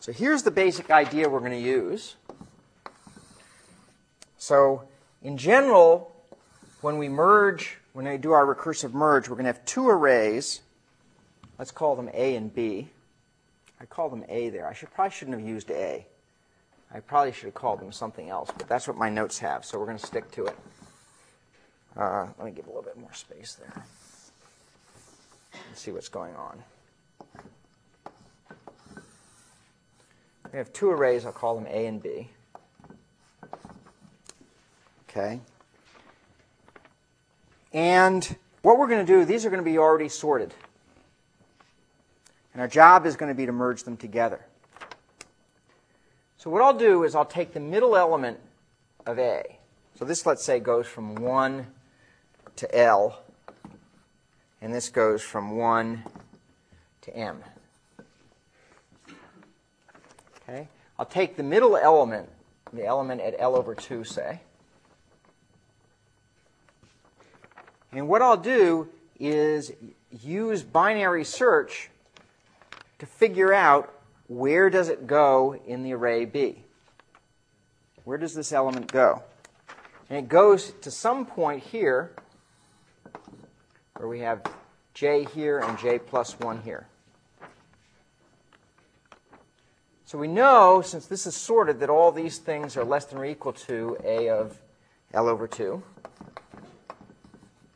So 0.00 0.12
here's 0.12 0.42
the 0.42 0.50
basic 0.50 0.90
idea 0.90 1.28
we're 1.28 1.40
going 1.40 1.52
to 1.52 1.58
use. 1.58 2.16
So 4.44 4.82
in 5.22 5.38
general, 5.38 6.12
when 6.82 6.98
we 6.98 7.08
merge, 7.08 7.78
when 7.94 8.04
we 8.04 8.18
do 8.18 8.32
our 8.32 8.44
recursive 8.44 8.92
merge, 8.92 9.26
we're 9.26 9.36
going 9.36 9.46
to 9.46 9.52
have 9.54 9.64
two 9.64 9.88
arrays. 9.88 10.60
Let's 11.58 11.70
call 11.70 11.96
them 11.96 12.10
A 12.12 12.36
and 12.36 12.54
B. 12.54 12.90
I 13.80 13.86
call 13.86 14.10
them 14.10 14.22
A 14.28 14.50
there. 14.50 14.68
I 14.68 14.74
should 14.74 14.92
probably 14.92 15.12
shouldn't 15.12 15.38
have 15.38 15.48
used 15.48 15.70
A. 15.70 16.04
I 16.92 17.00
probably 17.00 17.32
should 17.32 17.46
have 17.46 17.54
called 17.54 17.80
them 17.80 17.90
something 17.90 18.28
else, 18.28 18.50
but 18.58 18.68
that's 18.68 18.86
what 18.86 18.98
my 18.98 19.08
notes 19.08 19.38
have, 19.38 19.64
so 19.64 19.78
we're 19.78 19.86
going 19.86 19.96
to 19.96 20.06
stick 20.06 20.30
to 20.32 20.44
it. 20.44 20.56
Uh, 21.96 22.26
let 22.36 22.44
me 22.44 22.50
give 22.50 22.66
a 22.66 22.68
little 22.68 22.82
bit 22.82 22.98
more 22.98 23.14
space 23.14 23.54
there. 23.54 23.86
Let's 25.54 25.80
see 25.80 25.90
what's 25.90 26.10
going 26.10 26.34
on. 26.36 26.62
We 30.52 30.58
have 30.58 30.70
two 30.74 30.90
arrays. 30.90 31.24
I'll 31.24 31.32
call 31.32 31.54
them 31.54 31.66
A 31.66 31.86
and 31.86 32.02
B. 32.02 32.28
Okay. 35.16 35.40
And 37.72 38.36
what 38.62 38.78
we're 38.78 38.88
going 38.88 39.06
to 39.06 39.12
do, 39.12 39.24
these 39.24 39.46
are 39.46 39.50
going 39.50 39.62
to 39.62 39.70
be 39.70 39.78
already 39.78 40.08
sorted. 40.08 40.52
And 42.52 42.60
our 42.60 42.66
job 42.66 43.06
is 43.06 43.14
going 43.14 43.30
to 43.30 43.34
be 43.34 43.46
to 43.46 43.52
merge 43.52 43.84
them 43.84 43.96
together. 43.96 44.44
So 46.36 46.50
what 46.50 46.62
I'll 46.62 46.76
do 46.76 47.04
is 47.04 47.14
I'll 47.14 47.24
take 47.24 47.54
the 47.54 47.60
middle 47.60 47.96
element 47.96 48.40
of 49.06 49.20
A. 49.20 49.58
So 49.96 50.04
this, 50.04 50.26
let's 50.26 50.44
say, 50.44 50.58
goes 50.58 50.88
from 50.88 51.14
1 51.14 51.64
to 52.56 52.76
L. 52.76 53.22
And 54.60 54.74
this 54.74 54.88
goes 54.88 55.22
from 55.22 55.56
1 55.56 56.02
to 57.02 57.16
M. 57.16 57.38
Okay? 60.42 60.66
I'll 60.98 61.06
take 61.06 61.36
the 61.36 61.44
middle 61.44 61.76
element, 61.76 62.28
the 62.72 62.84
element 62.84 63.20
at 63.20 63.36
L 63.38 63.54
over 63.54 63.76
2, 63.76 64.02
say. 64.02 64.40
And 67.94 68.08
what 68.08 68.22
I'll 68.22 68.36
do 68.36 68.88
is 69.20 69.72
use 70.10 70.62
binary 70.62 71.24
search 71.24 71.90
to 72.98 73.06
figure 73.06 73.54
out 73.54 73.92
where 74.26 74.68
does 74.68 74.88
it 74.88 75.06
go 75.06 75.60
in 75.66 75.84
the 75.84 75.92
array 75.92 76.24
B. 76.24 76.64
Where 78.04 78.18
does 78.18 78.34
this 78.34 78.52
element 78.52 78.90
go? 78.90 79.22
And 80.10 80.18
it 80.18 80.28
goes 80.28 80.72
to 80.82 80.90
some 80.90 81.24
point 81.24 81.62
here 81.62 82.12
where 83.96 84.08
we 84.08 84.20
have 84.20 84.42
j 84.92 85.24
here 85.24 85.60
and 85.60 85.78
j 85.78 85.98
plus 85.98 86.38
1 86.40 86.62
here. 86.62 86.86
So 90.04 90.18
we 90.18 90.28
know, 90.28 90.82
since 90.82 91.06
this 91.06 91.26
is 91.26 91.34
sorted, 91.34 91.80
that 91.80 91.90
all 91.90 92.12
these 92.12 92.38
things 92.38 92.76
are 92.76 92.84
less 92.84 93.06
than 93.06 93.18
or 93.18 93.24
equal 93.24 93.52
to 93.52 93.96
a 94.04 94.28
of 94.28 94.60
L 95.12 95.28
over 95.28 95.48
2. 95.48 95.82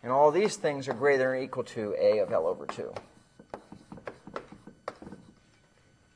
And 0.02 0.12
all 0.12 0.30
these 0.30 0.56
things 0.56 0.88
are 0.88 0.94
greater 0.94 1.18
than 1.18 1.26
or 1.28 1.36
equal 1.36 1.64
to 1.64 1.94
a 1.98 2.18
of 2.18 2.32
L 2.32 2.46
over 2.46 2.66
2. 2.66 2.94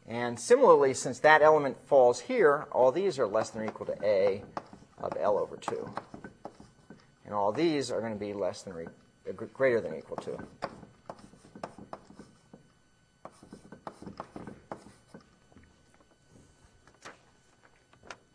And 0.07 0.39
similarly, 0.39 0.95
since 0.95 1.19
that 1.21 1.43
element 1.43 1.77
falls 1.87 2.21
here, 2.21 2.67
all 2.71 2.93
these 2.93 3.19
are 3.19 3.27
less 3.27 3.51
than 3.51 3.63
or 3.63 3.65
equal 3.67 3.87
to 3.87 3.97
a 4.05 4.43
of 4.99 5.13
L 5.19 5.39
over 5.39 5.57
2. 5.57 5.91
And 7.25 7.35
all 7.35 7.51
these 7.51 7.91
are 7.91 8.01
going 8.01 8.13
to 8.13 8.19
be 8.19 8.35
less 8.35 8.63
than 8.63 8.75
or 8.75 8.83
e- 8.83 8.87
uh, 9.29 9.33
greater 9.33 9.81
than 9.81 9.93
or 9.93 9.99
equal 9.99 10.19
to. 10.19 10.39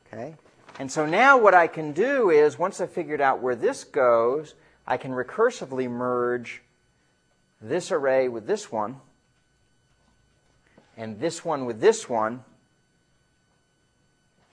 Okay? 0.07 0.35
And 0.79 0.91
so 0.91 1.05
now 1.05 1.37
what 1.37 1.53
I 1.53 1.67
can 1.67 1.91
do 1.91 2.31
is, 2.31 2.57
once 2.57 2.81
I've 2.81 2.91
figured 2.91 3.21
out 3.21 3.39
where 3.39 3.55
this 3.55 3.83
goes, 3.83 4.55
I 4.87 4.95
can 4.95 5.11
recursively 5.11 5.89
merge 5.89 6.61
this 7.61 7.91
array 7.91 8.29
with 8.29 8.47
this 8.47 8.71
one, 8.71 9.01
and 10.95 11.19
this 11.19 11.43
one 11.43 11.65
with 11.65 11.81
this 11.81 12.07
one, 12.07 12.43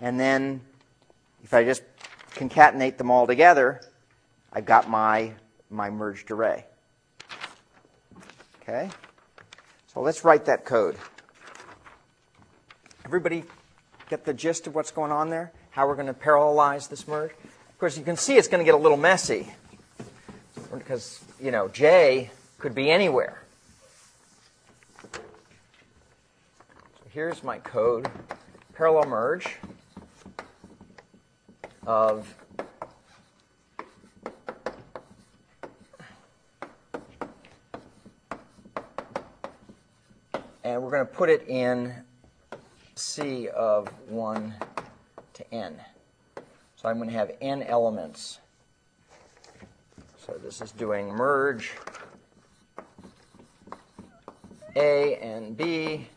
and 0.00 0.18
then 0.18 0.60
if 1.44 1.54
I 1.54 1.64
just 1.64 1.82
concatenate 2.34 2.96
them 2.96 3.10
all 3.10 3.26
together, 3.26 3.80
I've 4.52 4.66
got 4.66 4.90
my, 4.90 5.32
my 5.70 5.90
merged 5.90 6.30
array. 6.30 6.64
Okay? 8.62 8.90
So 9.86 10.00
let's 10.00 10.24
write 10.24 10.46
that 10.46 10.64
code. 10.64 10.96
Everybody 13.04 13.44
get 14.10 14.24
the 14.24 14.34
gist 14.34 14.66
of 14.66 14.74
what's 14.74 14.90
going 14.90 15.12
on 15.12 15.30
there? 15.30 15.52
How 15.70 15.86
we're 15.86 15.94
going 15.94 16.06
to 16.06 16.14
parallelize 16.14 16.88
this 16.88 17.06
merge? 17.06 17.30
Of 17.30 17.78
course, 17.78 17.96
you 17.96 18.04
can 18.04 18.16
see 18.16 18.36
it's 18.36 18.48
going 18.48 18.60
to 18.60 18.64
get 18.64 18.74
a 18.74 18.78
little 18.78 18.96
messy 18.96 19.52
because, 20.78 21.24
you 21.40 21.50
know, 21.50 21.68
J 21.68 22.30
could 22.58 22.74
be 22.74 22.90
anywhere. 22.90 23.42
So 25.12 25.20
here's 27.10 27.42
my 27.42 27.58
code 27.58 28.08
parallel 28.74 29.08
merge 29.08 29.56
of 31.86 32.34
and 40.64 40.82
we're 40.82 40.90
going 40.90 41.06
to 41.06 41.12
put 41.12 41.28
it 41.28 41.46
in 41.46 41.94
C 42.96 43.48
of 43.48 43.88
1 44.08 44.54
to 45.34 45.54
n. 45.54 45.80
So 46.76 46.88
I'm 46.88 46.96
going 46.96 47.10
to 47.10 47.14
have 47.14 47.32
n 47.40 47.62
elements. 47.62 48.40
So 50.24 50.32
this 50.42 50.62
is 50.62 50.72
doing 50.72 51.08
merge 51.08 51.74
A 54.74 55.16
and 55.16 55.54
B 55.54 56.08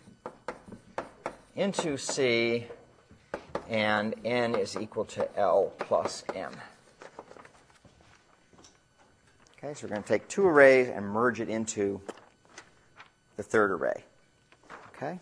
into 1.58 1.98
C, 1.98 2.68
and 3.68 4.16
n 4.24 4.56
is 4.56 4.78
equal 4.78 5.04
to 5.04 5.38
L 5.38 5.74
plus 5.78 6.24
m. 6.34 6.54
Okay, 9.58 9.74
so 9.74 9.86
we're 9.86 9.90
going 9.90 10.04
to 10.04 10.08
take 10.08 10.30
two 10.30 10.48
arrays 10.48 10.88
and 10.88 11.06
merge 11.06 11.42
it 11.42 11.50
into 11.50 12.00
the 13.36 13.44
third 13.44 13.74
array. 13.74 14.06
Okay? 14.96 15.20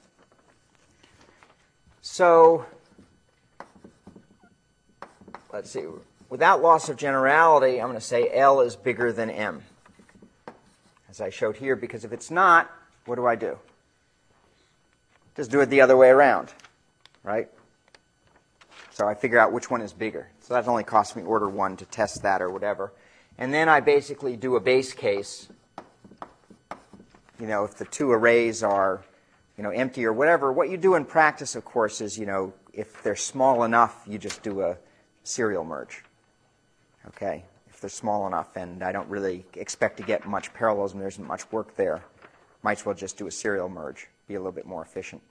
So, 2.03 2.67
let's 5.51 5.71
see. 5.71 5.85
Without 6.35 6.61
loss 6.61 6.89
of 6.89 6.97
generality, 6.97 7.79
I'm 7.79 7.87
going 7.87 7.97
to 7.97 8.01
say 8.01 8.29
L 8.29 8.59
is 8.59 8.75
bigger 8.75 9.13
than 9.13 9.29
M, 9.29 9.63
as 11.09 11.21
I 11.21 11.29
showed 11.29 11.55
here, 11.55 11.77
because 11.77 12.03
if 12.03 12.11
it's 12.11 12.29
not, 12.29 12.69
what 13.05 13.15
do 13.15 13.25
I 13.25 13.35
do? 13.35 13.57
Just 15.37 15.49
do 15.49 15.61
it 15.61 15.67
the 15.67 15.79
other 15.79 15.95
way 15.95 16.09
around, 16.09 16.53
right? 17.23 17.47
So 18.91 19.07
I 19.07 19.13
figure 19.13 19.39
out 19.39 19.53
which 19.53 19.71
one 19.71 19.79
is 19.79 19.93
bigger. 19.93 20.27
So 20.41 20.55
that 20.55 20.67
only 20.67 20.83
costs 20.83 21.15
me 21.15 21.23
order 21.23 21.47
one 21.47 21.77
to 21.77 21.85
test 21.85 22.23
that 22.23 22.41
or 22.41 22.49
whatever. 22.49 22.91
And 23.37 23.53
then 23.53 23.69
I 23.69 23.79
basically 23.79 24.35
do 24.35 24.57
a 24.57 24.59
base 24.59 24.91
case. 24.91 25.47
You 27.39 27.47
know, 27.47 27.63
if 27.63 27.75
the 27.75 27.85
two 27.85 28.11
arrays 28.11 28.61
are, 28.61 29.05
you 29.57 29.63
know, 29.63 29.69
empty 29.69 30.03
or 30.03 30.11
whatever, 30.11 30.51
what 30.51 30.69
you 30.69 30.75
do 30.75 30.95
in 30.95 31.05
practice, 31.05 31.55
of 31.55 31.63
course, 31.63 32.01
is, 32.01 32.19
you 32.19 32.25
know, 32.25 32.51
if 32.73 33.01
they're 33.03 33.15
small 33.15 33.63
enough, 33.63 34.03
you 34.05 34.17
just 34.17 34.43
do 34.43 34.59
a 34.59 34.75
serial 35.23 35.63
merge. 35.63 36.03
Okay? 37.07 37.43
If 37.69 37.81
they're 37.81 37.89
small 37.89 38.25
enough, 38.27 38.55
and 38.55 38.83
I 38.83 38.91
don't 38.91 39.09
really 39.09 39.45
expect 39.55 39.97
to 39.97 40.03
get 40.03 40.25
much 40.25 40.53
parallelism, 40.53 40.99
there 40.99 41.07
isn't 41.07 41.27
much 41.27 41.51
work 41.51 41.75
there, 41.75 42.03
might 42.63 42.79
as 42.79 42.85
well 42.85 42.95
just 42.95 43.17
do 43.17 43.27
a 43.27 43.31
serial 43.31 43.69
merge, 43.69 44.07
be 44.27 44.35
a 44.35 44.39
little 44.39 44.51
bit 44.51 44.65
more 44.65 44.81
efficient. 44.81 45.21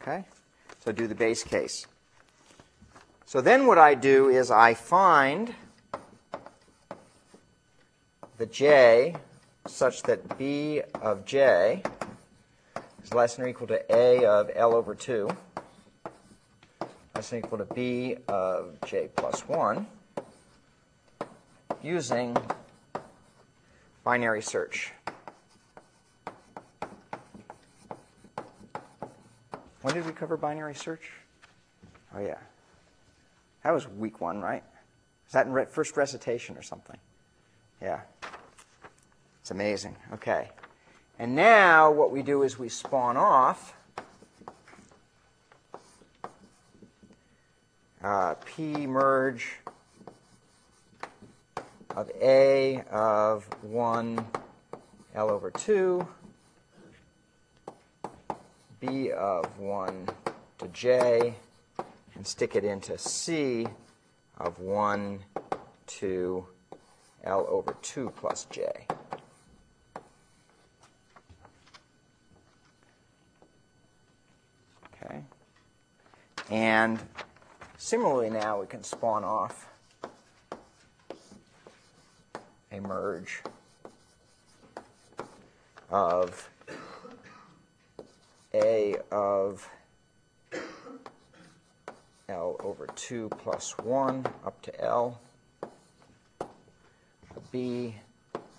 Okay? 0.00 0.24
So 0.84 0.92
do 0.92 1.06
the 1.06 1.14
base 1.14 1.44
case. 1.44 1.86
So 3.24 3.40
then 3.40 3.66
what 3.66 3.78
I 3.78 3.94
do 3.94 4.28
is 4.28 4.50
I 4.50 4.74
find 4.74 5.54
the 8.36 8.46
j 8.46 9.14
such 9.66 10.02
that 10.02 10.36
b 10.36 10.82
of 11.00 11.24
j 11.24 11.82
is 13.04 13.14
less 13.14 13.36
than 13.36 13.44
or 13.44 13.48
equal 13.48 13.68
to 13.68 13.94
a 13.94 14.26
of 14.26 14.50
L 14.54 14.74
over 14.74 14.94
2, 14.94 15.30
less 17.14 17.30
than 17.30 17.38
or 17.38 17.46
equal 17.46 17.58
to 17.58 17.64
b 17.72 18.16
of 18.26 18.76
j 18.84 19.08
plus 19.14 19.48
1, 19.48 19.86
using 21.82 22.36
binary 24.04 24.42
search. 24.42 24.92
When 29.82 29.94
did 29.94 30.06
we 30.06 30.12
cover 30.12 30.36
binary 30.36 30.74
search? 30.74 31.10
Oh, 32.14 32.20
yeah. 32.20 32.38
That 33.64 33.72
was 33.72 33.88
week 33.88 34.20
one, 34.20 34.40
right? 34.40 34.62
Is 35.26 35.32
that 35.32 35.46
in 35.46 35.52
re- 35.52 35.64
first 35.64 35.96
recitation 35.96 36.56
or 36.56 36.62
something? 36.62 36.96
Yeah. 37.80 38.00
It's 39.40 39.50
amazing. 39.50 39.96
Okay. 40.12 40.50
And 41.18 41.34
now 41.34 41.90
what 41.90 42.12
we 42.12 42.22
do 42.22 42.42
is 42.42 42.58
we 42.58 42.68
spawn 42.68 43.16
off 43.16 43.74
uh, 48.02 48.34
p 48.44 48.86
merge 48.86 49.56
of 51.94 52.10
a 52.20 52.82
of 52.90 53.44
1 53.62 54.26
L 55.14 55.30
over 55.30 55.50
2, 55.50 56.06
b 58.80 59.12
of 59.12 59.58
1 59.58 60.08
to 60.58 60.68
j, 60.68 61.34
and 62.14 62.26
stick 62.26 62.56
it 62.56 62.64
into 62.64 62.96
c 62.96 63.66
of 64.38 64.58
1 64.58 65.20
to 65.86 66.46
L 67.24 67.46
over 67.48 67.76
2 67.82 68.10
plus 68.16 68.46
j. 68.50 68.86
Okay. 75.04 75.22
And 76.50 77.00
similarly 77.76 78.30
now 78.30 78.60
we 78.60 78.66
can 78.66 78.82
spawn 78.82 79.24
off 79.24 79.68
a 82.72 82.80
merge 82.80 83.42
of 85.90 86.48
a 88.54 88.96
of 89.10 89.68
L 92.28 92.56
over 92.60 92.86
2 92.86 93.28
plus 93.28 93.76
1 93.78 94.24
up 94.46 94.62
to 94.62 94.80
L, 94.80 95.20
B 97.50 97.94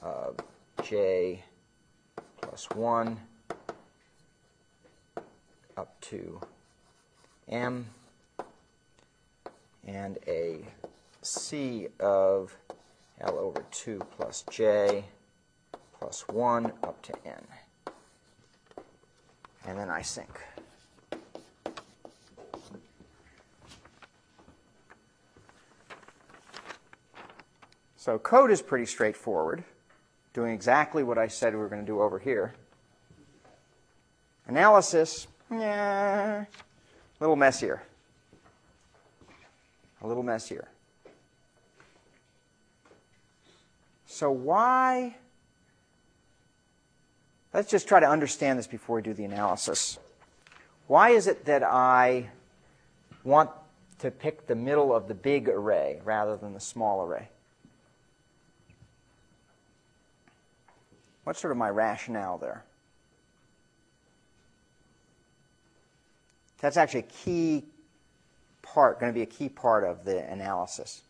of 0.04 0.38
J 0.84 1.44
plus 2.42 2.70
1 2.70 3.20
up 5.76 6.00
to 6.02 6.40
M, 7.50 7.88
and 9.88 10.20
a 10.28 10.66
C 11.24 11.88
of 12.00 12.56
L 13.22 13.38
over 13.38 13.64
2 13.72 14.00
plus 14.18 14.44
J 14.50 15.06
plus 15.98 16.28
1 16.28 16.66
up 16.84 17.02
to 17.04 17.14
N. 17.26 17.42
And 19.66 19.78
then 19.78 19.90
I 19.90 20.02
sync. 20.02 20.30
So 28.04 28.20
code 28.20 28.52
is 28.52 28.62
pretty 28.62 28.86
straightforward, 28.86 29.64
doing 30.34 30.54
exactly 30.54 31.04
what 31.04 31.18
I 31.18 31.30
said 31.30 31.54
we 31.54 31.60
were 31.60 31.70
going 31.70 31.82
to 31.82 31.88
do 31.88 32.02
over 32.02 32.20
here. 32.20 32.54
Analysis, 34.46 35.28
yeah, 35.50 36.42
a 36.42 36.48
little 37.22 37.38
messier. 37.38 37.82
A 40.02 40.08
little 40.08 40.22
messier. 40.22 40.68
So 44.14 44.30
why? 44.30 45.16
Let's 47.52 47.72
just 47.72 47.88
try 47.88 48.00
to 48.00 48.08
understand 48.08 48.60
this 48.60 48.68
before 48.68 48.98
we 48.98 49.02
do 49.02 49.12
the 49.12 49.24
analysis. 49.24 49.98
Why 50.86 51.10
is 51.10 51.26
it 51.26 51.46
that 51.46 51.64
I 51.64 52.30
want 53.24 53.50
to 54.00 54.12
pick 54.12 54.46
the 54.46 54.54
middle 54.54 54.96
of 54.96 55.08
the 55.08 55.16
big 55.16 55.50
array 55.50 56.00
rather 56.06 56.38
than 56.38 56.54
the 56.54 56.60
small 56.60 57.04
array? 57.04 57.30
What's 61.24 61.42
sort 61.42 61.52
of 61.52 61.58
my 61.58 61.72
rationale 61.72 62.38
there? 62.38 62.64
That's 66.62 66.78
actually 66.78 67.00
a 67.00 67.14
key 67.24 67.64
part, 68.62 69.00
going 69.00 69.12
to 69.12 69.18
be 69.18 69.24
a 69.24 69.26
key 69.26 69.50
part 69.50 69.84
of 69.84 70.06
the 70.06 70.20
analysis. 70.32 71.02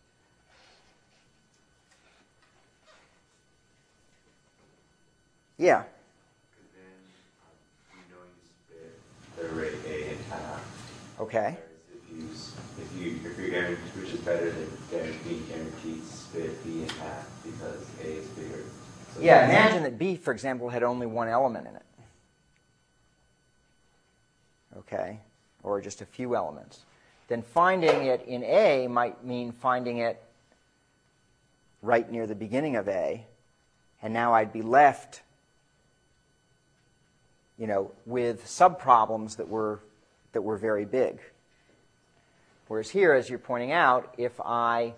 Yeah. 5.53 5.53
Because 5.53 5.53
then 5.53 5.53
um, 5.53 5.53
you 5.53 5.53
know 5.53 5.53
you 5.53 5.53
split 5.53 5.53
the 5.53 5.53
array 5.53 5.53
A 5.53 5.53
in 5.53 5.53
half. 10.30 11.18
Okay. 11.20 11.58
If 11.94 12.18
you 12.18 12.28
if 12.78 13.02
you 13.02 13.30
if 13.30 13.38
you're 13.38 13.50
guaranteed, 13.50 14.02
which 14.02 14.14
is 14.14 14.20
better 14.22 14.52
than 14.52 14.70
guaranteed, 14.92 15.48
guaranteed 15.48 16.06
split 16.06 16.64
B 16.64 16.84
in 16.84 16.90
half 16.90 17.28
because 17.44 17.86
A 18.04 18.08
is 18.08 18.28
bigger. 18.30 18.64
So 19.16 19.22
Yeah, 19.22 19.46
imagine 19.46 19.84
that 19.84 19.98
B, 19.98 20.16
for 20.16 20.34
example, 20.34 20.70
had 20.70 20.84
only 20.84 21.06
one 21.06 21.28
element 21.28 21.68
in 21.68 21.76
it. 21.76 21.86
Okay? 24.80 25.20
Or 25.62 25.80
just 25.82 26.02
a 26.02 26.06
few 26.06 26.36
elements. 26.36 26.82
Then 27.28 27.42
finding 27.42 28.06
it 28.06 28.26
in 28.28 28.44
A 28.44 28.88
might 28.88 29.24
mean 29.24 29.52
finding 29.52 30.00
it 30.00 30.22
right 31.82 32.12
near 32.12 32.28
the 32.28 32.36
beginning 32.36 32.76
of 32.76 32.88
A. 32.88 33.26
And 34.02 34.14
now 34.14 34.34
I'd 34.34 34.52
be 34.52 34.62
left, 34.62 35.22
you 37.64 37.68
know, 37.68 37.90
with 38.06 38.44
subproblems 38.44 39.38
that 39.38 39.48
were 39.48 39.80
that 40.34 40.42
were 40.42 40.58
very 40.58 40.84
big. 40.84 41.18
Whereas 42.68 42.90
here, 42.90 43.14
as 43.14 43.30
you're 43.30 43.40
pointing 43.40 43.72
out, 43.72 44.14
if 44.18 44.38
I 44.42 44.96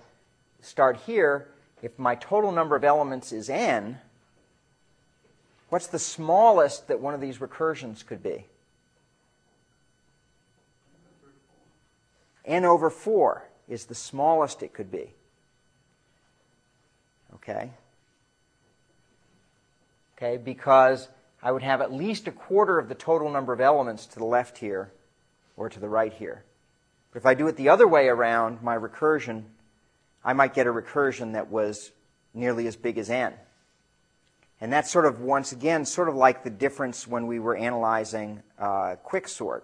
start 0.61 0.97
here, 1.05 1.47
if 1.83 1.99
my 1.99 2.15
total 2.15 2.51
number 2.51 2.75
of 2.75 2.83
elements 2.83 3.31
is 3.31 3.51
n, 3.51 3.99
what's 5.69 5.85
the 5.85 5.99
smallest 5.99 6.87
that 6.87 6.99
one 6.99 7.13
of 7.13 7.21
these 7.21 7.37
recursions 7.37 8.03
could 8.03 8.23
be? 8.23 8.47
n 12.45 12.65
over 12.65 12.89
4 12.89 13.47
is 13.69 13.85
the 13.85 13.93
smallest 13.93 14.63
it 14.63 14.73
could 14.73 14.91
be. 14.91 15.13
Okay? 17.35 17.69
Okay, 20.17 20.37
because 20.37 21.09
I 21.45 21.51
would 21.51 21.61
have 21.61 21.79
at 21.79 21.93
least 21.93 22.27
a 22.27 22.31
quarter 22.31 22.79
of 22.79 22.89
the 22.89 22.95
total 22.95 23.29
number 23.29 23.53
of 23.53 23.61
elements 23.61 24.07
to 24.07 24.15
the 24.17 24.25
left 24.25 24.57
here 24.57 24.91
or 25.55 25.69
to 25.69 25.79
the 25.79 25.87
right 25.87 26.11
here. 26.11 26.43
But 27.13 27.19
if 27.19 27.25
I 27.27 27.35
do 27.35 27.47
it 27.47 27.55
the 27.55 27.69
other 27.69 27.87
way 27.87 28.07
around, 28.07 28.63
my 28.63 28.75
recursion, 28.75 29.43
I 30.23 30.33
might 30.33 30.55
get 30.55 30.65
a 30.65 30.73
recursion 30.73 31.33
that 31.33 31.51
was 31.51 31.91
nearly 32.33 32.65
as 32.65 32.75
big 32.75 32.97
as 32.97 33.11
n. 33.11 33.31
And 34.59 34.73
that's 34.73 34.89
sort 34.89 35.05
of, 35.05 35.21
once 35.21 35.51
again, 35.51 35.85
sort 35.85 36.09
of 36.09 36.15
like 36.15 36.43
the 36.43 36.49
difference 36.49 37.07
when 37.07 37.27
we 37.27 37.37
were 37.37 37.55
analyzing 37.55 38.41
uh, 38.57 38.95
quicksort, 39.05 39.61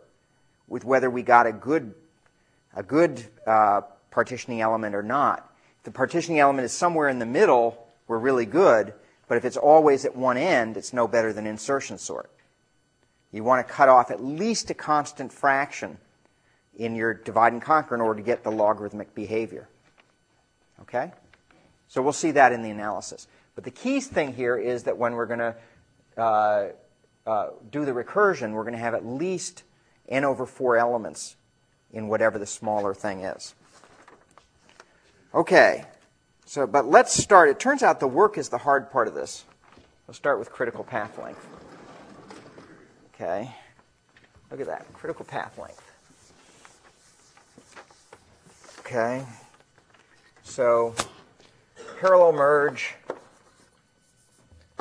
with 0.68 0.86
whether 0.86 1.10
we 1.10 1.24
got 1.24 1.48
a 1.48 1.52
good, 1.52 1.96
a 2.76 2.84
good 2.84 3.26
uh, 3.48 3.82
partitioning 4.12 4.62
element 4.62 4.94
or 4.94 5.02
not. 5.02 5.52
If 5.80 5.86
the 5.86 5.92
partitioning 5.92 6.40
element 6.40 6.66
is 6.66 6.74
somewhere 6.74 7.10
in 7.10 7.18
the 7.18 7.26
middle, 7.26 7.88
we're 8.08 8.20
really 8.20 8.46
good. 8.46 8.94
But 9.32 9.38
if 9.38 9.46
it's 9.46 9.56
always 9.56 10.04
at 10.04 10.14
one 10.14 10.36
end, 10.36 10.76
it's 10.76 10.92
no 10.92 11.08
better 11.08 11.32
than 11.32 11.48
insertion 11.48 11.98
sort. 11.98 12.30
You 13.32 13.46
want 13.46 13.66
to 13.66 13.74
cut 13.74 13.88
off 13.88 14.12
at 14.12 14.22
least 14.22 14.70
a 14.70 14.74
constant 14.74 15.32
fraction 15.32 16.00
in 16.78 16.96
your 16.96 17.14
divide 17.14 17.54
and 17.54 17.62
conquer 17.62 17.96
in 17.96 18.02
order 18.02 18.20
to 18.20 18.26
get 18.26 18.44
the 18.44 18.52
logarithmic 18.52 19.16
behavior. 19.16 19.70
Okay? 20.82 21.14
So 21.88 22.02
we'll 22.02 22.12
see 22.12 22.32
that 22.32 22.52
in 22.52 22.62
the 22.62 22.72
analysis. 22.72 23.30
But 23.56 23.64
the 23.64 23.72
key 23.72 24.02
thing 24.02 24.34
here 24.34 24.58
is 24.58 24.84
that 24.84 24.98
when 24.98 25.14
we're 25.14 25.28
going 25.28 25.40
to 25.40 25.56
uh, 26.18 26.68
uh, 27.26 27.48
do 27.72 27.86
the 27.86 27.94
recursion, 27.94 28.52
we're 28.52 28.64
going 28.64 28.74
to 28.74 28.80
have 28.80 28.96
at 28.96 29.06
least 29.06 29.64
n 30.10 30.26
over 30.26 30.46
4 30.46 30.76
elements 30.76 31.38
in 31.94 32.10
whatever 32.10 32.38
the 32.38 32.46
smaller 32.46 32.94
thing 32.94 33.22
is. 33.22 33.56
Okay. 35.34 35.86
So, 36.52 36.68
but 36.68 36.86
let's 36.86 37.14
start. 37.14 37.48
It 37.48 37.62
turns 37.62 37.82
out 37.82 38.02
the 38.02 38.10
work 38.10 38.38
is 38.38 38.50
the 38.50 38.58
hard 38.58 38.92
part 38.92 39.08
of 39.08 39.14
this. 39.14 39.46
Let's 40.06 40.18
start 40.18 40.38
with 40.38 40.52
critical 40.52 40.84
path 40.84 41.18
length. 41.18 41.48
Okay. 43.16 43.56
Look 44.52 44.60
at 44.60 44.68
that. 44.68 44.86
Critical 44.92 45.24
path 45.24 45.58
length. 45.58 45.82
Okay. 48.80 49.26
So 50.44 50.94
parallel 52.02 52.34
merge 52.34 52.96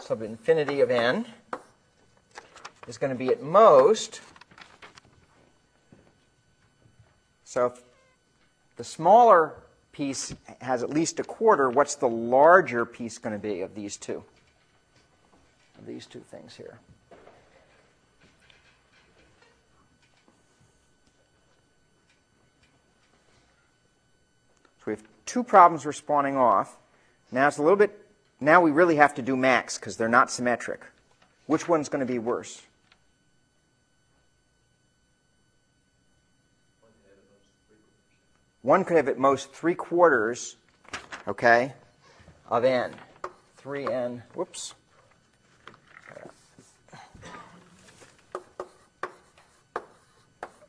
sub 0.00 0.22
infinity 0.22 0.80
of 0.80 0.90
n 0.90 1.24
is 2.88 2.98
going 2.98 3.12
to 3.12 3.16
be 3.16 3.28
at 3.28 3.44
most. 3.44 4.22
So 7.44 7.74
the 8.74 8.82
smaller 8.82 9.54
piece 10.01 10.34
has 10.62 10.82
at 10.82 10.88
least 10.88 11.20
a 11.20 11.22
quarter, 11.22 11.68
what's 11.68 11.96
the 11.96 12.09
larger 12.09 12.86
piece 12.86 13.18
going 13.18 13.34
to 13.34 13.38
be 13.38 13.61
of 13.61 13.74
these 13.74 13.98
two? 13.98 14.24
Of 15.78 15.84
these 15.84 16.07
two 16.07 16.20
things 16.20 16.57
here. 16.57 16.78
So 24.78 24.86
we 24.86 24.92
have 24.94 25.03
two 25.26 25.44
problems 25.44 25.84
we're 25.84 25.92
spawning 25.92 26.38
off. 26.38 26.78
Now 27.30 27.48
it's 27.48 27.59
a 27.59 27.62
little 27.62 27.76
bit, 27.76 28.07
now 28.40 28.62
we 28.62 28.70
really 28.70 28.96
have 28.96 29.14
to 29.16 29.22
do 29.22 29.36
max 29.36 29.76
because 29.76 29.98
they're 29.98 30.09
not 30.09 30.30
symmetric. 30.30 30.80
Which 31.44 31.68
one's 31.68 31.90
going 31.90 32.01
to 32.01 32.11
be 32.11 32.18
worse? 32.18 32.62
One 38.62 38.84
could 38.84 38.96
have 38.98 39.08
at 39.08 39.18
most 39.18 39.52
three 39.52 39.74
quarters, 39.74 40.56
okay, 41.26 41.72
of 42.48 42.64
n. 42.64 42.94
3n, 43.62 44.22
whoops. 44.34 44.74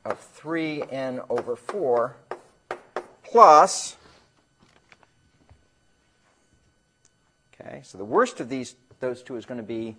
Of 0.03 0.41
3n 0.41 1.25
over 1.29 1.55
4 1.55 2.15
plus, 3.23 3.95
okay, 7.53 7.81
so 7.83 7.97
the 7.97 8.05
worst 8.05 8.39
of 8.39 8.49
these, 8.49 8.75
those 8.99 9.21
two 9.21 9.35
is 9.35 9.45
going 9.45 9.59
to 9.59 9.63
be 9.63 9.95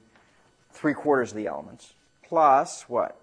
3 0.73 0.93
quarters 0.95 1.31
of 1.31 1.37
the 1.37 1.47
elements, 1.47 1.95
plus 2.23 2.89
what? 2.89 3.22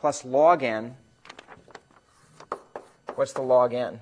Plus 0.00 0.24
log 0.24 0.62
n. 0.62 0.96
What's 3.14 3.32
the 3.32 3.42
log 3.42 3.74
n? 3.74 4.00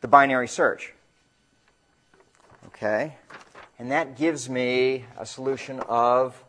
The 0.00 0.08
binary 0.08 0.48
search. 0.48 0.94
Okay. 2.66 3.16
And 3.78 3.90
that 3.90 4.16
gives 4.16 4.48
me 4.48 5.04
a 5.18 5.26
solution 5.26 5.80
of 5.80 6.42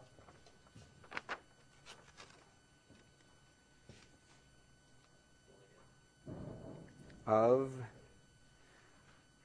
of 7.28 7.72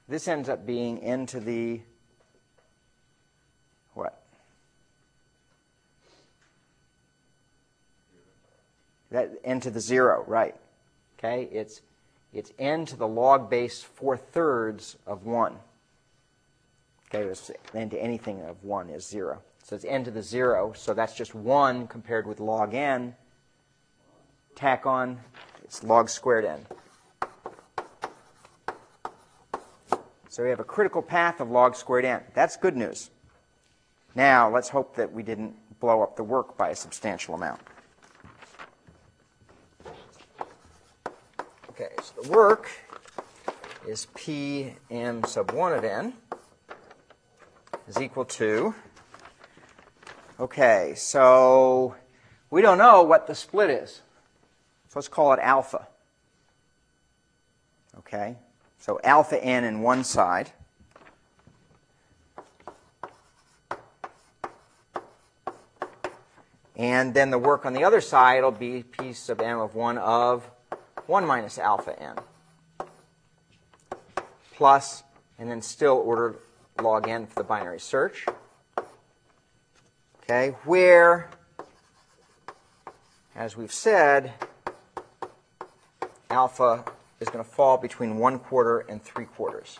this 0.09 0.27
ends 0.27 0.49
up 0.49 0.65
being 0.65 0.99
n 0.99 1.25
to 1.25 1.39
the 1.39 1.81
what? 3.93 4.23
That 9.11 9.31
n 9.43 9.59
to 9.61 9.71
the 9.71 9.79
zero, 9.79 10.23
right? 10.27 10.55
Okay, 11.17 11.47
it's 11.51 11.81
it's 12.33 12.51
n 12.59 12.85
to 12.87 12.95
the 12.95 13.07
log 13.07 13.49
base 13.49 13.81
four 13.81 14.17
thirds 14.17 14.97
of 15.05 15.25
one. 15.25 15.57
Okay, 17.09 17.23
it's 17.23 17.49
n 17.73 17.89
to 17.89 17.97
anything 17.97 18.41
of 18.41 18.63
one 18.63 18.89
is 18.89 19.07
zero. 19.07 19.41
So 19.63 19.75
it's 19.75 19.85
n 19.85 20.03
to 20.03 20.11
the 20.11 20.23
zero. 20.23 20.73
So 20.75 20.93
that's 20.93 21.15
just 21.15 21.33
one 21.33 21.87
compared 21.87 22.27
with 22.27 22.39
log 22.39 22.73
n. 22.73 23.15
Tack 24.55 24.85
on, 24.85 25.19
it's 25.63 25.83
log 25.83 26.09
squared 26.09 26.45
n. 26.45 26.65
So 30.29 30.43
we 30.43 30.49
have 30.49 30.59
a 30.59 30.65
critical 30.65 31.01
path 31.01 31.39
of 31.39 31.49
log 31.49 31.75
squared 31.75 32.05
n. 32.05 32.21
That's 32.33 32.57
good 32.57 32.75
news. 32.75 33.09
Now 34.13 34.49
let's 34.49 34.69
hope 34.69 34.95
that 34.95 35.11
we 35.11 35.23
didn't 35.23 35.55
blow 35.79 36.01
up 36.01 36.15
the 36.15 36.23
work 36.23 36.57
by 36.57 36.69
a 36.69 36.75
substantial 36.75 37.35
amount. 37.35 37.61
Okay, 41.79 41.93
so 42.01 42.23
the 42.23 42.31
work 42.31 42.71
is 43.87 44.07
p 44.15 44.73
m 44.89 45.23
sub 45.23 45.51
1 45.51 45.73
of 45.73 45.83
n 45.83 46.13
is 47.87 48.01
equal 48.01 48.25
to, 48.25 48.73
okay, 50.39 50.93
so 50.95 51.93
we 52.49 52.63
don't 52.63 52.79
know 52.79 53.03
what 53.03 53.27
the 53.27 53.35
split 53.35 53.69
is. 53.69 54.01
So 54.87 54.93
let's 54.95 55.07
call 55.07 55.33
it 55.33 55.39
alpha. 55.39 55.87
Okay, 57.99 58.37
so 58.79 58.99
alpha 59.03 59.39
n 59.39 59.63
in 59.63 59.81
one 59.81 60.03
side. 60.03 60.53
And 66.75 67.13
then 67.13 67.29
the 67.29 67.37
work 67.37 67.67
on 67.67 67.73
the 67.73 67.83
other 67.83 68.01
side 68.01 68.41
will 68.41 68.49
be 68.49 68.81
p 68.81 69.13
sub 69.13 69.41
m 69.41 69.59
of 69.59 69.75
1 69.75 69.99
of 69.99 70.49
1 71.07 71.25
minus 71.25 71.57
alpha 71.57 71.97
n 72.01 72.15
plus, 74.57 75.03
and 75.37 75.49
then 75.49 75.61
still 75.61 75.97
ordered 75.97 76.37
log 76.81 77.07
n 77.07 77.27
for 77.27 77.35
the 77.35 77.43
binary 77.43 77.79
search. 77.79 78.25
Okay, 80.23 80.55
where, 80.65 81.29
as 83.35 83.55
we've 83.55 83.71
said, 83.71 84.33
alpha 86.29 86.83
is 87.19 87.29
going 87.29 87.43
to 87.43 87.49
fall 87.49 87.77
between 87.77 88.17
1 88.17 88.39
quarter 88.39 88.79
and 88.79 89.01
3 89.01 89.25
quarters. 89.25 89.77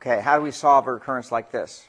Okay, 0.00 0.22
how 0.22 0.38
do 0.38 0.42
we 0.42 0.50
solve 0.50 0.86
a 0.86 0.94
recurrence 0.94 1.30
like 1.30 1.52
this? 1.52 1.86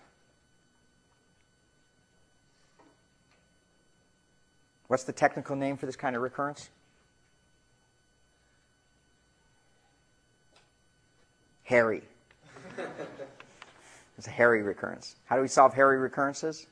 What's 4.87 5.05
the 5.05 5.13
technical 5.13 5.55
name 5.55 5.77
for 5.77 5.85
this 5.85 5.95
kind 5.95 6.17
of 6.17 6.21
recurrence? 6.21 6.69
Hairy. 11.63 12.01
it's 14.17 14.27
a 14.27 14.31
hairy 14.31 14.61
recurrence. 14.61 15.15
How 15.27 15.37
do 15.37 15.41
we 15.41 15.47
solve 15.47 15.73
hairy 15.73 15.97
recurrences? 15.97 16.67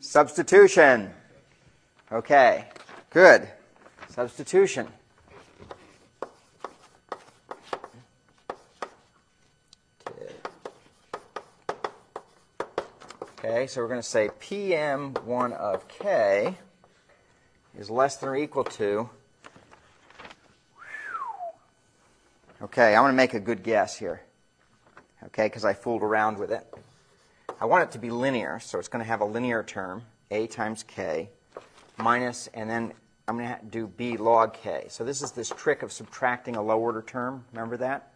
Substitution. 0.00 1.10
Okay, 2.12 2.66
good. 3.08 3.48
Substitution. 4.10 4.86
Okay, 13.62 13.68
so 13.68 13.80
we're 13.80 13.86
going 13.86 14.00
to 14.00 14.02
say 14.02 14.28
PM1 14.40 15.52
of 15.52 15.86
k 15.86 16.56
is 17.78 17.88
less 17.90 18.16
than 18.16 18.30
or 18.30 18.34
equal 18.34 18.64
to. 18.64 19.08
Okay, 22.60 22.96
I'm 22.96 23.02
going 23.02 23.12
to 23.12 23.16
make 23.16 23.34
a 23.34 23.38
good 23.38 23.62
guess 23.62 23.96
here. 23.96 24.22
Okay, 25.26 25.46
because 25.46 25.64
I 25.64 25.74
fooled 25.74 26.02
around 26.02 26.38
with 26.38 26.50
it. 26.50 26.66
I 27.60 27.66
want 27.66 27.84
it 27.84 27.92
to 27.92 28.00
be 28.00 28.10
linear, 28.10 28.58
so 28.58 28.80
it's 28.80 28.88
going 28.88 29.04
to 29.04 29.08
have 29.08 29.20
a 29.20 29.24
linear 29.24 29.62
term, 29.62 30.02
a 30.32 30.48
times 30.48 30.82
k, 30.82 31.30
minus, 31.98 32.48
and 32.54 32.68
then 32.68 32.92
I'm 33.28 33.38
going 33.38 33.48
to 33.48 33.64
do 33.64 33.86
b 33.86 34.16
log 34.16 34.54
k. 34.54 34.86
So 34.88 35.04
this 35.04 35.22
is 35.22 35.30
this 35.30 35.50
trick 35.50 35.84
of 35.84 35.92
subtracting 35.92 36.56
a 36.56 36.62
low 36.62 36.80
order 36.80 37.02
term. 37.02 37.44
Remember 37.52 37.76
that? 37.76 38.12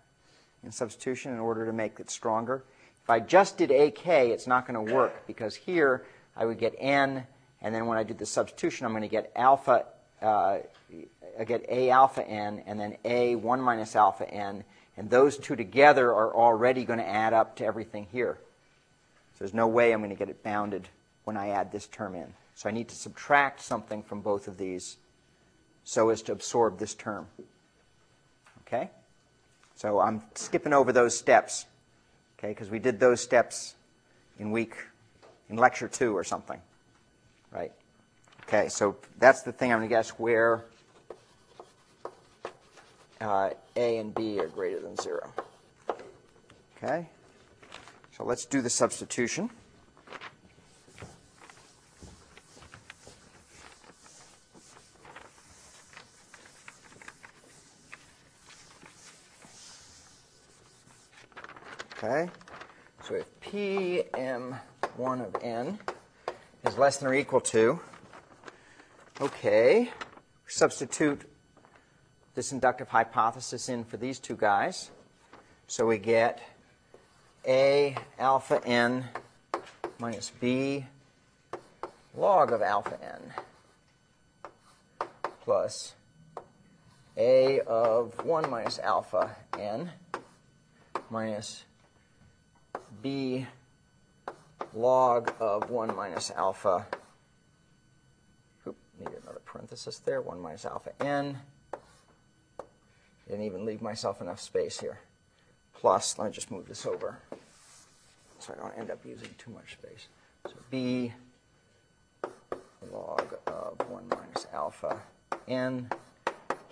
In 0.65 0.73
substitution, 0.73 1.33
in 1.33 1.39
order 1.39 1.67
to 1.67 1.73
make 1.73 2.01
it 2.01 2.11
stronger. 2.11 2.65
If 3.07 3.11
I 3.11 3.21
just 3.21 3.57
did 3.57 3.71
AK, 3.71 4.09
it's 4.09 4.49
not 4.49 4.67
going 4.67 4.85
to 4.85 4.93
work 4.93 5.29
because 5.29 5.55
here 5.55 6.05
I 6.37 6.45
would 6.45 6.59
get 6.59 6.75
N, 6.77 7.25
and 7.63 7.73
then 7.73 7.87
when 7.87 7.99
I 7.99 8.03
did 8.03 8.19
the 8.19 8.27
substitution, 8.27 8.85
I'm 8.85 8.91
going 8.91 9.03
to 9.03 9.09
get 9.09 9.31
alpha, 9.37 9.85
uh, 10.21 10.59
I 11.39 11.45
get 11.47 11.65
A 11.69 11.91
alpha 11.91 12.27
N, 12.27 12.65
and 12.67 12.81
then 12.81 12.97
A 13.05 13.37
1 13.37 13.61
minus 13.61 13.95
alpha 13.95 14.29
N, 14.29 14.65
and 14.97 15.09
those 15.09 15.39
two 15.39 15.55
together 15.55 16.13
are 16.13 16.35
already 16.35 16.85
going 16.85 16.99
to 16.99 17.09
add 17.09 17.33
up 17.33 17.55
to 17.59 17.65
everything 17.65 18.09
here. 18.11 18.39
So 19.35 19.45
there's 19.45 19.55
no 19.55 19.69
way 19.69 19.93
I'm 19.93 20.01
going 20.01 20.11
to 20.11 20.17
get 20.17 20.29
it 20.29 20.43
bounded 20.43 20.89
when 21.23 21.37
I 21.37 21.51
add 21.51 21.71
this 21.71 21.87
term 21.87 22.17
in. 22.17 22.35
So 22.57 22.69
I 22.69 22.73
need 22.73 22.89
to 22.89 22.97
subtract 22.97 23.61
something 23.61 24.03
from 24.03 24.21
both 24.21 24.49
of 24.49 24.59
these 24.59 24.97
so 25.85 26.09
as 26.09 26.23
to 26.23 26.33
absorb 26.33 26.81
this 26.81 26.95
term. 26.95 27.29
Okay? 28.67 28.91
So 29.77 30.01
I'm 30.01 30.23
skipping 30.35 30.73
over 30.73 30.91
those 30.91 31.17
steps 31.17 31.67
okay, 32.39 32.49
because 32.49 32.71
we 32.71 32.79
did 32.79 33.01
those 33.01 33.21
steps 33.21 33.75
in 34.39 34.51
week, 34.51 34.75
in 35.49 35.57
lecture 35.57 35.89
two 35.89 36.17
or 36.17 36.25
something, 36.25 36.61
right? 37.51 37.73
Okay, 38.43 38.69
so 38.69 38.97
that's 39.19 39.43
the 39.43 39.53
thing 39.53 39.73
I'm 39.73 39.79
going 39.79 39.89
to 39.89 39.95
guess 39.95 40.11
where 40.11 40.65
uh, 43.21 43.51
A 43.75 43.99
and 43.99 44.15
B 44.15 44.39
are 44.41 44.49
greater 44.49 44.81
than 44.81 44.97
0. 44.97 45.33
Okay, 46.77 47.09
so 48.17 48.25
let's 48.25 48.45
do 48.45 48.61
the 48.61 48.71
substitution. 48.71 49.51
Okay, 62.07 62.31
so 63.03 63.15
if 63.17 63.41
Pm1 63.41 64.61
of 65.27 65.43
n 65.43 65.77
is 66.65 66.79
less 66.79 66.99
than 66.99 67.09
or 67.09 67.15
equal 67.15 67.41
to, 67.41 67.81
okay, 69.21 69.91
substitute 70.47 71.23
this 72.37 72.53
inductive 72.53 72.87
hypothesis 72.87 73.69
in 73.69 73.83
for 73.83 73.97
these 73.97 74.21
two 74.21 74.37
guys. 74.37 74.93
So 75.67 75.85
we 75.85 75.99
get 75.99 76.41
A 77.45 77.97
alpha 78.21 78.65
n 78.65 79.07
minus 79.99 80.31
B 80.31 80.87
log 82.15 82.53
of 82.53 82.63
alpha 82.63 82.99
n 83.03 83.33
plus 85.41 85.95
A 87.17 87.59
of 87.63 88.25
1 88.25 88.49
minus 88.49 88.79
alpha 88.79 89.35
n 89.59 89.91
minus 91.11 91.65
B 93.03 93.47
log 94.75 95.33
of 95.41 95.71
1 95.71 95.95
minus 95.95 96.31
alpha. 96.31 96.87
Oop, 98.67 98.77
need 98.99 99.09
another 99.23 99.41
parenthesis 99.45 99.99
there. 99.99 100.21
1 100.21 100.41
minus 100.41 100.65
alpha 100.65 100.93
n. 101.01 101.39
Didn't 103.29 103.45
even 103.45 103.65
leave 103.65 103.83
myself 103.83 104.21
enough 104.21 104.41
space 104.41 104.81
here. 104.81 105.01
Plus, 105.75 106.19
let 106.19 106.27
me 106.27 106.33
just 106.33 106.51
move 106.51 106.67
this 106.69 106.87
over 106.87 107.19
so 108.39 108.53
I 108.53 108.57
don't 108.57 108.79
end 108.79 108.91
up 108.91 109.05
using 109.05 109.31
too 109.39 109.51
much 109.51 109.73
space. 109.73 110.09
So 110.47 110.55
B 110.71 111.13
log 112.93 113.37
of 113.47 113.81
1 113.91 114.05
minus 114.09 114.47
alpha 114.53 115.03
n 115.49 115.91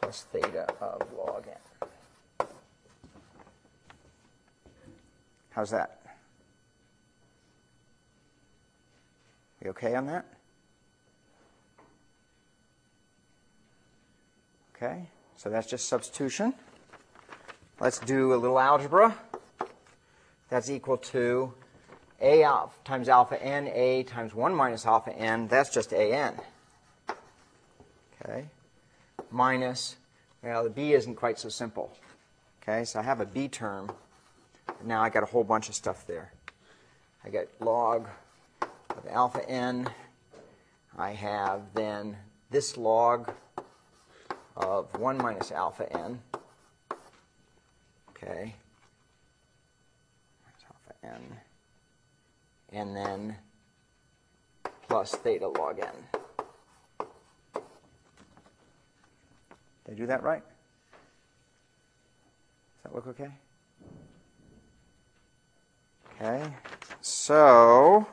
plus 0.00 0.26
theta 0.32 0.72
of 0.80 1.02
log 1.12 1.46
n. 1.48 2.48
How's 5.50 5.70
that? 5.70 6.03
We 9.64 9.70
okay 9.70 9.94
on 9.94 10.06
that? 10.06 10.26
Okay, 14.76 15.08
so 15.36 15.48
that's 15.48 15.66
just 15.66 15.88
substitution. 15.88 16.52
Let's 17.80 17.98
do 17.98 18.34
a 18.34 18.36
little 18.36 18.60
algebra. 18.60 19.16
That's 20.50 20.68
equal 20.68 20.98
to 20.98 21.54
a 22.20 22.42
alpha 22.42 22.74
times 22.84 23.08
alpha 23.08 23.42
n, 23.42 23.68
a 23.68 24.02
times 24.02 24.34
1 24.34 24.54
minus 24.54 24.84
alpha 24.84 25.16
n. 25.16 25.48
That's 25.48 25.70
just 25.70 25.92
a 25.94 26.12
n. 26.14 26.34
Okay, 28.22 28.44
minus, 29.30 29.96
well, 30.42 30.62
the 30.64 30.70
b 30.70 30.92
isn't 30.92 31.14
quite 31.14 31.38
so 31.38 31.48
simple. 31.48 31.96
Okay, 32.62 32.84
so 32.84 33.00
I 33.00 33.02
have 33.02 33.20
a 33.20 33.26
b 33.26 33.48
term. 33.48 33.90
Now 34.84 35.02
I 35.02 35.08
got 35.08 35.22
a 35.22 35.26
whole 35.26 35.44
bunch 35.44 35.70
of 35.70 35.74
stuff 35.74 36.06
there. 36.06 36.32
I 37.24 37.30
get 37.30 37.48
log 37.60 38.06
of 38.96 39.06
alpha 39.10 39.48
n. 39.48 39.88
I 40.96 41.12
have 41.12 41.62
then 41.74 42.16
this 42.50 42.76
log 42.76 43.32
of 44.56 44.96
1 44.98 45.18
minus 45.18 45.50
alpha 45.50 45.92
n. 45.92 46.20
Okay. 48.10 48.54
That's 50.46 50.64
alpha 50.64 50.94
n. 51.16 51.36
And 52.72 52.96
then 52.96 53.36
plus 54.88 55.14
theta 55.14 55.48
log 55.48 55.80
n. 55.80 55.88
Did 59.84 59.92
I 59.92 59.94
do 59.94 60.06
that 60.06 60.22
right? 60.22 60.42
Does 62.82 62.92
that 62.92 62.94
look 62.94 63.06
okay? 63.08 63.30
Okay. 66.14 66.54
So, 67.00 68.06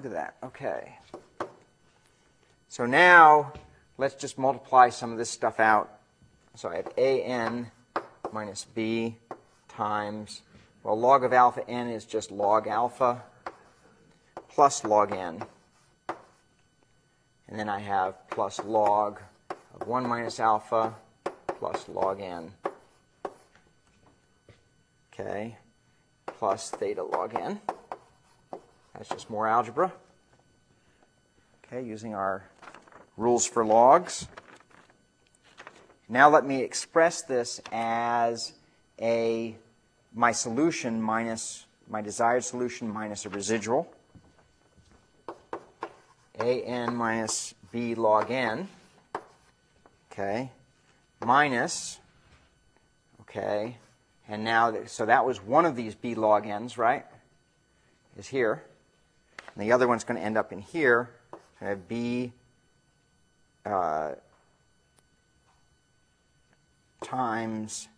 look 0.00 0.12
at 0.12 0.12
that. 0.12 0.34
Okay. 0.42 0.96
So 2.70 2.86
now, 2.86 3.52
let's 3.98 4.14
just 4.14 4.38
multiply 4.38 4.88
some 4.88 5.12
of 5.12 5.18
this 5.18 5.28
stuff 5.28 5.60
out. 5.60 5.90
So 6.54 6.70
I 6.70 6.76
have 6.76 6.88
an 6.96 7.70
minus 8.32 8.64
b 8.64 9.16
times, 9.68 10.40
well, 10.82 10.98
log 10.98 11.24
of 11.24 11.34
alpha 11.34 11.68
n 11.68 11.88
is 11.88 12.06
just 12.06 12.30
log 12.30 12.66
alpha 12.66 13.22
plus 14.48 14.84
log 14.84 15.12
n. 15.12 15.42
And 17.48 17.58
then 17.58 17.68
I 17.68 17.80
have 17.80 18.14
plus 18.30 18.58
log 18.64 19.20
of 19.78 19.86
1 19.86 20.08
minus 20.08 20.40
alpha 20.40 20.94
plus 21.46 21.88
log 21.88 22.20
n. 22.20 22.52
Okay, 25.12 25.58
plus 26.26 26.70
theta 26.70 27.02
log 27.02 27.34
n. 27.34 27.60
That's 29.00 29.08
just 29.08 29.30
more 29.30 29.48
algebra. 29.48 29.90
Okay, 31.64 31.82
using 31.82 32.14
our 32.14 32.44
rules 33.16 33.46
for 33.46 33.64
logs. 33.64 34.28
Now 36.06 36.28
let 36.28 36.44
me 36.44 36.60
express 36.60 37.22
this 37.22 37.62
as 37.72 38.52
a 39.00 39.56
my 40.14 40.32
solution 40.32 41.00
minus 41.00 41.64
my 41.88 42.02
desired 42.02 42.44
solution 42.44 42.92
minus 42.92 43.24
a 43.24 43.30
residual. 43.30 43.90
A 46.38 46.60
n 46.60 46.94
minus 46.94 47.54
b 47.72 47.94
log 47.94 48.30
n. 48.30 48.68
Okay, 50.12 50.52
minus. 51.24 52.00
Okay, 53.22 53.78
and 54.28 54.44
now 54.44 54.84
so 54.84 55.06
that 55.06 55.24
was 55.24 55.42
one 55.42 55.64
of 55.64 55.74
these 55.74 55.94
b 55.94 56.14
log 56.14 56.46
n's, 56.46 56.76
right? 56.76 57.06
Is 58.18 58.26
here. 58.26 58.62
And 59.54 59.64
the 59.64 59.72
other 59.72 59.88
one's 59.88 60.04
going 60.04 60.18
to 60.18 60.24
end 60.24 60.38
up 60.38 60.52
in 60.52 60.60
here. 60.60 61.10
I 61.60 61.66
have 61.66 61.88
b 61.88 62.32
uh, 63.66 64.12
times 67.02 67.88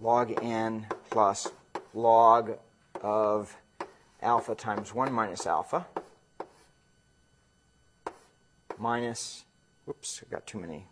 log 0.00 0.42
n 0.42 0.86
plus 1.10 1.48
log 1.92 2.58
of 3.02 3.56
alpha 4.22 4.54
times 4.54 4.94
1 4.94 5.12
minus 5.12 5.46
alpha 5.46 5.86
minus, 8.78 9.44
whoops, 9.84 10.22
I 10.26 10.30
got 10.30 10.46
too 10.46 10.58
many. 10.58 10.86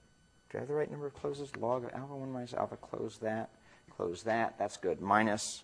Do 0.51 0.59
I 0.59 0.61
have 0.61 0.69
the 0.69 0.75
right 0.75 0.91
number 0.91 1.07
of 1.07 1.15
closes? 1.15 1.55
Log 1.57 1.85
of 1.85 1.93
alpha 1.93 2.17
1 2.17 2.33
minus 2.33 2.55
alpha, 2.55 2.77
close 2.77 3.19
that, 3.19 3.51
close 3.97 4.23
that, 4.25 4.59
that's 4.59 4.77
good. 4.77 5.01
Minus 5.01 5.63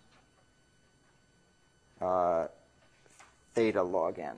uh, 2.01 2.47
theta 3.55 3.82
log 3.82 4.18
n. 4.18 4.36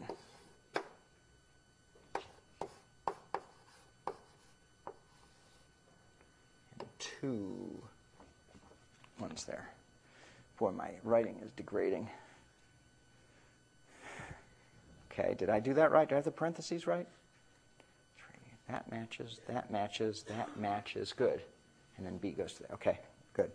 two 6.99 7.81
ones 9.21 9.45
there. 9.45 9.69
Boy, 10.59 10.73
my 10.73 10.91
writing 11.05 11.37
is 11.45 11.51
degrading. 11.57 12.09
Okay, 15.13 15.35
did 15.39 15.49
I 15.49 15.61
do 15.61 15.75
that 15.75 15.93
right? 15.93 16.09
Do 16.09 16.15
I 16.15 16.17
have 16.17 16.25
the 16.25 16.31
parentheses 16.31 16.87
right? 16.87 17.07
That 18.69 18.91
matches, 18.91 19.41
that 19.49 19.71
matches, 19.71 20.25
that 20.29 20.59
matches. 20.59 21.13
Good. 21.13 21.43
And 21.97 22.07
then 22.07 22.17
B 22.17 22.31
goes 22.31 22.55
to 22.55 22.63
that. 22.63 22.73
Okay, 22.73 22.99
good. 23.35 23.51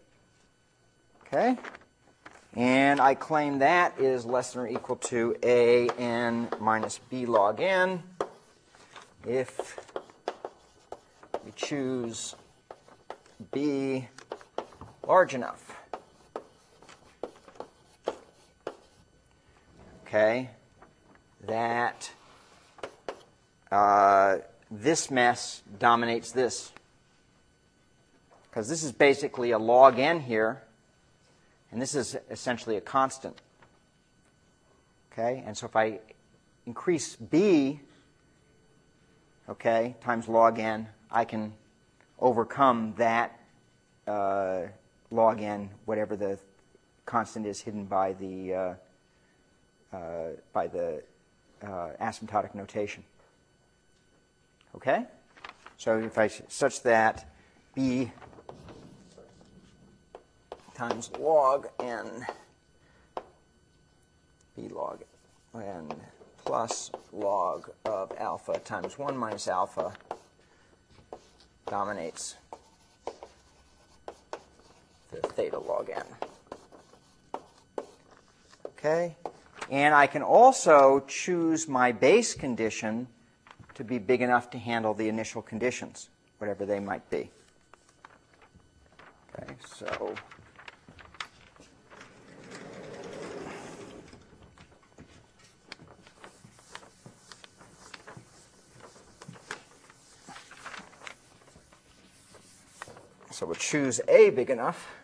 Okay. 1.26 1.58
And 2.56 3.00
I 3.00 3.14
claim 3.14 3.60
that 3.60 4.00
is 4.00 4.26
less 4.26 4.54
than 4.54 4.64
or 4.64 4.68
equal 4.68 4.96
to 4.96 5.36
A 5.44 5.90
n 6.00 6.50
minus 6.60 7.00
B 7.10 7.26
log 7.26 7.62
n 7.62 8.02
if 9.28 9.80
we 11.46 11.52
choose 11.56 12.36
B 13.52 14.08
large 15.06 15.34
enough. 15.34 15.76
Okay, 20.06 20.50
that 21.46 22.12
uh, 23.72 24.38
this 24.72 25.12
mess 25.12 25.62
dominates 25.78 26.32
this. 26.32 26.72
Because 28.50 28.70
this 28.70 28.84
is 28.84 28.92
basically 28.92 29.52
a 29.52 29.60
log 29.60 30.00
n 30.00 30.22
here, 30.22 30.64
and 31.72 31.82
this 31.82 31.96
is 31.96 32.18
essentially 32.30 32.78
a 32.78 32.82
constant. 32.82 33.42
Okay, 35.12 35.44
and 35.46 35.58
so 35.58 35.66
if 35.66 35.76
I 35.76 36.00
increase 36.66 37.16
b, 37.16 37.80
okay, 39.50 39.96
times 40.02 40.28
log 40.28 40.60
n, 40.60 40.88
I 41.12 41.26
can 41.26 41.54
overcome 42.20 42.94
that 42.98 43.40
uh, 44.08 44.64
log 45.12 45.42
n, 45.42 45.70
whatever 45.86 46.16
the 46.16 46.40
constant 47.06 47.46
is 47.46 47.62
hidden 47.62 47.86
by 47.86 48.14
the 48.14 48.54
uh, 48.54 48.74
uh, 49.94 50.28
by 50.54 50.68
the 50.68 51.02
uh, 51.64 51.90
asymptotic 52.02 52.54
notation. 52.54 53.04
Okay, 54.76 55.06
so 55.78 55.98
if 55.98 56.18
I 56.18 56.28
such 56.28 56.84
that 56.84 57.30
b 57.74 58.12
times 60.78 61.10
log 61.20 61.68
n 61.80 62.24
b 64.56 64.68
log 64.70 65.02
n 65.56 65.90
plus 66.46 66.92
log 67.12 67.72
of 67.86 68.14
alpha 68.20 68.60
times 68.60 69.00
1 69.00 69.18
minus 69.18 69.48
alpha 69.48 69.92
dominates 71.66 72.36
the 75.12 75.18
theta 75.30 75.58
log 75.58 75.90
n. 75.90 76.06
Okay? 78.68 79.16
And 79.72 79.96
I 79.96 80.06
can 80.06 80.22
also 80.22 81.04
choose 81.08 81.68
my 81.68 81.92
base 81.92 82.36
condition 82.36 83.08
to 83.74 83.84
be 83.84 83.98
big 83.98 84.22
enough 84.22 84.52
to 84.52 84.60
handle 84.60 84.94
the 84.94 85.10
initial 85.10 85.42
conditions, 85.42 86.10
whatever 86.38 86.68
they 86.68 86.80
might 86.80 87.10
be. 87.10 87.32
Okay, 89.36 89.56
so 89.66 90.16
So 103.38 103.46
we'll 103.46 103.54
choose 103.54 104.02
A 104.08 104.32
big 104.32 104.50
enough. 104.50 104.96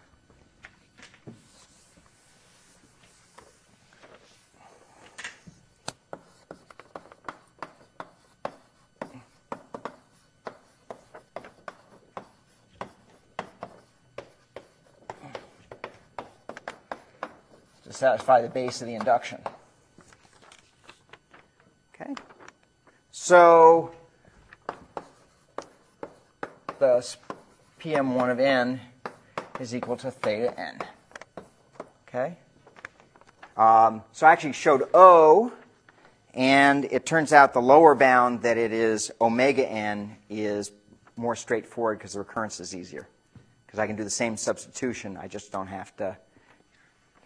to 17.84 17.94
satisfy 17.94 18.42
the 18.42 18.50
base 18.50 18.82
of 18.82 18.88
the 18.88 18.96
induction. 18.96 19.40
Okay? 21.94 22.16
So 23.12 23.94
the 26.80 27.04
PM1 27.84 28.32
of 28.32 28.40
n 28.40 28.80
is 29.60 29.76
equal 29.76 29.98
to 29.98 30.10
theta 30.10 30.58
n. 30.58 30.80
Okay? 32.08 32.38
Um, 33.58 34.04
so 34.14 34.26
I 34.26 34.32
actually 34.32 34.54
showed 34.54 34.88
O, 34.94 35.52
and 36.34 36.86
it 36.86 37.06
turns 37.06 37.34
out 37.34 37.54
the 37.54 37.62
lower 37.62 37.94
bound 37.94 38.42
that 38.44 38.58
it 38.58 38.72
is 38.72 39.12
omega 39.20 39.70
n 39.70 40.16
is 40.30 40.72
more 41.18 41.36
straightforward 41.36 41.98
because 41.98 42.14
the 42.14 42.20
recurrence 42.20 42.62
is 42.62 42.74
easier. 42.74 43.10
Because 43.66 43.80
I 43.80 43.88
can 43.88 43.98
do 43.98 44.06
the 44.06 44.10
same 44.10 44.38
substitution, 44.38 45.18
I 45.18 45.28
just 45.28 45.52
don't 45.52 45.68
have 45.68 45.94
to 45.98 46.18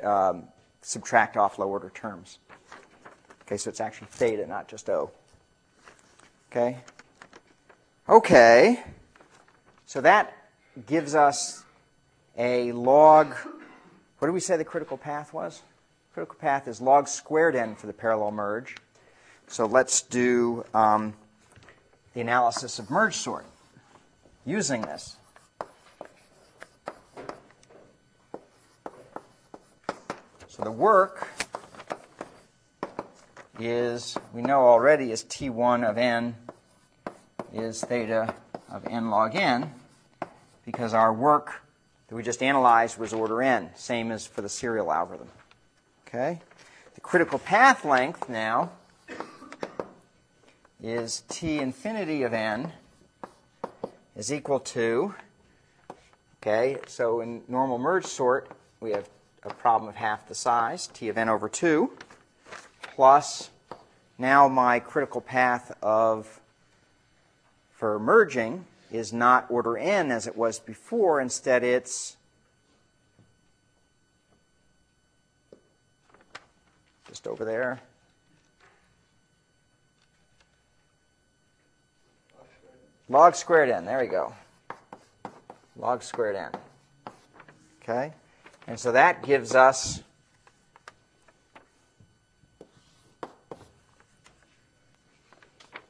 um, 0.03 0.45
subtract 0.81 1.37
off 1.37 1.59
low 1.59 1.67
order 1.67 1.91
terms. 1.91 2.39
Okay, 3.43 3.57
so 3.57 3.69
it's 3.69 3.79
actually 3.79 4.07
theta, 4.09 4.47
not 4.47 4.67
just 4.67 4.89
O. 4.89 5.11
Okay? 6.49 6.79
Okay. 8.09 8.83
So 9.85 10.01
that 10.01 10.33
gives 10.85 11.15
us 11.15 11.63
a 12.37 12.71
log. 12.71 13.33
What 14.19 14.27
did 14.27 14.33
we 14.33 14.39
say 14.39 14.57
the 14.57 14.65
critical 14.65 14.97
path 14.97 15.33
was? 15.33 15.61
Critical 16.13 16.35
path 16.35 16.67
is 16.67 16.81
log 16.81 17.07
squared 17.07 17.55
n 17.55 17.75
for 17.75 17.87
the 17.87 17.93
parallel 17.93 18.31
merge. 18.31 18.75
So 19.47 19.65
let's 19.65 20.01
do 20.01 20.65
um, 20.73 21.13
the 22.13 22.21
analysis 22.21 22.79
of 22.79 22.89
merge 22.89 23.15
sort 23.15 23.45
using 24.45 24.81
this. 24.81 25.17
So 30.47 30.63
the 30.63 30.71
work 30.71 31.27
is, 33.59 34.17
we 34.33 34.41
know 34.41 34.61
already, 34.61 35.11
is 35.11 35.23
T1 35.23 35.87
of 35.87 35.97
n 35.97 36.35
is 37.53 37.81
theta 37.83 38.35
of 38.69 38.85
n 38.87 39.09
log 39.09 39.35
n 39.35 39.71
because 40.67 40.93
our 40.93 41.13
work 41.13 41.61
that 42.09 42.15
we 42.15 42.21
just 42.21 42.43
analyzed 42.43 42.97
was 42.97 43.13
order 43.13 43.41
n, 43.41 43.69
same 43.73 44.11
as 44.11 44.27
for 44.27 44.41
the 44.41 44.49
serial 44.49 44.91
algorithm. 44.91 45.29
Okay? 46.05 46.41
The 46.93 46.99
critical 46.99 47.39
path 47.39 47.85
length 47.85 48.27
now 48.27 48.71
is 50.83 51.23
t 51.29 51.59
infinity 51.59 52.23
of 52.23 52.33
n 52.33 52.73
is 54.17 54.31
equal 54.33 54.59
to, 54.59 55.15
okay, 56.41 56.77
so 56.85 57.21
in 57.21 57.43
normal 57.47 57.77
merge 57.77 58.05
sort, 58.05 58.51
we 58.81 58.91
have 58.91 59.07
a 59.43 59.53
problem 59.53 59.87
of 59.87 59.95
half 59.95 60.27
the 60.27 60.35
size, 60.35 60.87
t 60.87 61.07
of 61.07 61.17
n 61.17 61.29
over 61.29 61.47
2, 61.47 61.89
plus 62.81 63.51
now 64.17 64.49
my 64.49 64.79
critical 64.79 65.21
path 65.21 65.71
of 65.81 66.41
for 67.71 67.97
merging 67.97 68.65
is 68.91 69.11
not 69.11 69.45
order 69.49 69.77
n 69.77 70.11
as 70.11 70.27
it 70.27 70.35
was 70.35 70.59
before. 70.59 71.19
Instead, 71.19 71.63
it's 71.63 72.17
just 77.07 77.27
over 77.27 77.45
there. 77.45 77.79
Log 83.09 83.35
squared 83.35 83.69
n. 83.69 83.85
There 83.85 83.99
we 83.99 84.07
go. 84.07 84.33
Log 85.77 86.03
squared 86.03 86.35
n. 86.35 86.51
Okay? 87.81 88.11
And 88.67 88.77
so 88.77 88.91
that 88.91 89.23
gives 89.23 89.55
us 89.55 90.01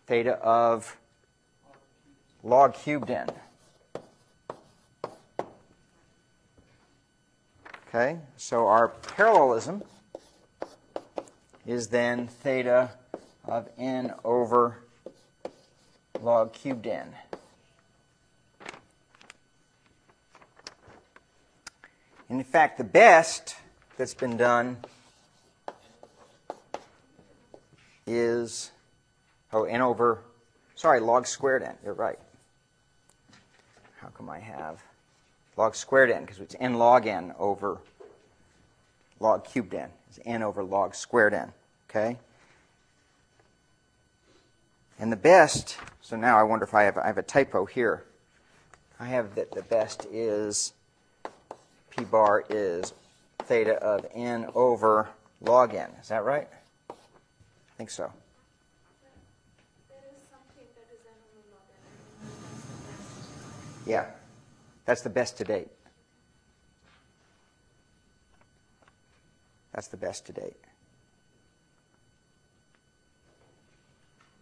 theta 0.06 0.34
of 0.36 0.96
log 2.48 2.74
cubed 2.74 3.12
n. 3.12 3.28
Okay, 7.90 8.20
so 8.38 8.68
our 8.68 8.88
parallelism 8.88 9.84
is 11.66 11.90
then 11.90 12.28
theta 12.28 12.92
of 13.44 13.68
n 13.78 14.14
over 14.24 14.78
log 16.22 16.54
cubed 16.54 16.88
n. 16.88 17.14
And 22.30 22.40
in 22.40 22.46
fact, 22.46 22.78
the 22.78 22.86
best 22.86 23.58
that's 23.98 24.14
been 24.14 24.38
done 24.38 24.78
is, 28.06 28.72
oh, 29.52 29.66
n 29.66 29.82
over, 29.82 30.24
sorry, 30.76 31.02
log 31.02 31.28
squared 31.28 31.64
n. 31.64 31.76
You're 31.84 31.94
right. 31.94 32.20
How 34.08 34.12
come 34.16 34.30
I 34.30 34.40
have 34.40 34.82
log 35.58 35.76
squared 35.76 36.10
n? 36.10 36.22
Because 36.22 36.40
it's 36.40 36.56
n 36.62 36.76
log 36.76 37.08
n 37.08 37.34
over 37.38 37.80
log 39.20 39.44
cubed 39.44 39.74
n. 39.74 39.90
It's 40.10 40.20
n 40.26 40.44
over 40.44 40.64
log 40.64 40.96
squared 40.96 41.34
n. 41.34 41.52
Okay? 41.90 42.18
And 44.98 45.12
the 45.12 45.18
best, 45.18 45.76
so 46.02 46.16
now 46.16 46.40
I 46.40 46.44
wonder 46.44 46.64
if 46.64 46.74
I 46.74 46.84
have, 46.84 46.98
I 46.98 47.08
have 47.08 47.18
a 47.18 47.24
typo 47.24 47.66
here. 47.66 48.06
I 48.98 49.08
have 49.08 49.36
that 49.36 49.52
the 49.52 49.62
best 49.62 50.06
is 50.10 50.72
p 51.90 52.06
bar 52.06 52.46
is 52.50 52.94
theta 53.40 53.74
of 53.74 54.06
n 54.14 54.50
over 54.56 55.10
log 55.42 55.76
n. 55.76 55.90
Is 56.02 56.08
that 56.08 56.24
right? 56.24 56.48
I 56.90 56.94
think 57.78 57.90
so. 57.90 58.14
Yeah, 63.88 64.06
that's 64.86 65.02
the 65.02 65.10
best 65.10 65.38
to 65.38 65.46
date. 65.46 65.70
That's 69.74 69.88
the 69.88 69.98
best 69.98 70.26
to 70.26 70.34
date. 70.34 70.58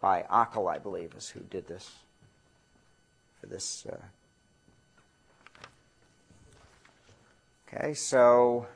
By 0.00 0.22
Cole, 0.52 0.68
I 0.68 0.78
believe, 0.78 1.14
is 1.16 1.28
who 1.28 1.40
did 1.40 1.68
this 1.68 1.94
for 3.40 3.46
this. 3.46 3.86
Uh... 3.86 3.96
Okay, 7.68 7.94
so 7.94 8.66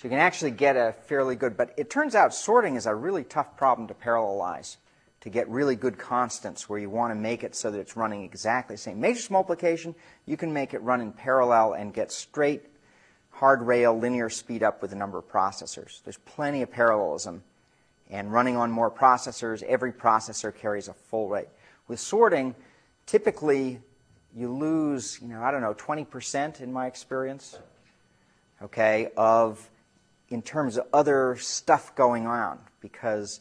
So 0.00 0.08
you 0.08 0.10
can 0.12 0.18
actually 0.18 0.52
get 0.52 0.76
a 0.76 0.94
fairly 1.06 1.36
good, 1.36 1.58
but 1.58 1.74
it 1.76 1.90
turns 1.90 2.14
out 2.14 2.34
sorting 2.34 2.76
is 2.76 2.86
a 2.86 2.94
really 2.94 3.22
tough 3.22 3.58
problem 3.58 3.86
to 3.88 3.92
parallelize, 3.92 4.76
to 5.20 5.30
get 5.30 5.48
really 5.48 5.76
good 5.76 5.98
constants 5.98 6.68
where 6.68 6.78
you 6.78 6.88
want 6.88 7.10
to 7.10 7.14
make 7.14 7.44
it 7.44 7.54
so 7.54 7.70
that 7.70 7.78
it's 7.78 7.96
running 7.96 8.24
exactly 8.24 8.74
the 8.74 8.80
same. 8.80 9.00
Matrix 9.00 9.30
multiplication, 9.30 9.94
you 10.26 10.36
can 10.36 10.52
make 10.52 10.72
it 10.72 10.82
run 10.82 11.00
in 11.00 11.12
parallel 11.12 11.74
and 11.74 11.92
get 11.92 12.10
straight 12.10 12.62
hard 13.30 13.62
rail 13.62 13.98
linear 13.98 14.28
speed 14.28 14.62
up 14.62 14.82
with 14.82 14.90
the 14.90 14.96
number 14.96 15.18
of 15.18 15.28
processors. 15.28 16.02
There's 16.04 16.18
plenty 16.18 16.62
of 16.62 16.70
parallelism. 16.70 17.42
And 18.10 18.32
running 18.32 18.56
on 18.56 18.72
more 18.72 18.90
processors, 18.90 19.62
every 19.62 19.92
processor 19.92 20.54
carries 20.54 20.88
a 20.88 20.94
full 20.94 21.28
rate. 21.28 21.48
With 21.86 22.00
sorting, 22.00 22.54
typically 23.06 23.80
you 24.34 24.52
lose, 24.52 25.18
you 25.22 25.28
know, 25.28 25.42
I 25.42 25.50
don't 25.50 25.60
know, 25.60 25.74
20% 25.74 26.60
in 26.60 26.72
my 26.72 26.86
experience, 26.86 27.58
okay, 28.62 29.10
of 29.16 29.70
in 30.28 30.42
terms 30.42 30.76
of 30.76 30.86
other 30.92 31.36
stuff 31.36 31.94
going 31.94 32.26
on 32.26 32.58
because 32.80 33.40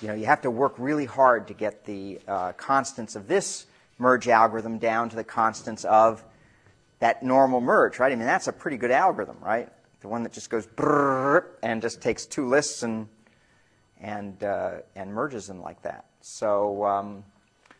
you 0.00 0.08
know 0.08 0.14
you 0.14 0.26
have 0.26 0.42
to 0.42 0.50
work 0.50 0.74
really 0.78 1.04
hard 1.04 1.48
to 1.48 1.54
get 1.54 1.84
the 1.84 2.20
uh, 2.26 2.52
constants 2.52 3.16
of 3.16 3.28
this 3.28 3.66
merge 3.98 4.28
algorithm 4.28 4.78
down 4.78 5.08
to 5.08 5.16
the 5.16 5.24
constants 5.24 5.84
of 5.84 6.24
that 6.98 7.22
normal 7.22 7.60
merge, 7.60 7.98
right? 7.98 8.12
I 8.12 8.16
mean 8.16 8.26
that's 8.26 8.48
a 8.48 8.52
pretty 8.52 8.76
good 8.76 8.90
algorithm, 8.90 9.36
right? 9.40 9.68
The 10.00 10.08
one 10.08 10.22
that 10.22 10.32
just 10.32 10.50
goes 10.50 10.68
and 11.62 11.82
just 11.82 12.00
takes 12.00 12.26
two 12.26 12.46
lists 12.48 12.82
and 12.82 13.08
and 14.00 14.42
uh, 14.42 14.78
and 14.94 15.12
merges 15.12 15.46
them 15.46 15.62
like 15.62 15.82
that. 15.82 16.06
So. 16.20 16.84
Um, 16.84 17.24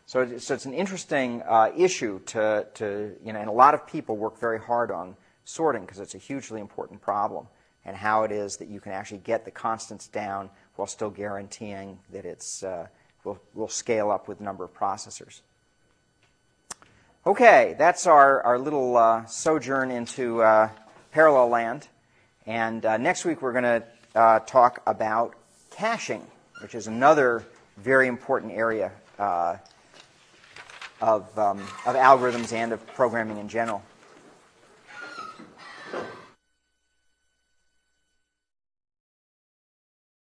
so, 0.09 0.39
so 0.39 0.55
it's 0.55 0.67
an 0.67 0.73
interesting 0.73 1.43
uh, 1.43 1.73
issue 1.77 2.21
to, 2.27 2.65
to, 2.75 3.17
you 3.25 3.33
know, 3.33 3.41
and 3.41 3.49
a 3.49 3.53
lot 3.53 3.75
of 3.75 3.89
people 3.89 4.17
work 4.17 4.39
very 4.39 4.61
hard 4.61 4.93
on 4.93 5.17
sorting 5.45 5.83
because 5.83 5.99
it's 5.99 6.15
a 6.15 6.19
hugely 6.19 6.61
important 6.61 7.01
problem 7.01 7.49
and 7.85 7.97
how 7.97 8.23
it 8.23 8.31
is 8.31 8.57
that 8.59 8.69
you 8.69 8.81
can 8.81 8.93
actually 8.93 9.19
get 9.19 9.45
the 9.45 9.51
constants 9.51 10.07
down 10.07 10.51
while 10.77 10.87
still 10.87 11.11
guaranteeing 11.11 11.99
that 12.13 12.25
it's 12.25 12.63
uh, 12.63 12.87
will, 13.25 13.39
will 13.55 13.69
scale 13.69 14.11
up 14.11 14.29
with 14.29 14.41
number 14.41 14.65
of 14.65 14.73
processors. 14.75 15.41
Okay, 17.27 17.75
that's 17.77 18.07
our, 18.07 18.41
our 18.43 18.59
little 18.59 18.97
uh, 18.97 19.27
sojourn 19.27 19.91
into 19.91 20.43
uh, 20.43 20.71
parallel 21.11 21.49
land. 21.49 21.89
And 22.47 22.87
uh, 22.87 22.97
next 22.99 23.25
week 23.25 23.43
we're 23.43 23.53
going 23.53 23.65
to 23.65 23.83
uh, 24.15 24.39
talk 24.41 24.81
about 24.87 25.35
caching, 25.71 26.25
which 26.63 26.75
is 26.75 26.87
another 26.87 27.45
very 27.79 28.07
important 28.07 28.53
area 28.53 28.93
uh, 29.19 29.57
of, 31.01 31.37
um, 31.39 31.59
of 31.85 31.97
algorithms 31.97 32.53
and 32.53 32.73
of 32.73 32.87
programming 32.95 33.39
in 33.39 33.49
general. 33.49 33.83